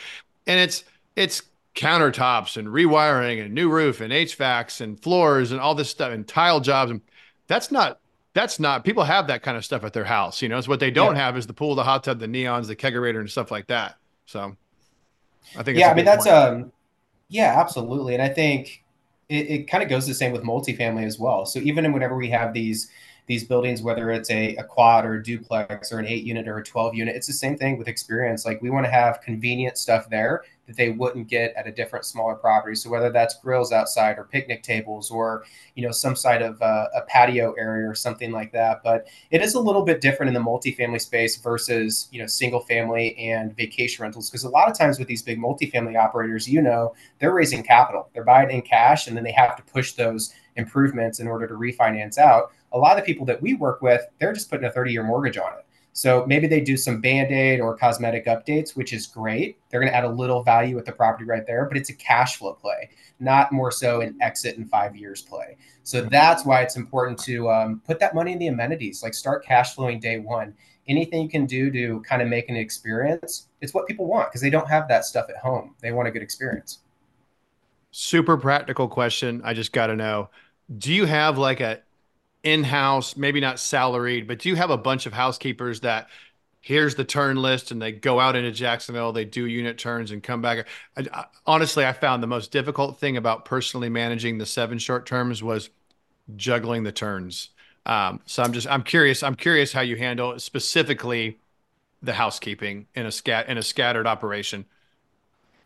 and 0.48 0.60
it's 0.60 0.84
it's 1.16 1.44
countertops 1.76 2.58
and 2.58 2.68
rewiring 2.68 3.44
and 3.44 3.54
new 3.54 3.70
roof 3.70 4.02
and 4.02 4.12
HVACs 4.12 4.82
and 4.82 5.02
floors 5.02 5.52
and 5.52 5.60
all 5.60 5.74
this 5.74 5.90
stuff 5.90 6.12
and 6.12 6.28
tile 6.28 6.60
jobs. 6.60 6.92
And 6.92 7.02
that's 7.48 7.72
not 7.72 8.00
that's 8.34 8.60
not 8.60 8.84
people 8.86 9.04
have 9.04 9.28
that 9.28 9.42
kind 9.42 9.58
of 9.58 9.66
stuff 9.66 9.84
at 9.84 9.94
their 9.94 10.06
house. 10.06 10.42
You 10.42 10.50
know, 10.50 10.58
it's 10.58 10.68
what 10.68 10.80
they 10.80 10.92
don't 10.92 11.16
yeah. 11.16 11.24
have 11.24 11.38
is 11.38 11.48
the 11.48 11.54
pool, 11.54 11.74
the 11.74 11.84
hot 11.84 12.04
tub, 12.04 12.20
the 12.20 12.28
neons, 12.28 12.68
the 12.68 12.76
kegerator, 12.76 13.20
and 13.20 13.30
stuff 13.30 13.50
like 13.50 13.68
that. 13.68 13.96
So 14.28 14.56
I 15.58 15.64
think 15.64 15.80
yeah, 15.80 15.90
I 15.90 15.96
mean 15.96 16.06
that's 16.06 16.26
point. 16.26 16.38
um 16.38 16.72
yeah, 17.30 17.60
absolutely. 17.60 18.14
And 18.14 18.22
I 18.22 18.30
think 18.30 18.81
it, 19.32 19.50
it 19.50 19.68
kind 19.68 19.82
of 19.82 19.90
goes 19.90 20.06
the 20.06 20.14
same 20.14 20.32
with 20.32 20.44
multifamily 20.44 21.06
as 21.06 21.18
well. 21.18 21.46
So 21.46 21.60
even 21.60 21.92
whenever 21.94 22.16
we 22.16 22.30
have 22.30 22.54
these 22.54 22.90
these 23.28 23.44
buildings, 23.46 23.82
whether 23.82 24.12
it's 24.12 24.30
a, 24.30 24.56
a 24.58 24.64
quad 24.64 25.06
or 25.06 25.14
a 25.14 25.24
duplex 25.24 25.94
or 25.94 26.00
an 26.00 26.08
eight 26.08 26.24
unit 26.24 26.48
or 26.48 26.58
a 26.58 26.64
12 26.64 26.96
unit, 26.96 27.16
it's 27.16 27.28
the 27.28 27.34
same 27.34 27.56
thing 27.58 27.78
with 27.78 27.88
experience. 27.88 28.46
Like 28.46 28.62
we 28.62 28.70
want 28.70 28.86
to 28.86 28.92
have 28.92 29.22
convenient 29.22 29.78
stuff 29.78 30.10
there 30.10 30.44
that 30.72 30.78
they 30.78 30.90
wouldn't 30.90 31.28
get 31.28 31.54
at 31.56 31.68
a 31.68 31.72
different 31.72 32.06
smaller 32.06 32.36
property. 32.36 32.76
So 32.76 32.90
whether 32.90 33.12
that's 33.12 33.40
grills 33.40 33.72
outside 33.72 34.18
or 34.18 34.24
picnic 34.24 34.64
tables 34.64 35.12
or, 35.12 35.44
you 35.76 35.86
know, 35.86 35.92
some 35.92 36.16
side 36.16 36.42
of 36.42 36.62
uh, 36.62 36.88
a 36.96 37.02
patio 37.02 37.54
area 37.54 37.88
or 37.88 37.96
something 37.96 38.32
like 38.32 38.52
that. 38.54 38.82
But 38.84 39.08
it 39.30 39.42
is 39.42 39.54
a 39.54 39.60
little 39.60 39.84
bit 39.84 40.02
different 40.02 40.30
in 40.30 40.34
the 40.34 40.40
multifamily 40.40 41.02
space 41.02 41.38
versus, 41.38 42.08
you 42.12 42.20
know, 42.20 42.28
single 42.28 42.62
family 42.62 43.16
and 43.18 43.56
vacation 43.56 44.04
rentals. 44.04 44.30
Because 44.30 44.44
a 44.44 44.50
lot 44.50 44.70
of 44.70 44.78
times 44.78 44.98
with 44.98 45.08
these 45.08 45.22
big 45.22 45.40
multifamily 45.40 46.00
operators, 46.00 46.48
you 46.48 46.62
know, 46.62 46.94
they're 47.20 47.34
raising 47.34 47.64
capital. 47.64 48.10
They're 48.14 48.24
buying 48.24 48.52
in 48.52 48.62
cash 48.62 49.08
and 49.08 49.16
then 49.16 49.24
they 49.24 49.32
have 49.32 49.56
to 49.58 49.64
push 49.64 49.94
those 49.94 50.34
improvements 50.56 51.20
in 51.20 51.28
order 51.28 51.48
to 51.48 51.54
refinance 51.54 52.18
out 52.18 52.52
a 52.72 52.78
lot 52.78 52.98
of 52.98 53.04
the 53.04 53.14
people 53.14 53.26
that 53.26 53.42
we 53.42 53.54
work 53.54 53.82
with, 53.82 54.02
they're 54.20 54.34
just 54.34 54.50
putting 54.50 54.66
a 54.66 54.72
30 54.72 54.92
year 54.92 55.04
mortgage 55.04 55.38
on 55.38 55.52
it. 55.54 55.66
So 55.94 56.26
maybe 56.26 56.48
they 56.48 56.62
do 56.62 56.78
some 56.78 57.02
band 57.02 57.32
aid 57.32 57.60
or 57.60 57.76
cosmetic 57.76 58.26
updates, 58.26 58.76
which 58.76 58.94
is 58.94 59.08
great. 59.08 59.58
They're 59.70 59.80
going 59.80 59.92
to 59.92 59.96
add 59.96 60.06
a 60.06 60.10
little 60.10 60.42
value 60.42 60.76
with 60.76 60.86
the 60.86 60.92
property 60.92 61.26
right 61.26 61.46
there, 61.46 61.66
but 61.66 61.78
it's 61.78 61.90
a 61.90 61.96
cash 61.96 62.38
flow 62.38 62.54
play, 62.54 62.90
not 63.20 63.52
more 63.52 63.72
so 63.72 64.02
an 64.02 64.18
exit 64.22 64.58
in 64.58 64.68
five 64.68 64.96
years 64.96 65.22
play. 65.22 65.58
So 65.84 66.02
that's 66.02 66.46
why 66.46 66.62
it's 66.62 66.78
important 66.78 67.20
to 67.24 67.50
um, 67.50 67.82
put 67.86 68.00
that 68.00 68.16
money 68.16 68.32
in 68.32 68.40
the 68.40 68.48
amenities, 68.48 69.04
like 69.04 69.14
start 69.14 69.44
cash 69.44 69.76
flowing 69.76 70.00
day 70.00 70.20
one. 70.20 70.54
Anything 70.88 71.24
you 71.24 71.30
can 71.30 71.46
do 71.46 71.70
to 71.72 72.02
kind 72.02 72.22
of 72.22 72.28
make 72.28 72.50
an 72.50 72.56
experience, 72.56 73.48
it's 73.60 73.74
what 73.74 73.86
people 73.86 74.08
want 74.08 74.30
because 74.30 74.42
they 74.42 74.50
don't 74.50 74.68
have 74.68 74.88
that 74.88 75.06
stuff 75.06 75.30
at 75.30 75.38
home. 75.38 75.76
They 75.82 75.92
want 75.92 76.08
a 76.08 76.12
good 76.12 76.24
experience. 76.24 76.80
Super 77.92 78.38
practical 78.38 78.88
question. 78.88 79.42
I 79.44 79.54
just 79.54 79.74
got 79.74 79.88
to 79.88 79.96
know 79.96 80.30
do 80.78 80.94
you 80.94 81.06
have 81.06 81.38
like 81.38 81.60
a 81.60 81.82
in-house, 82.44 83.16
maybe 83.16 83.40
not 83.40 83.60
salaried, 83.60 84.28
but 84.28 84.40
do 84.40 84.50
you 84.50 84.56
have 84.56 84.72
a 84.72 84.78
bunch 84.78 85.06
of 85.06 85.14
housekeepers 85.14 85.82
that 85.82 86.08
here's 86.62 86.96
the 86.96 87.04
turn 87.04 87.38
list 87.38 87.72
and 87.72 87.82
they 87.82 87.92
go 87.92 88.20
out 88.20 88.36
into 88.36 88.52
Jacksonville, 88.52 89.12
they 89.12 89.26
do 89.26 89.46
unit 89.46 89.78
turns 89.78 90.12
and 90.12 90.22
come 90.24 90.42
back. 90.42 90.68
I, 90.96 91.06
I, 91.12 91.26
honestly, 91.46 91.86
I 91.86 91.92
found 91.92 92.22
the 92.22 92.28
most 92.28 92.52
difficult 92.52 93.00
thing 93.00 93.18
about 93.18 93.46
personally 93.46 93.90
managing 93.90 94.38
the 94.38 94.46
seven 94.46 94.78
short 94.78 95.06
terms 95.06 95.44
was 95.44 95.70
juggling 96.36 96.84
the 96.84 96.92
turns. 96.92 97.50
Um, 97.86 98.22
so 98.28 98.44
I'm 98.44 98.54
just 98.54 98.68
I'm 98.68 98.84
curious 98.84 99.24
I'm 99.24 99.36
curious 99.36 99.74
how 99.74 99.82
you 99.82 99.96
handle 99.96 100.38
specifically 100.38 101.40
the 102.04 102.14
housekeeping 102.14 102.86
in 102.94 103.08
a 103.08 103.12
scat 103.12 103.50
in 103.50 103.58
a 103.58 103.64
scattered 103.64 104.06
operation 104.06 104.66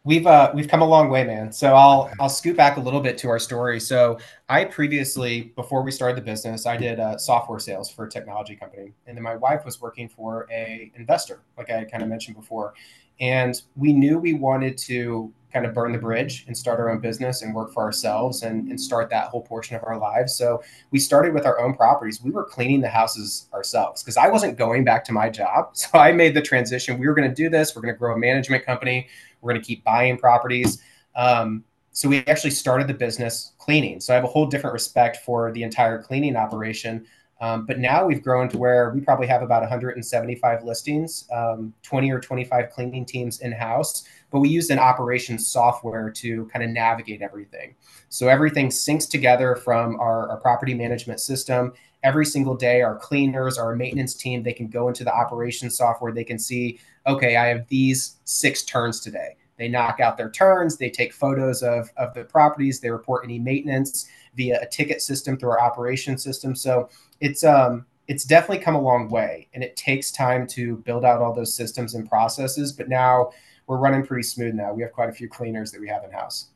we've 0.05 0.25
uh, 0.25 0.51
we've 0.53 0.69
come 0.69 0.81
a 0.81 0.87
long 0.87 1.09
way, 1.09 1.25
man. 1.25 1.51
So 1.51 1.75
I'll 1.75 2.09
I'll 2.19 2.29
scoot 2.29 2.55
back 2.55 2.77
a 2.77 2.79
little 2.79 3.01
bit 3.01 3.17
to 3.19 3.29
our 3.29 3.39
story. 3.39 3.81
So 3.81 4.17
I 4.47 4.63
previously, 4.63 5.53
before 5.55 5.83
we 5.83 5.91
started 5.91 6.15
the 6.15 6.21
business, 6.21 6.65
I 6.65 6.77
did 6.77 6.99
uh, 7.01 7.17
software 7.17 7.59
sales 7.59 7.89
for 7.89 8.05
a 8.05 8.09
technology 8.09 8.55
company, 8.55 8.93
and 9.07 9.17
then 9.17 9.23
my 9.23 9.35
wife 9.35 9.65
was 9.65 9.81
working 9.81 10.07
for 10.07 10.47
a 10.49 10.91
investor, 10.95 11.41
like 11.57 11.69
I 11.69 11.83
kind 11.83 12.01
of 12.01 12.07
mentioned 12.07 12.37
before, 12.37 12.75
and 13.19 13.61
we 13.75 13.91
knew 13.91 14.17
we 14.17 14.33
wanted 14.33 14.77
to 14.77 15.33
kind 15.55 15.65
of 15.65 15.73
burn 15.73 15.93
the 15.93 15.97
bridge 15.97 16.43
and 16.47 16.57
start 16.57 16.81
our 16.81 16.89
own 16.91 16.99
business 16.99 17.41
and 17.41 17.55
work 17.55 17.71
for 17.71 17.81
ourselves 17.81 18.43
and, 18.43 18.67
and 18.67 18.79
start 18.79 19.09
that 19.09 19.29
whole 19.29 19.41
portion 19.41 19.73
of 19.77 19.83
our 19.85 19.97
lives. 19.97 20.35
So 20.35 20.61
we 20.91 20.99
started 20.99 21.33
with 21.33 21.45
our 21.45 21.61
own 21.61 21.73
properties. 21.73 22.21
We 22.21 22.29
were 22.29 22.43
cleaning 22.43 22.81
the 22.81 22.89
houses 22.89 23.47
ourselves 23.53 24.03
because 24.03 24.17
I 24.17 24.27
wasn't 24.27 24.57
going 24.57 24.83
back 24.83 25.05
to 25.05 25.13
my 25.13 25.29
job. 25.29 25.69
So 25.85 25.99
I 25.99 26.11
made 26.11 26.33
the 26.33 26.41
transition. 26.41 26.97
We 26.97 27.07
were 27.07 27.13
going 27.13 27.29
to 27.29 27.33
do 27.33 27.47
this. 27.47 27.75
We're 27.75 27.83
going 27.83 27.93
to 27.93 27.97
grow 27.97 28.15
a 28.15 28.17
management 28.17 28.65
company. 28.65 29.07
We're 29.45 29.53
going 29.53 29.61
to 29.61 29.67
keep 29.67 29.83
buying 29.83 30.17
properties. 30.17 30.81
Um, 31.15 31.63
so 31.91 32.09
we 32.09 32.25
actually 32.27 32.51
started 32.51 32.87
the 32.87 32.93
business 32.93 33.53
cleaning. 33.57 34.01
So 34.01 34.11
I 34.11 34.15
have 34.15 34.25
a 34.25 34.27
whole 34.27 34.47
different 34.47 34.73
respect 34.73 35.17
for 35.17 35.51
the 35.53 35.63
entire 35.63 36.01
cleaning 36.01 36.35
operation. 36.35 37.05
Um, 37.41 37.65
but 37.65 37.79
now 37.79 38.05
we've 38.05 38.23
grown 38.23 38.49
to 38.49 38.57
where 38.57 38.91
we 38.91 39.01
probably 39.01 39.27
have 39.27 39.41
about 39.41 39.61
175 39.61 40.63
listings, 40.63 41.27
um, 41.31 41.73
20 41.83 42.11
or 42.11 42.19
25 42.19 42.69
cleaning 42.71 43.05
teams 43.05 43.41
in 43.41 43.51
house. 43.51 44.05
But 44.31 44.39
we 44.39 44.49
use 44.49 44.69
an 44.69 44.79
operations 44.79 45.47
software 45.47 46.09
to 46.09 46.45
kind 46.47 46.63
of 46.63 46.71
navigate 46.71 47.21
everything. 47.21 47.75
So 48.09 48.27
everything 48.29 48.69
syncs 48.69 49.09
together 49.09 49.55
from 49.55 49.99
our, 49.99 50.29
our 50.29 50.37
property 50.37 50.73
management 50.73 51.19
system. 51.19 51.73
Every 52.05 52.25
single 52.25 52.55
day, 52.55 52.81
our 52.81 52.95
cleaners, 52.95 53.57
our 53.57 53.75
maintenance 53.75 54.13
team, 54.13 54.43
they 54.43 54.53
can 54.53 54.67
go 54.67 54.87
into 54.87 55.03
the 55.03 55.13
operations 55.13 55.75
software. 55.75 56.13
They 56.13 56.23
can 56.23 56.39
see 56.39 56.79
okay, 57.07 57.35
I 57.35 57.47
have 57.47 57.67
these 57.67 58.17
six 58.23 58.63
turns 58.63 58.99
today. 58.99 59.35
They 59.57 59.67
knock 59.67 59.99
out 59.99 60.17
their 60.17 60.29
turns, 60.29 60.77
they 60.77 60.89
take 60.89 61.13
photos 61.13 61.63
of, 61.63 61.89
of 61.97 62.13
the 62.13 62.23
properties, 62.25 62.79
they 62.79 62.89
report 62.89 63.23
any 63.23 63.39
maintenance 63.39 64.09
via 64.35 64.59
a 64.61 64.67
ticket 64.67 65.01
system 65.01 65.37
through 65.37 65.51
our 65.51 65.61
operation 65.61 66.17
system. 66.17 66.55
So 66.55 66.89
it's 67.21 67.43
um 67.43 67.85
it's 68.07 68.23
definitely 68.23 68.63
come 68.63 68.75
a 68.75 68.81
long 68.81 69.09
way 69.09 69.47
and 69.53 69.63
it 69.63 69.75
takes 69.75 70.11
time 70.11 70.45
to 70.45 70.77
build 70.77 71.03
out 71.05 71.21
all 71.21 71.33
those 71.33 71.53
systems 71.53 71.95
and 71.95 72.07
processes, 72.07 72.71
but 72.71 72.87
now 72.87 73.31
we're 73.67 73.77
running 73.77 74.05
pretty 74.05 74.23
smooth 74.23 74.53
now. 74.53 74.73
We 74.73 74.83
have 74.83 74.91
quite 74.91 75.09
a 75.09 75.13
few 75.13 75.27
cleaners 75.27 75.71
that 75.71 75.81
we 75.81 75.87
have 75.87 76.03
in 76.03 76.11
house. 76.11 76.49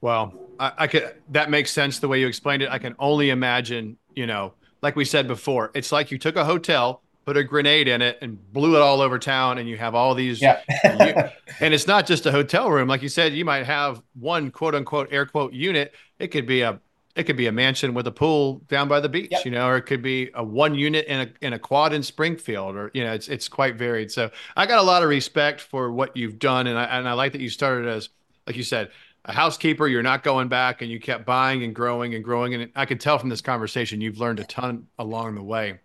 Well, 0.00 0.32
I, 0.58 0.72
I 0.78 0.86
could 0.86 1.14
that 1.30 1.50
makes 1.50 1.72
sense 1.72 1.98
the 1.98 2.08
way 2.08 2.20
you 2.20 2.26
explained 2.26 2.62
it. 2.62 2.70
I 2.70 2.78
can 2.78 2.94
only 2.98 3.30
imagine, 3.30 3.98
you 4.18 4.26
know, 4.26 4.52
like 4.82 4.96
we 4.96 5.04
said 5.04 5.28
before, 5.28 5.70
it's 5.74 5.92
like 5.92 6.10
you 6.10 6.18
took 6.18 6.36
a 6.36 6.44
hotel 6.44 7.02
put 7.24 7.36
a 7.36 7.44
grenade 7.44 7.88
in 7.88 8.00
it 8.00 8.16
and 8.22 8.38
blew 8.54 8.74
it 8.74 8.80
all 8.80 9.02
over 9.02 9.18
town 9.18 9.58
and 9.58 9.68
you 9.68 9.76
have 9.76 9.94
all 9.94 10.14
these 10.14 10.40
yeah. 10.40 10.62
you, 10.82 11.28
and 11.60 11.74
it's 11.74 11.86
not 11.86 12.06
just 12.06 12.24
a 12.24 12.32
hotel 12.32 12.70
room 12.70 12.88
like 12.88 13.02
you 13.02 13.08
said 13.10 13.34
you 13.34 13.44
might 13.44 13.66
have 13.66 14.00
one 14.18 14.50
quote 14.50 14.74
unquote 14.74 15.06
air 15.10 15.26
quote 15.26 15.52
unit 15.52 15.92
it 16.18 16.28
could 16.28 16.46
be 16.46 16.62
a 16.62 16.80
it 17.16 17.24
could 17.24 17.36
be 17.36 17.46
a 17.46 17.52
mansion 17.52 17.92
with 17.92 18.06
a 18.06 18.10
pool 18.10 18.62
down 18.68 18.88
by 18.88 18.98
the 18.98 19.10
beach 19.10 19.28
yep. 19.30 19.44
you 19.44 19.50
know 19.50 19.68
or 19.68 19.76
it 19.76 19.82
could 19.82 20.00
be 20.00 20.30
a 20.32 20.42
one 20.42 20.74
unit 20.74 21.04
in 21.04 21.20
a 21.20 21.28
in 21.42 21.52
a 21.52 21.58
quad 21.58 21.92
in 21.92 22.02
Springfield 22.02 22.74
or 22.74 22.90
you 22.94 23.04
know 23.04 23.12
it's 23.12 23.28
it's 23.28 23.46
quite 23.46 23.76
varied 23.76 24.10
so 24.10 24.30
I 24.56 24.64
got 24.64 24.78
a 24.78 24.82
lot 24.82 25.02
of 25.02 25.10
respect 25.10 25.60
for 25.60 25.92
what 25.92 26.16
you've 26.16 26.38
done 26.38 26.66
and 26.66 26.78
I 26.78 26.84
and 26.84 27.06
I 27.06 27.12
like 27.12 27.32
that 27.32 27.42
you 27.42 27.50
started 27.50 27.88
as 27.88 28.08
like 28.46 28.56
you 28.56 28.62
said 28.62 28.90
a 29.24 29.32
housekeeper 29.32 29.86
you're 29.88 30.02
not 30.02 30.22
going 30.22 30.48
back 30.48 30.82
and 30.82 30.90
you 30.90 31.00
kept 31.00 31.26
buying 31.26 31.62
and 31.64 31.74
growing 31.74 32.14
and 32.14 32.24
growing 32.24 32.54
and 32.54 32.70
I 32.74 32.86
could 32.86 33.00
tell 33.00 33.18
from 33.18 33.28
this 33.28 33.40
conversation 33.40 34.00
you've 34.00 34.18
learned 34.18 34.40
a 34.40 34.44
ton 34.44 34.86
along 34.98 35.34
the 35.34 35.42
way 35.42 35.78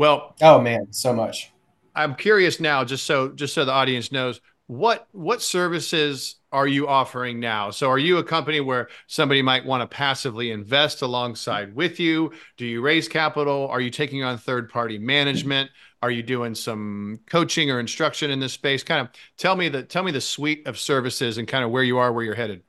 well, 0.00 0.34
oh 0.40 0.58
man, 0.58 0.90
so 0.94 1.12
much. 1.12 1.52
I'm 1.94 2.14
curious 2.14 2.58
now, 2.58 2.84
just 2.84 3.04
so 3.04 3.28
just 3.32 3.52
so 3.52 3.66
the 3.66 3.72
audience 3.72 4.10
knows, 4.10 4.40
what 4.66 5.06
what 5.12 5.42
services 5.42 6.36
are 6.50 6.66
you 6.66 6.88
offering 6.88 7.38
now? 7.38 7.70
So 7.70 7.90
are 7.90 7.98
you 7.98 8.16
a 8.16 8.24
company 8.24 8.60
where 8.60 8.88
somebody 9.08 9.42
might 9.42 9.66
want 9.66 9.82
to 9.82 9.94
passively 9.94 10.52
invest 10.52 11.02
alongside 11.02 11.74
with 11.74 12.00
you? 12.00 12.32
Do 12.56 12.64
you 12.64 12.80
raise 12.80 13.08
capital? 13.08 13.68
Are 13.68 13.82
you 13.82 13.90
taking 13.90 14.24
on 14.24 14.38
third 14.38 14.70
party 14.70 14.96
management? 14.96 15.70
Are 16.00 16.10
you 16.10 16.22
doing 16.22 16.54
some 16.54 17.20
coaching 17.26 17.70
or 17.70 17.78
instruction 17.78 18.30
in 18.30 18.40
this 18.40 18.54
space? 18.54 18.82
Kind 18.82 19.02
of 19.02 19.08
tell 19.36 19.54
me 19.54 19.68
the 19.68 19.82
tell 19.82 20.02
me 20.02 20.12
the 20.12 20.20
suite 20.22 20.66
of 20.66 20.78
services 20.78 21.36
and 21.36 21.46
kind 21.46 21.62
of 21.62 21.70
where 21.70 21.84
you 21.84 21.98
are, 21.98 22.10
where 22.10 22.24
you're 22.24 22.34
headed. 22.34 22.62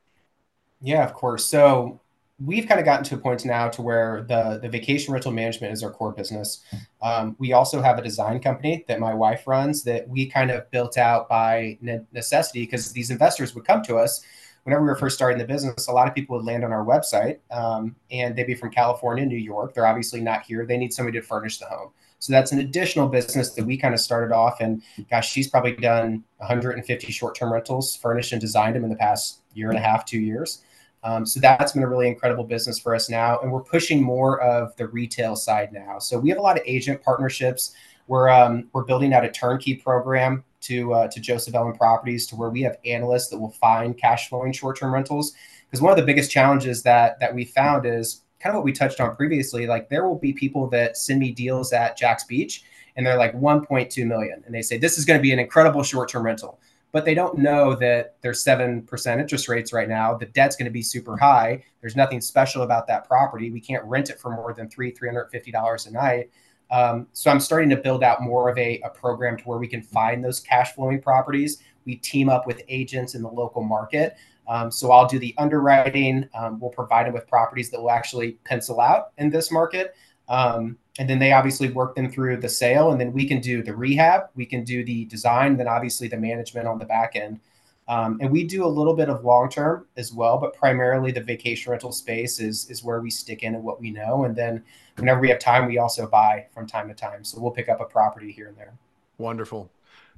Yeah, 0.82 1.04
of 1.04 1.14
course. 1.14 1.46
So 1.46 2.00
we've 2.44 2.66
kind 2.66 2.80
of 2.80 2.84
gotten 2.84 3.04
to 3.04 3.14
a 3.14 3.18
point 3.18 3.44
now 3.44 3.68
to 3.68 3.82
where 3.82 4.24
the, 4.28 4.58
the 4.60 4.68
vacation 4.68 5.12
rental 5.12 5.30
management 5.30 5.72
is 5.72 5.82
our 5.82 5.90
core 5.90 6.12
business. 6.12 6.64
Um, 7.00 7.36
we 7.38 7.52
also 7.52 7.80
have 7.80 7.98
a 7.98 8.02
design 8.02 8.40
company 8.40 8.84
that 8.88 8.98
my 8.98 9.14
wife 9.14 9.46
runs 9.46 9.84
that 9.84 10.08
we 10.08 10.26
kind 10.26 10.50
of 10.50 10.68
built 10.70 10.98
out 10.98 11.28
by 11.28 11.78
necessity 11.80 12.64
because 12.64 12.92
these 12.92 13.10
investors 13.10 13.54
would 13.54 13.64
come 13.64 13.82
to 13.82 13.96
us 13.96 14.24
whenever 14.64 14.82
we 14.82 14.88
were 14.88 14.96
first 14.96 15.16
starting 15.16 15.38
the 15.38 15.44
business. 15.44 15.88
A 15.88 15.92
lot 15.92 16.08
of 16.08 16.14
people 16.14 16.36
would 16.36 16.44
land 16.44 16.64
on 16.64 16.72
our 16.72 16.84
website 16.84 17.38
um, 17.50 17.94
and 18.10 18.34
they'd 18.34 18.46
be 18.46 18.54
from 18.54 18.70
California, 18.70 19.24
New 19.24 19.36
York. 19.36 19.74
They're 19.74 19.86
obviously 19.86 20.20
not 20.20 20.42
here. 20.42 20.66
They 20.66 20.76
need 20.76 20.92
somebody 20.92 21.20
to 21.20 21.24
furnish 21.24 21.58
the 21.58 21.66
home. 21.66 21.90
So 22.18 22.32
that's 22.32 22.52
an 22.52 22.60
additional 22.60 23.08
business 23.08 23.50
that 23.54 23.64
we 23.64 23.76
kind 23.76 23.94
of 23.94 24.00
started 24.00 24.32
off. 24.32 24.60
And 24.60 24.82
gosh, 25.10 25.28
she's 25.28 25.48
probably 25.48 25.74
done 25.74 26.22
150 26.36 27.12
short 27.12 27.34
term 27.34 27.52
rentals, 27.52 27.96
furnished 27.96 28.30
and 28.30 28.40
designed 28.40 28.76
them 28.76 28.84
in 28.84 28.90
the 28.90 28.96
past 28.96 29.40
year 29.54 29.70
and 29.70 29.78
a 29.78 29.80
half, 29.80 30.04
two 30.04 30.20
years. 30.20 30.62
Um, 31.04 31.26
so 31.26 31.40
that's 31.40 31.72
been 31.72 31.82
a 31.82 31.88
really 31.88 32.08
incredible 32.08 32.44
business 32.44 32.78
for 32.78 32.94
us 32.94 33.10
now. 33.10 33.40
And 33.40 33.50
we're 33.50 33.62
pushing 33.62 34.02
more 34.02 34.40
of 34.40 34.74
the 34.76 34.86
retail 34.86 35.34
side 35.34 35.72
now. 35.72 35.98
So 35.98 36.18
we 36.18 36.28
have 36.28 36.38
a 36.38 36.42
lot 36.42 36.56
of 36.56 36.62
agent 36.66 37.02
partnerships. 37.02 37.72
We're, 38.06 38.28
um, 38.28 38.68
we're 38.72 38.84
building 38.84 39.12
out 39.12 39.24
a 39.24 39.30
turnkey 39.30 39.74
program 39.74 40.44
to, 40.62 40.94
uh, 40.94 41.08
to 41.08 41.20
Joseph 41.20 41.54
Ellen 41.54 41.74
Properties 41.74 42.26
to 42.28 42.36
where 42.36 42.50
we 42.50 42.62
have 42.62 42.76
analysts 42.84 43.28
that 43.28 43.38
will 43.38 43.50
find 43.50 43.98
cash 43.98 44.28
flowing 44.28 44.52
short 44.52 44.78
term 44.78 44.94
rentals. 44.94 45.32
Because 45.66 45.80
one 45.80 45.90
of 45.90 45.96
the 45.96 46.04
biggest 46.04 46.30
challenges 46.30 46.82
that, 46.84 47.18
that 47.18 47.34
we 47.34 47.44
found 47.44 47.84
is 47.86 48.22
kind 48.38 48.54
of 48.54 48.58
what 48.58 48.64
we 48.64 48.72
touched 48.72 49.00
on 49.00 49.16
previously. 49.16 49.66
Like 49.66 49.88
there 49.88 50.06
will 50.06 50.18
be 50.18 50.32
people 50.32 50.68
that 50.68 50.96
send 50.96 51.18
me 51.18 51.32
deals 51.32 51.72
at 51.72 51.96
Jax 51.96 52.24
Beach 52.24 52.64
and 52.96 53.06
they're 53.06 53.16
like 53.16 53.34
1.2 53.34 54.06
million. 54.06 54.42
And 54.44 54.54
they 54.54 54.62
say, 54.62 54.78
this 54.78 54.98
is 54.98 55.04
going 55.04 55.18
to 55.18 55.22
be 55.22 55.32
an 55.32 55.38
incredible 55.38 55.82
short 55.82 56.10
term 56.10 56.24
rental 56.24 56.60
but 56.92 57.06
they 57.06 57.14
don't 57.14 57.38
know 57.38 57.74
that 57.74 58.16
there's 58.20 58.44
7% 58.44 59.18
interest 59.18 59.48
rates 59.48 59.72
right 59.72 59.88
now. 59.88 60.14
The 60.14 60.26
debt's 60.26 60.56
going 60.56 60.66
to 60.66 60.72
be 60.72 60.82
super 60.82 61.16
high. 61.16 61.64
There's 61.80 61.96
nothing 61.96 62.20
special 62.20 62.62
about 62.62 62.86
that 62.88 63.08
property. 63.08 63.50
We 63.50 63.60
can't 63.60 63.84
rent 63.84 64.10
it 64.10 64.20
for 64.20 64.30
more 64.30 64.52
than 64.52 64.68
three, 64.68 64.92
$350 64.92 65.86
a 65.86 65.90
night. 65.90 66.30
Um, 66.70 67.06
so 67.12 67.30
I'm 67.30 67.40
starting 67.40 67.70
to 67.70 67.76
build 67.76 68.02
out 68.02 68.22
more 68.22 68.50
of 68.50 68.58
a, 68.58 68.80
a 68.80 68.90
program 68.90 69.38
to 69.38 69.44
where 69.44 69.58
we 69.58 69.68
can 69.68 69.82
find 69.82 70.22
those 70.22 70.38
cash 70.38 70.74
flowing 70.74 71.00
properties. 71.00 71.62
We 71.86 71.96
team 71.96 72.28
up 72.28 72.46
with 72.46 72.62
agents 72.68 73.14
in 73.14 73.22
the 73.22 73.28
local 73.28 73.62
market. 73.62 74.16
Um, 74.48 74.70
so 74.70 74.92
I'll 74.92 75.06
do 75.06 75.18
the 75.18 75.34
underwriting. 75.38 76.28
Um, 76.34 76.60
we'll 76.60 76.70
provide 76.70 77.06
them 77.06 77.14
with 77.14 77.26
properties 77.26 77.70
that 77.70 77.80
will 77.80 77.90
actually 77.90 78.32
pencil 78.44 78.80
out 78.80 79.12
in 79.18 79.30
this 79.30 79.50
market. 79.50 79.94
Um, 80.28 80.76
and 80.98 81.08
then 81.08 81.18
they 81.18 81.32
obviously 81.32 81.70
work 81.70 81.94
them 81.94 82.10
through 82.10 82.36
the 82.36 82.48
sale 82.48 82.90
and 82.92 83.00
then 83.00 83.12
we 83.12 83.26
can 83.26 83.40
do 83.40 83.62
the 83.62 83.74
rehab 83.74 84.22
we 84.34 84.44
can 84.44 84.64
do 84.64 84.84
the 84.84 85.04
design 85.06 85.56
then 85.56 85.68
obviously 85.68 86.08
the 86.08 86.16
management 86.16 86.66
on 86.66 86.78
the 86.78 86.84
back 86.84 87.16
end. 87.16 87.40
Um, 87.88 88.18
and 88.20 88.30
we 88.30 88.44
do 88.44 88.64
a 88.64 88.68
little 88.68 88.94
bit 88.94 89.08
of 89.08 89.24
long 89.24 89.48
term 89.48 89.86
as 89.96 90.12
well 90.12 90.38
but 90.38 90.54
primarily 90.54 91.12
the 91.12 91.22
vacation 91.22 91.70
rental 91.70 91.92
space 91.92 92.40
is 92.40 92.68
is 92.70 92.84
where 92.84 93.00
we 93.00 93.10
stick 93.10 93.42
in 93.42 93.54
and 93.54 93.64
what 93.64 93.80
we 93.80 93.90
know. 93.90 94.24
And 94.24 94.36
then 94.36 94.62
whenever 94.96 95.20
we 95.20 95.28
have 95.30 95.38
time 95.38 95.66
we 95.66 95.78
also 95.78 96.06
buy 96.06 96.46
from 96.54 96.66
time 96.66 96.88
to 96.88 96.94
time. 96.94 97.24
So 97.24 97.40
we'll 97.40 97.50
pick 97.50 97.68
up 97.68 97.80
a 97.80 97.84
property 97.84 98.30
here 98.30 98.48
and 98.48 98.56
there. 98.56 98.74
Wonderful. 99.18 99.70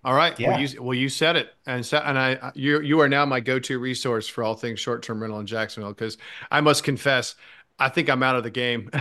All 0.04 0.14
right. 0.14 0.38
Yeah. 0.38 0.50
Well, 0.50 0.60
you, 0.60 0.82
well, 0.82 0.94
you 0.94 1.08
said 1.08 1.36
it, 1.36 1.54
and 1.66 1.84
so, 1.84 1.96
and 1.96 2.18
I, 2.18 2.52
you, 2.54 2.80
you 2.82 3.00
are 3.00 3.08
now 3.08 3.24
my 3.24 3.40
go-to 3.40 3.78
resource 3.78 4.28
for 4.28 4.44
all 4.44 4.54
things 4.54 4.78
short-term 4.78 5.20
rental 5.22 5.40
in 5.40 5.46
Jacksonville 5.46 5.92
because 5.92 6.18
I 6.50 6.60
must 6.60 6.84
confess, 6.84 7.36
I 7.78 7.88
think 7.88 8.08
I'm 8.08 8.22
out 8.22 8.36
of 8.36 8.44
the 8.44 8.50
game. 8.50 8.88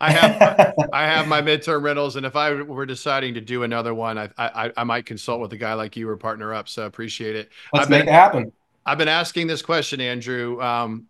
I 0.00 0.10
have 0.10 0.74
I 0.92 1.06
have 1.06 1.26
my 1.26 1.42
midterm 1.42 1.82
rentals, 1.82 2.16
and 2.16 2.24
if 2.24 2.36
I 2.36 2.52
were 2.52 2.86
deciding 2.86 3.34
to 3.34 3.40
do 3.40 3.64
another 3.64 3.94
one, 3.94 4.16
I 4.16 4.30
I, 4.38 4.72
I 4.76 4.84
might 4.84 5.06
consult 5.06 5.40
with 5.40 5.52
a 5.52 5.56
guy 5.56 5.74
like 5.74 5.96
you 5.96 6.08
or 6.08 6.16
partner 6.16 6.54
up. 6.54 6.68
So 6.68 6.86
appreciate 6.86 7.34
it. 7.34 7.50
Let's 7.72 7.84
I've 7.86 7.90
make 7.90 8.00
been, 8.02 8.08
it 8.08 8.12
happen. 8.12 8.52
I've 8.84 8.98
been 8.98 9.08
asking 9.08 9.48
this 9.48 9.62
question, 9.62 10.00
Andrew. 10.00 10.60
Um, 10.62 11.08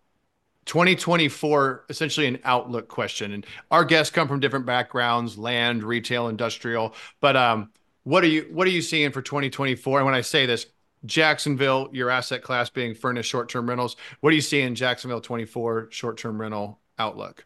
2024, 0.65 1.85
essentially 1.89 2.27
an 2.27 2.39
outlook 2.43 2.87
question, 2.87 3.31
and 3.31 3.45
our 3.69 3.85
guests 3.85 4.11
come 4.11 4.27
from 4.27 4.39
different 4.39 4.65
backgrounds: 4.65 5.37
land, 5.37 5.83
retail, 5.83 6.29
industrial. 6.29 6.95
But 7.21 7.37
um, 7.37 7.69
what 8.05 8.23
are 8.23 8.27
you 8.27 8.47
what 8.51 8.65
are 8.67 8.71
you 8.71 8.81
seeing 8.81 9.11
for 9.11 9.21
2024? 9.21 9.99
And 9.99 10.05
when 10.05 10.15
I 10.15 10.21
say 10.21 10.47
this, 10.47 10.65
Jacksonville, 11.05 11.89
your 11.93 12.09
asset 12.09 12.41
class 12.41 12.71
being 12.71 12.95
furnished 12.95 13.29
short-term 13.29 13.69
rentals. 13.69 13.97
What 14.21 14.31
do 14.31 14.35
you 14.35 14.41
see 14.41 14.61
in 14.61 14.73
Jacksonville 14.73 15.21
24 15.21 15.89
short-term 15.91 16.41
rental 16.41 16.79
outlook? 16.99 17.45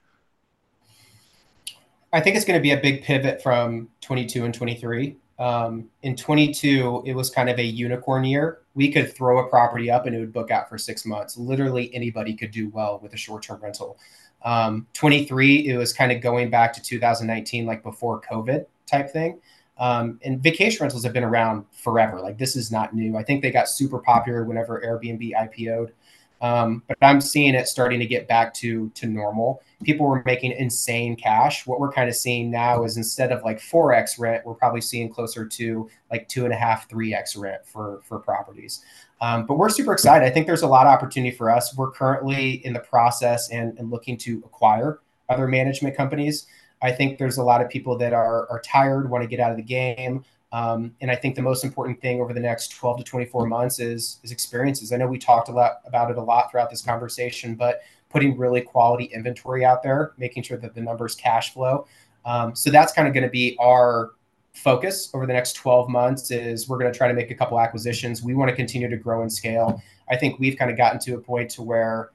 I 2.13 2.19
think 2.19 2.35
it's 2.35 2.45
going 2.45 2.59
to 2.59 2.61
be 2.61 2.71
a 2.71 2.77
big 2.77 3.03
pivot 3.03 3.41
from 3.41 3.89
22 4.01 4.43
and 4.43 4.53
23. 4.53 5.15
Um, 5.39 5.89
in 6.03 6.15
22, 6.15 7.03
it 7.05 7.15
was 7.15 7.29
kind 7.29 7.49
of 7.49 7.57
a 7.57 7.63
unicorn 7.63 8.23
year. 8.25 8.59
We 8.75 8.91
could 8.91 9.15
throw 9.15 9.39
a 9.39 9.49
property 9.49 9.89
up 9.89 10.05
and 10.05 10.15
it 10.15 10.19
would 10.19 10.33
book 10.33 10.51
out 10.51 10.69
for 10.69 10.77
six 10.77 11.05
months. 11.05 11.37
Literally 11.37 11.93
anybody 11.95 12.35
could 12.35 12.51
do 12.51 12.69
well 12.69 12.99
with 13.01 13.13
a 13.13 13.17
short 13.17 13.43
term 13.43 13.59
rental. 13.61 13.97
Um, 14.43 14.87
23, 14.93 15.67
it 15.67 15.77
was 15.77 15.93
kind 15.93 16.11
of 16.11 16.21
going 16.21 16.49
back 16.49 16.73
to 16.73 16.81
2019, 16.81 17.65
like 17.65 17.81
before 17.81 18.21
COVID 18.21 18.65
type 18.85 19.09
thing. 19.09 19.39
Um, 19.77 20.19
and 20.23 20.43
vacation 20.43 20.83
rentals 20.83 21.03
have 21.03 21.13
been 21.13 21.23
around 21.23 21.65
forever. 21.71 22.19
Like 22.19 22.37
this 22.37 22.55
is 22.55 22.71
not 22.71 22.93
new. 22.93 23.17
I 23.17 23.23
think 23.23 23.41
they 23.41 23.49
got 23.49 23.67
super 23.67 23.97
popular 23.97 24.43
whenever 24.43 24.79
Airbnb 24.79 25.31
IPO'd. 25.33 25.91
Um, 26.41 26.81
but 26.87 26.97
I'm 27.01 27.21
seeing 27.21 27.53
it 27.53 27.67
starting 27.67 27.99
to 27.99 28.05
get 28.05 28.27
back 28.27 28.53
to 28.55 28.89
to 28.89 29.05
normal. 29.05 29.61
People 29.83 30.07
were 30.07 30.23
making 30.25 30.53
insane 30.53 31.15
cash. 31.15 31.67
What 31.67 31.79
we're 31.79 31.91
kind 31.91 32.09
of 32.09 32.15
seeing 32.15 32.49
now 32.49 32.83
is 32.83 32.97
instead 32.97 33.31
of 33.31 33.43
like 33.43 33.61
four 33.61 33.93
x 33.93 34.17
rent, 34.17 34.45
we're 34.45 34.55
probably 34.55 34.81
seeing 34.81 35.11
closer 35.13 35.45
to 35.45 35.89
like 36.09 36.27
two 36.27 36.45
and 36.45 36.53
a 36.53 36.57
half, 36.57 36.89
three 36.89 37.13
x 37.13 37.35
rent 37.35 37.65
for 37.65 38.01
for 38.03 38.19
properties. 38.19 38.83
Um, 39.21 39.45
but 39.45 39.55
we're 39.55 39.69
super 39.69 39.93
excited. 39.93 40.25
I 40.25 40.31
think 40.31 40.47
there's 40.47 40.63
a 40.63 40.67
lot 40.67 40.87
of 40.87 40.93
opportunity 40.93 41.35
for 41.35 41.51
us. 41.51 41.77
We're 41.77 41.91
currently 41.91 42.65
in 42.65 42.73
the 42.73 42.79
process 42.79 43.51
and, 43.51 43.77
and 43.77 43.91
looking 43.91 44.17
to 44.17 44.41
acquire 44.43 44.99
other 45.29 45.47
management 45.47 45.95
companies. 45.95 46.47
I 46.81 46.91
think 46.91 47.19
there's 47.19 47.37
a 47.37 47.43
lot 47.43 47.61
of 47.61 47.69
people 47.69 47.97
that 47.99 48.13
are 48.13 48.49
are 48.49 48.61
tired, 48.61 49.11
want 49.11 49.23
to 49.23 49.27
get 49.27 49.39
out 49.39 49.51
of 49.51 49.57
the 49.57 49.63
game. 49.63 50.25
Um, 50.53 50.93
and 50.99 51.09
I 51.09 51.15
think 51.15 51.35
the 51.35 51.41
most 51.41 51.63
important 51.63 52.01
thing 52.01 52.19
over 52.19 52.33
the 52.33 52.39
next 52.39 52.69
12 52.69 52.97
to 52.97 53.03
24 53.03 53.45
months 53.45 53.79
is 53.79 54.19
is 54.23 54.31
experiences. 54.31 54.91
I 54.91 54.97
know 54.97 55.07
we 55.07 55.17
talked 55.17 55.49
a 55.49 55.51
lot 55.51 55.81
about 55.85 56.11
it 56.11 56.17
a 56.17 56.21
lot 56.21 56.51
throughout 56.51 56.69
this 56.69 56.81
conversation, 56.81 57.55
but 57.55 57.81
putting 58.09 58.37
really 58.37 58.61
quality 58.61 59.05
inventory 59.05 59.63
out 59.63 59.81
there, 59.81 60.13
making 60.17 60.43
sure 60.43 60.57
that 60.57 60.75
the 60.75 60.81
numbers 60.81 61.15
cash 61.15 61.53
flow. 61.53 61.87
Um, 62.25 62.55
so 62.55 62.69
that's 62.69 62.91
kind 62.93 63.07
of 63.07 63.13
going 63.13 63.23
to 63.23 63.29
be 63.29 63.55
our 63.59 64.11
focus 64.53 65.09
over 65.13 65.25
the 65.25 65.33
next 65.33 65.53
12 65.53 65.89
months 65.89 66.29
is 66.29 66.67
we're 66.67 66.77
going 66.77 66.91
to 66.91 66.97
try 66.97 67.07
to 67.07 67.13
make 67.13 67.31
a 67.31 67.35
couple 67.35 67.59
acquisitions. 67.59 68.21
We 68.21 68.33
want 68.33 68.49
to 68.49 68.55
continue 68.55 68.89
to 68.89 68.97
grow 68.97 69.21
and 69.21 69.31
scale. 69.31 69.81
I 70.09 70.17
think 70.17 70.39
we've 70.39 70.57
kind 70.57 70.69
of 70.69 70.77
gotten 70.77 70.99
to 71.01 71.15
a 71.15 71.19
point 71.19 71.49
to 71.51 71.61
where 71.61 72.11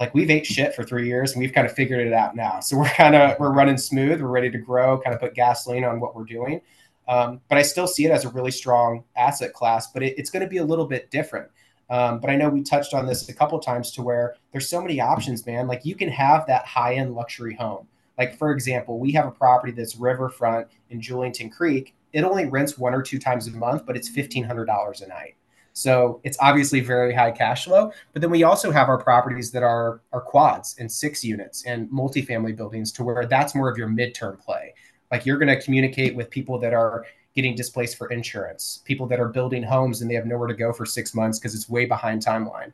like 0.00 0.14
we've 0.14 0.30
ate 0.30 0.46
shit 0.46 0.74
for 0.74 0.82
three 0.82 1.06
years 1.06 1.32
and 1.32 1.40
we've 1.40 1.52
kind 1.52 1.66
of 1.66 1.72
figured 1.72 2.04
it 2.04 2.12
out 2.12 2.34
now. 2.34 2.58
So 2.60 2.76
we're 2.78 2.88
kind 2.88 3.14
of 3.14 3.38
we're 3.38 3.52
running 3.52 3.76
smooth. 3.76 4.20
We're 4.20 4.28
ready 4.28 4.50
to 4.50 4.58
grow, 4.58 4.98
kind 4.98 5.14
of 5.14 5.20
put 5.20 5.34
gasoline 5.34 5.84
on 5.84 6.00
what 6.00 6.16
we're 6.16 6.24
doing. 6.24 6.60
Um, 7.08 7.40
but 7.48 7.58
I 7.58 7.62
still 7.62 7.86
see 7.86 8.04
it 8.04 8.10
as 8.10 8.24
a 8.24 8.28
really 8.28 8.52
strong 8.52 9.04
asset 9.16 9.52
class, 9.52 9.90
but 9.92 10.02
it, 10.02 10.14
it's 10.16 10.30
going 10.30 10.42
to 10.44 10.48
be 10.48 10.58
a 10.58 10.64
little 10.64 10.86
bit 10.86 11.10
different. 11.10 11.48
Um, 11.90 12.20
but 12.20 12.30
I 12.30 12.36
know 12.36 12.48
we 12.48 12.62
touched 12.62 12.94
on 12.94 13.06
this 13.06 13.28
a 13.28 13.34
couple 13.34 13.58
times 13.58 13.90
to 13.92 14.02
where 14.02 14.36
there's 14.52 14.68
so 14.68 14.80
many 14.80 15.00
options, 15.00 15.44
man. 15.44 15.66
Like 15.66 15.84
you 15.84 15.96
can 15.96 16.08
have 16.08 16.46
that 16.46 16.64
high 16.64 16.94
end 16.94 17.14
luxury 17.14 17.54
home. 17.54 17.88
Like 18.16 18.38
for 18.38 18.52
example, 18.52 18.98
we 18.98 19.12
have 19.12 19.26
a 19.26 19.30
property 19.30 19.72
that's 19.72 19.96
riverfront 19.96 20.68
in 20.90 21.00
Julington 21.00 21.50
Creek. 21.50 21.94
It 22.12 22.22
only 22.22 22.46
rents 22.46 22.78
one 22.78 22.94
or 22.94 23.02
two 23.02 23.18
times 23.18 23.48
a 23.48 23.50
month, 23.50 23.86
but 23.86 23.96
it's 23.96 24.08
fifteen 24.08 24.44
hundred 24.44 24.66
dollars 24.66 25.00
a 25.00 25.08
night. 25.08 25.34
So 25.72 26.20
it's 26.24 26.36
obviously 26.40 26.80
very 26.80 27.14
high 27.14 27.30
cash 27.30 27.64
flow. 27.64 27.92
But 28.12 28.22
then 28.22 28.30
we 28.30 28.42
also 28.42 28.70
have 28.70 28.88
our 28.88 28.98
properties 29.02 29.50
that 29.52 29.62
are 29.62 30.00
are 30.12 30.20
quads 30.20 30.76
and 30.78 30.90
six 30.90 31.24
units 31.24 31.64
and 31.64 31.88
multifamily 31.90 32.56
buildings 32.56 32.92
to 32.92 33.04
where 33.04 33.26
that's 33.26 33.54
more 33.54 33.70
of 33.70 33.78
your 33.78 33.88
midterm 33.88 34.38
play. 34.38 34.74
Like 35.10 35.26
you're 35.26 35.38
going 35.38 35.48
to 35.48 35.60
communicate 35.60 36.14
with 36.14 36.30
people 36.30 36.58
that 36.60 36.72
are 36.72 37.04
getting 37.34 37.54
displaced 37.54 37.96
for 37.96 38.08
insurance, 38.08 38.82
people 38.84 39.06
that 39.06 39.20
are 39.20 39.28
building 39.28 39.62
homes 39.62 40.02
and 40.02 40.10
they 40.10 40.14
have 40.14 40.26
nowhere 40.26 40.48
to 40.48 40.54
go 40.54 40.72
for 40.72 40.84
six 40.84 41.14
months 41.14 41.38
because 41.38 41.54
it's 41.54 41.68
way 41.68 41.84
behind 41.84 42.24
timeline. 42.24 42.72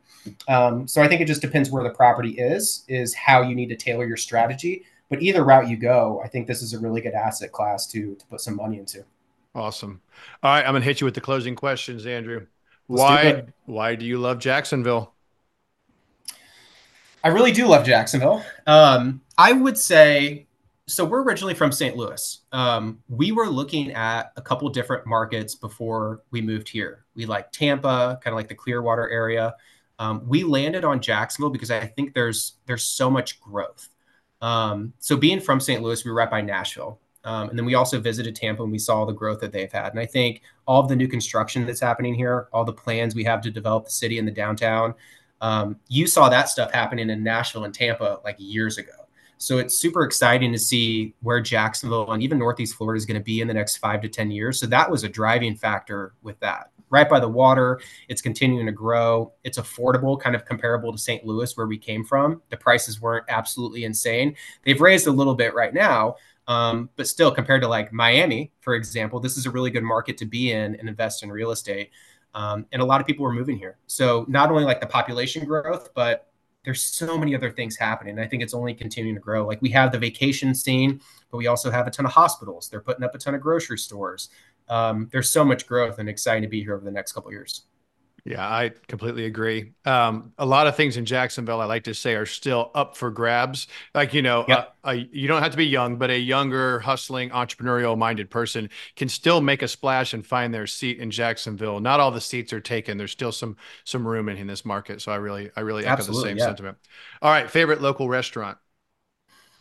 Um, 0.48 0.88
so 0.88 1.02
I 1.02 1.08
think 1.08 1.20
it 1.20 1.26
just 1.26 1.42
depends 1.42 1.70
where 1.70 1.82
the 1.82 1.90
property 1.90 2.30
is, 2.30 2.84
is 2.88 3.14
how 3.14 3.42
you 3.42 3.54
need 3.54 3.68
to 3.68 3.76
tailor 3.76 4.06
your 4.06 4.16
strategy. 4.16 4.84
But 5.08 5.22
either 5.22 5.44
route 5.44 5.68
you 5.68 5.76
go, 5.76 6.20
I 6.24 6.28
think 6.28 6.46
this 6.46 6.62
is 6.62 6.72
a 6.72 6.78
really 6.78 7.00
good 7.00 7.14
asset 7.14 7.52
class 7.52 7.86
to 7.88 8.16
to 8.16 8.26
put 8.26 8.40
some 8.40 8.56
money 8.56 8.78
into. 8.78 9.04
Awesome. 9.54 10.00
All 10.42 10.52
right, 10.52 10.66
I'm 10.66 10.74
gonna 10.74 10.84
hit 10.84 11.00
you 11.00 11.04
with 11.04 11.14
the 11.14 11.20
closing 11.20 11.54
questions, 11.54 12.06
Andrew. 12.06 12.46
Let's 12.88 13.02
why 13.02 13.44
why 13.66 13.94
do 13.94 14.04
you 14.04 14.18
love 14.18 14.40
Jacksonville? 14.40 15.14
I 17.22 17.28
really 17.28 17.52
do 17.52 17.66
love 17.66 17.86
Jacksonville. 17.86 18.44
Um, 18.66 19.20
I 19.38 19.52
would 19.52 19.78
say 19.78 20.45
so 20.88 21.04
we're 21.04 21.22
originally 21.22 21.54
from 21.54 21.72
St. 21.72 21.96
Louis. 21.96 22.40
Um, 22.52 23.00
we 23.08 23.32
were 23.32 23.48
looking 23.48 23.92
at 23.92 24.32
a 24.36 24.42
couple 24.42 24.68
different 24.68 25.06
markets 25.06 25.54
before 25.54 26.22
we 26.30 26.40
moved 26.40 26.68
here. 26.68 27.04
We 27.16 27.26
like 27.26 27.50
Tampa, 27.50 28.20
kind 28.22 28.32
of 28.32 28.36
like 28.36 28.48
the 28.48 28.54
Clearwater 28.54 29.08
area. 29.10 29.54
Um, 29.98 30.22
we 30.28 30.44
landed 30.44 30.84
on 30.84 31.00
Jacksonville 31.00 31.50
because 31.50 31.70
I 31.70 31.86
think 31.86 32.14
there's 32.14 32.54
there's 32.66 32.84
so 32.84 33.10
much 33.10 33.40
growth. 33.40 33.88
Um, 34.40 34.92
so 34.98 35.16
being 35.16 35.40
from 35.40 35.58
St. 35.58 35.82
Louis, 35.82 36.04
we 36.04 36.10
were 36.10 36.16
right 36.16 36.30
by 36.30 36.40
Nashville, 36.40 37.00
um, 37.24 37.48
and 37.48 37.58
then 37.58 37.66
we 37.66 37.74
also 37.74 37.98
visited 37.98 38.36
Tampa 38.36 38.62
and 38.62 38.70
we 38.70 38.78
saw 38.78 39.04
the 39.04 39.12
growth 39.12 39.40
that 39.40 39.50
they've 39.50 39.72
had. 39.72 39.90
And 39.90 39.98
I 39.98 40.06
think 40.06 40.42
all 40.66 40.80
of 40.80 40.88
the 40.88 40.94
new 40.94 41.08
construction 41.08 41.66
that's 41.66 41.80
happening 41.80 42.14
here, 42.14 42.48
all 42.52 42.64
the 42.64 42.72
plans 42.72 43.14
we 43.14 43.24
have 43.24 43.40
to 43.40 43.50
develop 43.50 43.86
the 43.86 43.90
city 43.90 44.18
and 44.18 44.28
the 44.28 44.32
downtown, 44.32 44.94
um, 45.40 45.80
you 45.88 46.06
saw 46.06 46.28
that 46.28 46.48
stuff 46.48 46.72
happening 46.72 47.10
in 47.10 47.24
Nashville 47.24 47.64
and 47.64 47.74
Tampa 47.74 48.20
like 48.22 48.36
years 48.38 48.78
ago. 48.78 49.05
So 49.38 49.58
it's 49.58 49.76
super 49.76 50.02
exciting 50.02 50.52
to 50.52 50.58
see 50.58 51.14
where 51.22 51.40
Jacksonville 51.40 52.10
and 52.12 52.22
even 52.22 52.38
Northeast 52.38 52.74
Florida 52.74 52.96
is 52.96 53.06
going 53.06 53.20
to 53.20 53.24
be 53.24 53.40
in 53.40 53.48
the 53.48 53.54
next 53.54 53.76
five 53.78 54.00
to 54.02 54.08
10 54.08 54.30
years. 54.30 54.58
So 54.58 54.66
that 54.66 54.90
was 54.90 55.04
a 55.04 55.08
driving 55.08 55.54
factor 55.54 56.14
with 56.22 56.38
that. 56.40 56.70
Right 56.88 57.08
by 57.08 57.18
the 57.18 57.28
water, 57.28 57.80
it's 58.08 58.22
continuing 58.22 58.66
to 58.66 58.72
grow. 58.72 59.32
It's 59.42 59.58
affordable, 59.58 60.18
kind 60.18 60.36
of 60.36 60.44
comparable 60.44 60.92
to 60.92 60.98
St. 60.98 61.26
Louis, 61.26 61.56
where 61.56 61.66
we 61.66 61.76
came 61.76 62.04
from. 62.04 62.40
The 62.48 62.56
prices 62.56 63.00
weren't 63.00 63.24
absolutely 63.28 63.84
insane. 63.84 64.36
They've 64.64 64.80
raised 64.80 65.08
a 65.08 65.10
little 65.10 65.34
bit 65.34 65.52
right 65.52 65.74
now, 65.74 66.14
um, 66.46 66.88
but 66.94 67.08
still, 67.08 67.32
compared 67.32 67.60
to 67.62 67.68
like 67.68 67.92
Miami, 67.92 68.52
for 68.60 68.74
example, 68.74 69.18
this 69.18 69.36
is 69.36 69.46
a 69.46 69.50
really 69.50 69.70
good 69.70 69.82
market 69.82 70.16
to 70.18 70.26
be 70.26 70.52
in 70.52 70.76
and 70.76 70.88
invest 70.88 71.24
in 71.24 71.32
real 71.32 71.50
estate. 71.50 71.90
Um, 72.34 72.66
and 72.70 72.80
a 72.80 72.84
lot 72.84 73.00
of 73.00 73.06
people 73.06 73.26
are 73.26 73.32
moving 73.32 73.58
here. 73.58 73.78
So 73.86 74.24
not 74.28 74.50
only 74.50 74.64
like 74.64 74.80
the 74.80 74.86
population 74.86 75.44
growth, 75.44 75.90
but 75.94 76.28
there's 76.66 76.82
so 76.82 77.16
many 77.16 77.34
other 77.34 77.50
things 77.50 77.76
happening. 77.76 78.18
I 78.18 78.26
think 78.26 78.42
it's 78.42 78.52
only 78.52 78.74
continuing 78.74 79.14
to 79.14 79.20
grow. 79.20 79.46
Like 79.46 79.62
we 79.62 79.70
have 79.70 79.92
the 79.92 79.98
vacation 79.98 80.52
scene, 80.52 81.00
but 81.30 81.38
we 81.38 81.46
also 81.46 81.70
have 81.70 81.86
a 81.86 81.90
ton 81.90 82.04
of 82.04 82.12
hospitals. 82.12 82.68
They're 82.68 82.80
putting 82.80 83.04
up 83.04 83.14
a 83.14 83.18
ton 83.18 83.36
of 83.36 83.40
grocery 83.40 83.78
stores. 83.78 84.30
Um, 84.68 85.08
there's 85.12 85.30
so 85.30 85.44
much 85.44 85.68
growth 85.68 86.00
and 86.00 86.08
exciting 86.08 86.42
to 86.42 86.48
be 86.48 86.60
here 86.60 86.74
over 86.74 86.84
the 86.84 86.90
next 86.90 87.12
couple 87.12 87.30
years. 87.30 87.62
Yeah, 88.26 88.44
I 88.44 88.72
completely 88.88 89.24
agree. 89.26 89.74
Um, 89.84 90.32
a 90.36 90.44
lot 90.44 90.66
of 90.66 90.74
things 90.74 90.96
in 90.96 91.04
Jacksonville, 91.04 91.60
I 91.60 91.64
like 91.66 91.84
to 91.84 91.94
say, 91.94 92.16
are 92.16 92.26
still 92.26 92.72
up 92.74 92.96
for 92.96 93.12
grabs. 93.12 93.68
Like, 93.94 94.14
you 94.14 94.20
know, 94.20 94.44
yep. 94.48 94.74
a, 94.82 94.90
a, 94.90 94.94
you 95.12 95.28
don't 95.28 95.40
have 95.42 95.52
to 95.52 95.56
be 95.56 95.66
young, 95.66 95.96
but 95.96 96.10
a 96.10 96.18
younger, 96.18 96.80
hustling, 96.80 97.30
entrepreneurial 97.30 97.96
minded 97.96 98.28
person 98.28 98.68
can 98.96 99.08
still 99.08 99.40
make 99.40 99.62
a 99.62 99.68
splash 99.68 100.12
and 100.12 100.26
find 100.26 100.52
their 100.52 100.66
seat 100.66 100.98
in 100.98 101.12
Jacksonville. 101.12 101.78
Not 101.78 102.00
all 102.00 102.10
the 102.10 102.20
seats 102.20 102.52
are 102.52 102.60
taken. 102.60 102.98
There's 102.98 103.12
still 103.12 103.30
some 103.30 103.56
some 103.84 104.04
room 104.04 104.28
in, 104.28 104.38
in 104.38 104.48
this 104.48 104.64
market. 104.64 105.00
So 105.02 105.12
I 105.12 105.16
really, 105.16 105.52
I 105.54 105.60
really 105.60 105.86
echo 105.86 106.02
the 106.02 106.14
same 106.14 106.36
yeah. 106.36 106.46
sentiment. 106.46 106.78
All 107.22 107.30
right, 107.30 107.48
favorite 107.48 107.80
local 107.80 108.08
restaurant. 108.08 108.58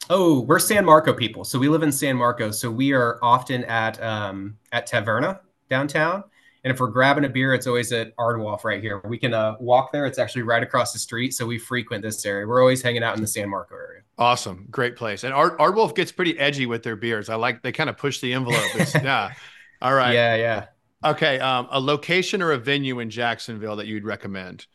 Oh, 0.09 0.41
we're 0.41 0.57
San 0.57 0.85
Marco 0.85 1.13
people. 1.13 1.43
So 1.43 1.59
we 1.59 1.69
live 1.69 1.83
in 1.83 1.91
San 1.91 2.15
Marco. 2.15 2.49
So 2.49 2.71
we 2.71 2.93
are 2.93 3.19
often 3.21 3.63
at 3.65 4.01
um, 4.01 4.57
at 4.71 4.89
Taverna 4.89 5.39
downtown 5.69 6.23
and 6.65 6.73
if 6.73 6.79
we're 6.79 6.87
grabbing 6.87 7.25
a 7.25 7.29
beer, 7.29 7.53
it's 7.53 7.67
always 7.67 7.91
at 7.91 8.17
Aardwolf 8.17 8.63
right 8.63 8.81
here. 8.81 8.99
We 9.05 9.19
can 9.19 9.35
uh, 9.35 9.53
walk 9.59 9.91
there. 9.91 10.07
It's 10.07 10.17
actually 10.17 10.41
right 10.41 10.63
across 10.63 10.93
the 10.93 10.99
street. 10.99 11.35
So 11.35 11.45
we 11.45 11.59
frequent 11.59 12.01
this 12.01 12.25
area. 12.25 12.47
We're 12.47 12.59
always 12.59 12.81
hanging 12.81 13.03
out 13.03 13.15
in 13.15 13.21
the 13.21 13.27
San 13.27 13.49
Marco 13.49 13.75
area. 13.75 14.01
Awesome. 14.17 14.65
Great 14.71 14.95
place. 14.95 15.23
And 15.23 15.31
Ard- 15.31 15.59
Aardwolf 15.59 15.93
gets 15.93 16.11
pretty 16.11 16.39
edgy 16.39 16.65
with 16.65 16.81
their 16.81 16.95
beers. 16.95 17.29
I 17.29 17.35
like, 17.35 17.61
they 17.61 17.71
kind 17.71 17.87
of 17.87 17.97
push 17.97 18.19
the 18.19 18.33
envelope. 18.33 18.63
yeah. 18.95 19.33
All 19.79 19.93
right. 19.93 20.11
Yeah. 20.11 20.35
Yeah. 20.37 20.65
Okay. 21.05 21.39
Um, 21.39 21.67
a 21.69 21.79
location 21.79 22.41
or 22.41 22.51
a 22.51 22.57
venue 22.57 22.99
in 22.99 23.11
Jacksonville 23.11 23.75
that 23.75 23.85
you'd 23.85 24.03
recommend? 24.03 24.65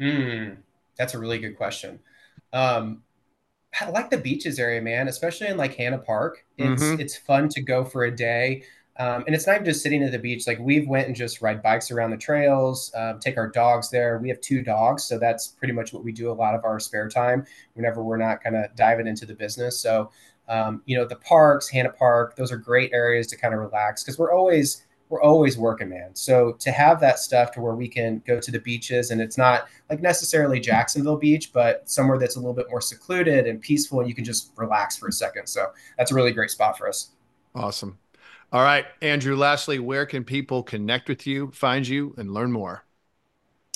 Hmm. 0.00 0.52
That's 0.96 1.12
a 1.12 1.18
really 1.18 1.38
good 1.38 1.58
question. 1.58 2.00
Um, 2.54 3.02
I 3.78 3.90
like 3.90 4.08
the 4.08 4.16
beaches 4.16 4.58
area, 4.58 4.80
man, 4.80 5.08
especially 5.08 5.48
in 5.48 5.58
like 5.58 5.74
Hanna 5.74 5.98
Park. 5.98 6.46
It's 6.56 6.82
mm-hmm. 6.82 7.00
it's 7.00 7.18
fun 7.18 7.50
to 7.50 7.60
go 7.60 7.84
for 7.84 8.04
a 8.04 8.10
day. 8.10 8.62
Um, 8.98 9.24
and 9.26 9.34
it's 9.34 9.46
not 9.46 9.64
just 9.64 9.82
sitting 9.82 10.02
at 10.02 10.12
the 10.12 10.18
beach. 10.18 10.46
Like 10.46 10.58
we've 10.58 10.88
went 10.88 11.06
and 11.06 11.14
just 11.14 11.42
ride 11.42 11.62
bikes 11.62 11.90
around 11.90 12.10
the 12.10 12.16
trails, 12.16 12.90
um, 12.94 13.18
take 13.20 13.36
our 13.36 13.48
dogs 13.48 13.90
there. 13.90 14.18
We 14.18 14.28
have 14.30 14.40
two 14.40 14.62
dogs, 14.62 15.04
so 15.04 15.18
that's 15.18 15.48
pretty 15.48 15.74
much 15.74 15.92
what 15.92 16.02
we 16.02 16.12
do 16.12 16.30
a 16.30 16.32
lot 16.32 16.54
of 16.54 16.64
our 16.64 16.80
spare 16.80 17.08
time 17.08 17.46
whenever 17.74 18.02
we're 18.02 18.16
not 18.16 18.42
kind 18.42 18.56
of 18.56 18.74
diving 18.74 19.06
into 19.06 19.26
the 19.26 19.34
business. 19.34 19.78
So, 19.78 20.10
um, 20.48 20.82
you 20.86 20.96
know, 20.96 21.04
the 21.04 21.16
parks, 21.16 21.68
Hanna 21.68 21.90
Park, 21.90 22.36
those 22.36 22.50
are 22.50 22.56
great 22.56 22.92
areas 22.94 23.26
to 23.28 23.36
kind 23.36 23.52
of 23.52 23.60
relax 23.60 24.02
because 24.02 24.18
we're 24.18 24.32
always 24.32 24.82
we're 25.08 25.22
always 25.22 25.56
working, 25.56 25.88
man. 25.88 26.14
So 26.14 26.52
to 26.52 26.72
have 26.72 26.98
that 27.00 27.18
stuff 27.18 27.52
to 27.52 27.60
where 27.60 27.74
we 27.74 27.86
can 27.86 28.22
go 28.26 28.40
to 28.40 28.50
the 28.50 28.58
beaches 28.58 29.12
and 29.12 29.20
it's 29.20 29.38
not 29.38 29.68
like 29.88 30.02
necessarily 30.02 30.58
Jacksonville 30.58 31.16
Beach, 31.16 31.52
but 31.52 31.88
somewhere 31.88 32.18
that's 32.18 32.36
a 32.36 32.40
little 32.40 32.54
bit 32.54 32.68
more 32.70 32.80
secluded 32.80 33.46
and 33.46 33.60
peaceful, 33.60 34.00
and 34.00 34.08
you 34.08 34.14
can 34.14 34.24
just 34.24 34.52
relax 34.56 34.96
for 34.96 35.08
a 35.08 35.12
second. 35.12 35.46
So 35.46 35.66
that's 35.96 36.10
a 36.10 36.14
really 36.14 36.32
great 36.32 36.50
spot 36.50 36.76
for 36.76 36.88
us. 36.88 37.10
Awesome. 37.54 37.98
All 38.56 38.62
right, 38.62 38.86
Andrew, 39.02 39.36
lastly, 39.36 39.78
where 39.78 40.06
can 40.06 40.24
people 40.24 40.62
connect 40.62 41.10
with 41.10 41.26
you, 41.26 41.50
find 41.50 41.86
you, 41.86 42.14
and 42.16 42.32
learn 42.32 42.50
more? 42.50 42.86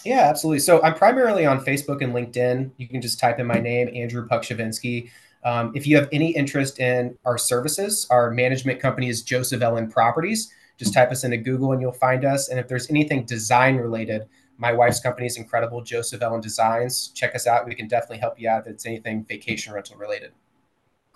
Yeah, 0.06 0.20
absolutely. 0.20 0.60
So 0.60 0.82
I'm 0.82 0.94
primarily 0.94 1.44
on 1.44 1.62
Facebook 1.62 2.00
and 2.00 2.14
LinkedIn. 2.14 2.70
You 2.78 2.88
can 2.88 3.02
just 3.02 3.20
type 3.20 3.38
in 3.38 3.46
my 3.46 3.60
name, 3.60 3.90
Andrew 3.94 4.26
Pokrzywinski. 4.26 5.10
Um, 5.44 5.72
if 5.74 5.86
you 5.86 5.96
have 5.96 6.08
any 6.12 6.30
interest 6.30 6.80
in 6.80 7.18
our 7.26 7.36
services, 7.36 8.06
our 8.08 8.30
management 8.30 8.80
company 8.80 9.10
is 9.10 9.20
Joseph 9.20 9.60
Ellen 9.60 9.90
Properties. 9.90 10.50
Just 10.78 10.94
type 10.94 11.10
us 11.10 11.24
into 11.24 11.36
Google 11.36 11.72
and 11.72 11.82
you'll 11.82 11.92
find 11.92 12.24
us. 12.24 12.48
And 12.48 12.58
if 12.58 12.66
there's 12.66 12.88
anything 12.88 13.26
design 13.26 13.76
related, 13.76 14.22
my 14.56 14.72
wife's 14.72 14.98
company 14.98 15.26
is 15.26 15.36
incredible, 15.36 15.82
Joseph 15.82 16.22
Ellen 16.22 16.40
Designs. 16.40 17.08
Check 17.08 17.34
us 17.34 17.46
out. 17.46 17.66
We 17.66 17.74
can 17.74 17.86
definitely 17.86 18.20
help 18.20 18.40
you 18.40 18.48
out 18.48 18.62
if 18.62 18.68
it's 18.68 18.86
anything 18.86 19.26
vacation 19.26 19.74
rental 19.74 19.98
related. 19.98 20.32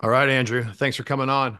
All 0.01 0.11
right, 0.11 0.29
Andrew. 0.29 0.63
Thanks 0.63 0.97
for 0.97 1.03
coming 1.03 1.29
on. 1.29 1.57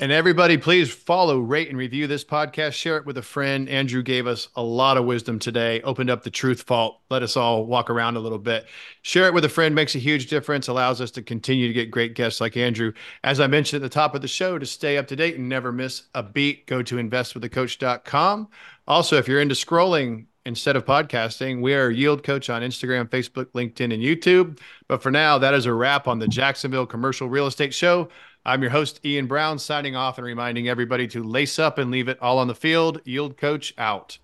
And 0.00 0.12
everybody, 0.12 0.56
please 0.56 0.92
follow, 0.92 1.40
rate, 1.40 1.70
and 1.70 1.76
review 1.76 2.06
this 2.06 2.22
podcast. 2.22 2.74
Share 2.74 2.98
it 2.98 3.04
with 3.04 3.18
a 3.18 3.22
friend. 3.22 3.68
Andrew 3.68 4.00
gave 4.00 4.28
us 4.28 4.46
a 4.54 4.62
lot 4.62 4.96
of 4.96 5.06
wisdom 5.06 5.40
today, 5.40 5.80
opened 5.82 6.08
up 6.08 6.22
the 6.22 6.30
truth 6.30 6.62
vault, 6.62 7.00
let 7.10 7.24
us 7.24 7.36
all 7.36 7.66
walk 7.66 7.90
around 7.90 8.14
a 8.14 8.20
little 8.20 8.38
bit. 8.38 8.66
Share 9.02 9.26
it 9.26 9.34
with 9.34 9.44
a 9.44 9.48
friend 9.48 9.74
makes 9.74 9.96
a 9.96 9.98
huge 9.98 10.28
difference, 10.28 10.68
allows 10.68 11.00
us 11.00 11.10
to 11.10 11.22
continue 11.22 11.66
to 11.66 11.74
get 11.74 11.90
great 11.90 12.14
guests 12.14 12.40
like 12.40 12.56
Andrew. 12.56 12.92
As 13.24 13.40
I 13.40 13.48
mentioned 13.48 13.82
at 13.82 13.90
the 13.90 13.92
top 13.92 14.14
of 14.14 14.22
the 14.22 14.28
show, 14.28 14.56
to 14.56 14.66
stay 14.66 14.98
up 14.98 15.08
to 15.08 15.16
date 15.16 15.34
and 15.34 15.48
never 15.48 15.72
miss 15.72 16.04
a 16.14 16.22
beat, 16.22 16.68
go 16.68 16.80
to 16.80 16.94
investwiththecoach.com. 16.94 18.48
Also, 18.86 19.16
if 19.16 19.26
you're 19.26 19.40
into 19.40 19.56
scrolling 19.56 20.26
instead 20.46 20.76
of 20.76 20.84
podcasting, 20.84 21.60
we 21.60 21.74
are 21.74 21.90
Yield 21.90 22.22
Coach 22.22 22.48
on 22.50 22.62
Instagram, 22.62 23.08
Facebook, 23.08 23.46
LinkedIn, 23.46 23.92
and 23.92 24.02
YouTube. 24.02 24.60
But 24.86 25.02
for 25.02 25.10
now, 25.10 25.38
that 25.38 25.54
is 25.54 25.66
a 25.66 25.74
wrap 25.74 26.06
on 26.06 26.20
the 26.20 26.28
Jacksonville 26.28 26.86
Commercial 26.86 27.28
Real 27.28 27.48
Estate 27.48 27.74
Show. 27.74 28.08
I'm 28.48 28.62
your 28.62 28.70
host, 28.70 29.04
Ian 29.04 29.26
Brown, 29.26 29.58
signing 29.58 29.94
off 29.94 30.16
and 30.16 30.26
reminding 30.26 30.70
everybody 30.70 31.06
to 31.08 31.22
lace 31.22 31.58
up 31.58 31.76
and 31.76 31.90
leave 31.90 32.08
it 32.08 32.16
all 32.22 32.38
on 32.38 32.48
the 32.48 32.54
field. 32.54 32.98
Yield 33.04 33.36
Coach 33.36 33.74
out. 33.76 34.16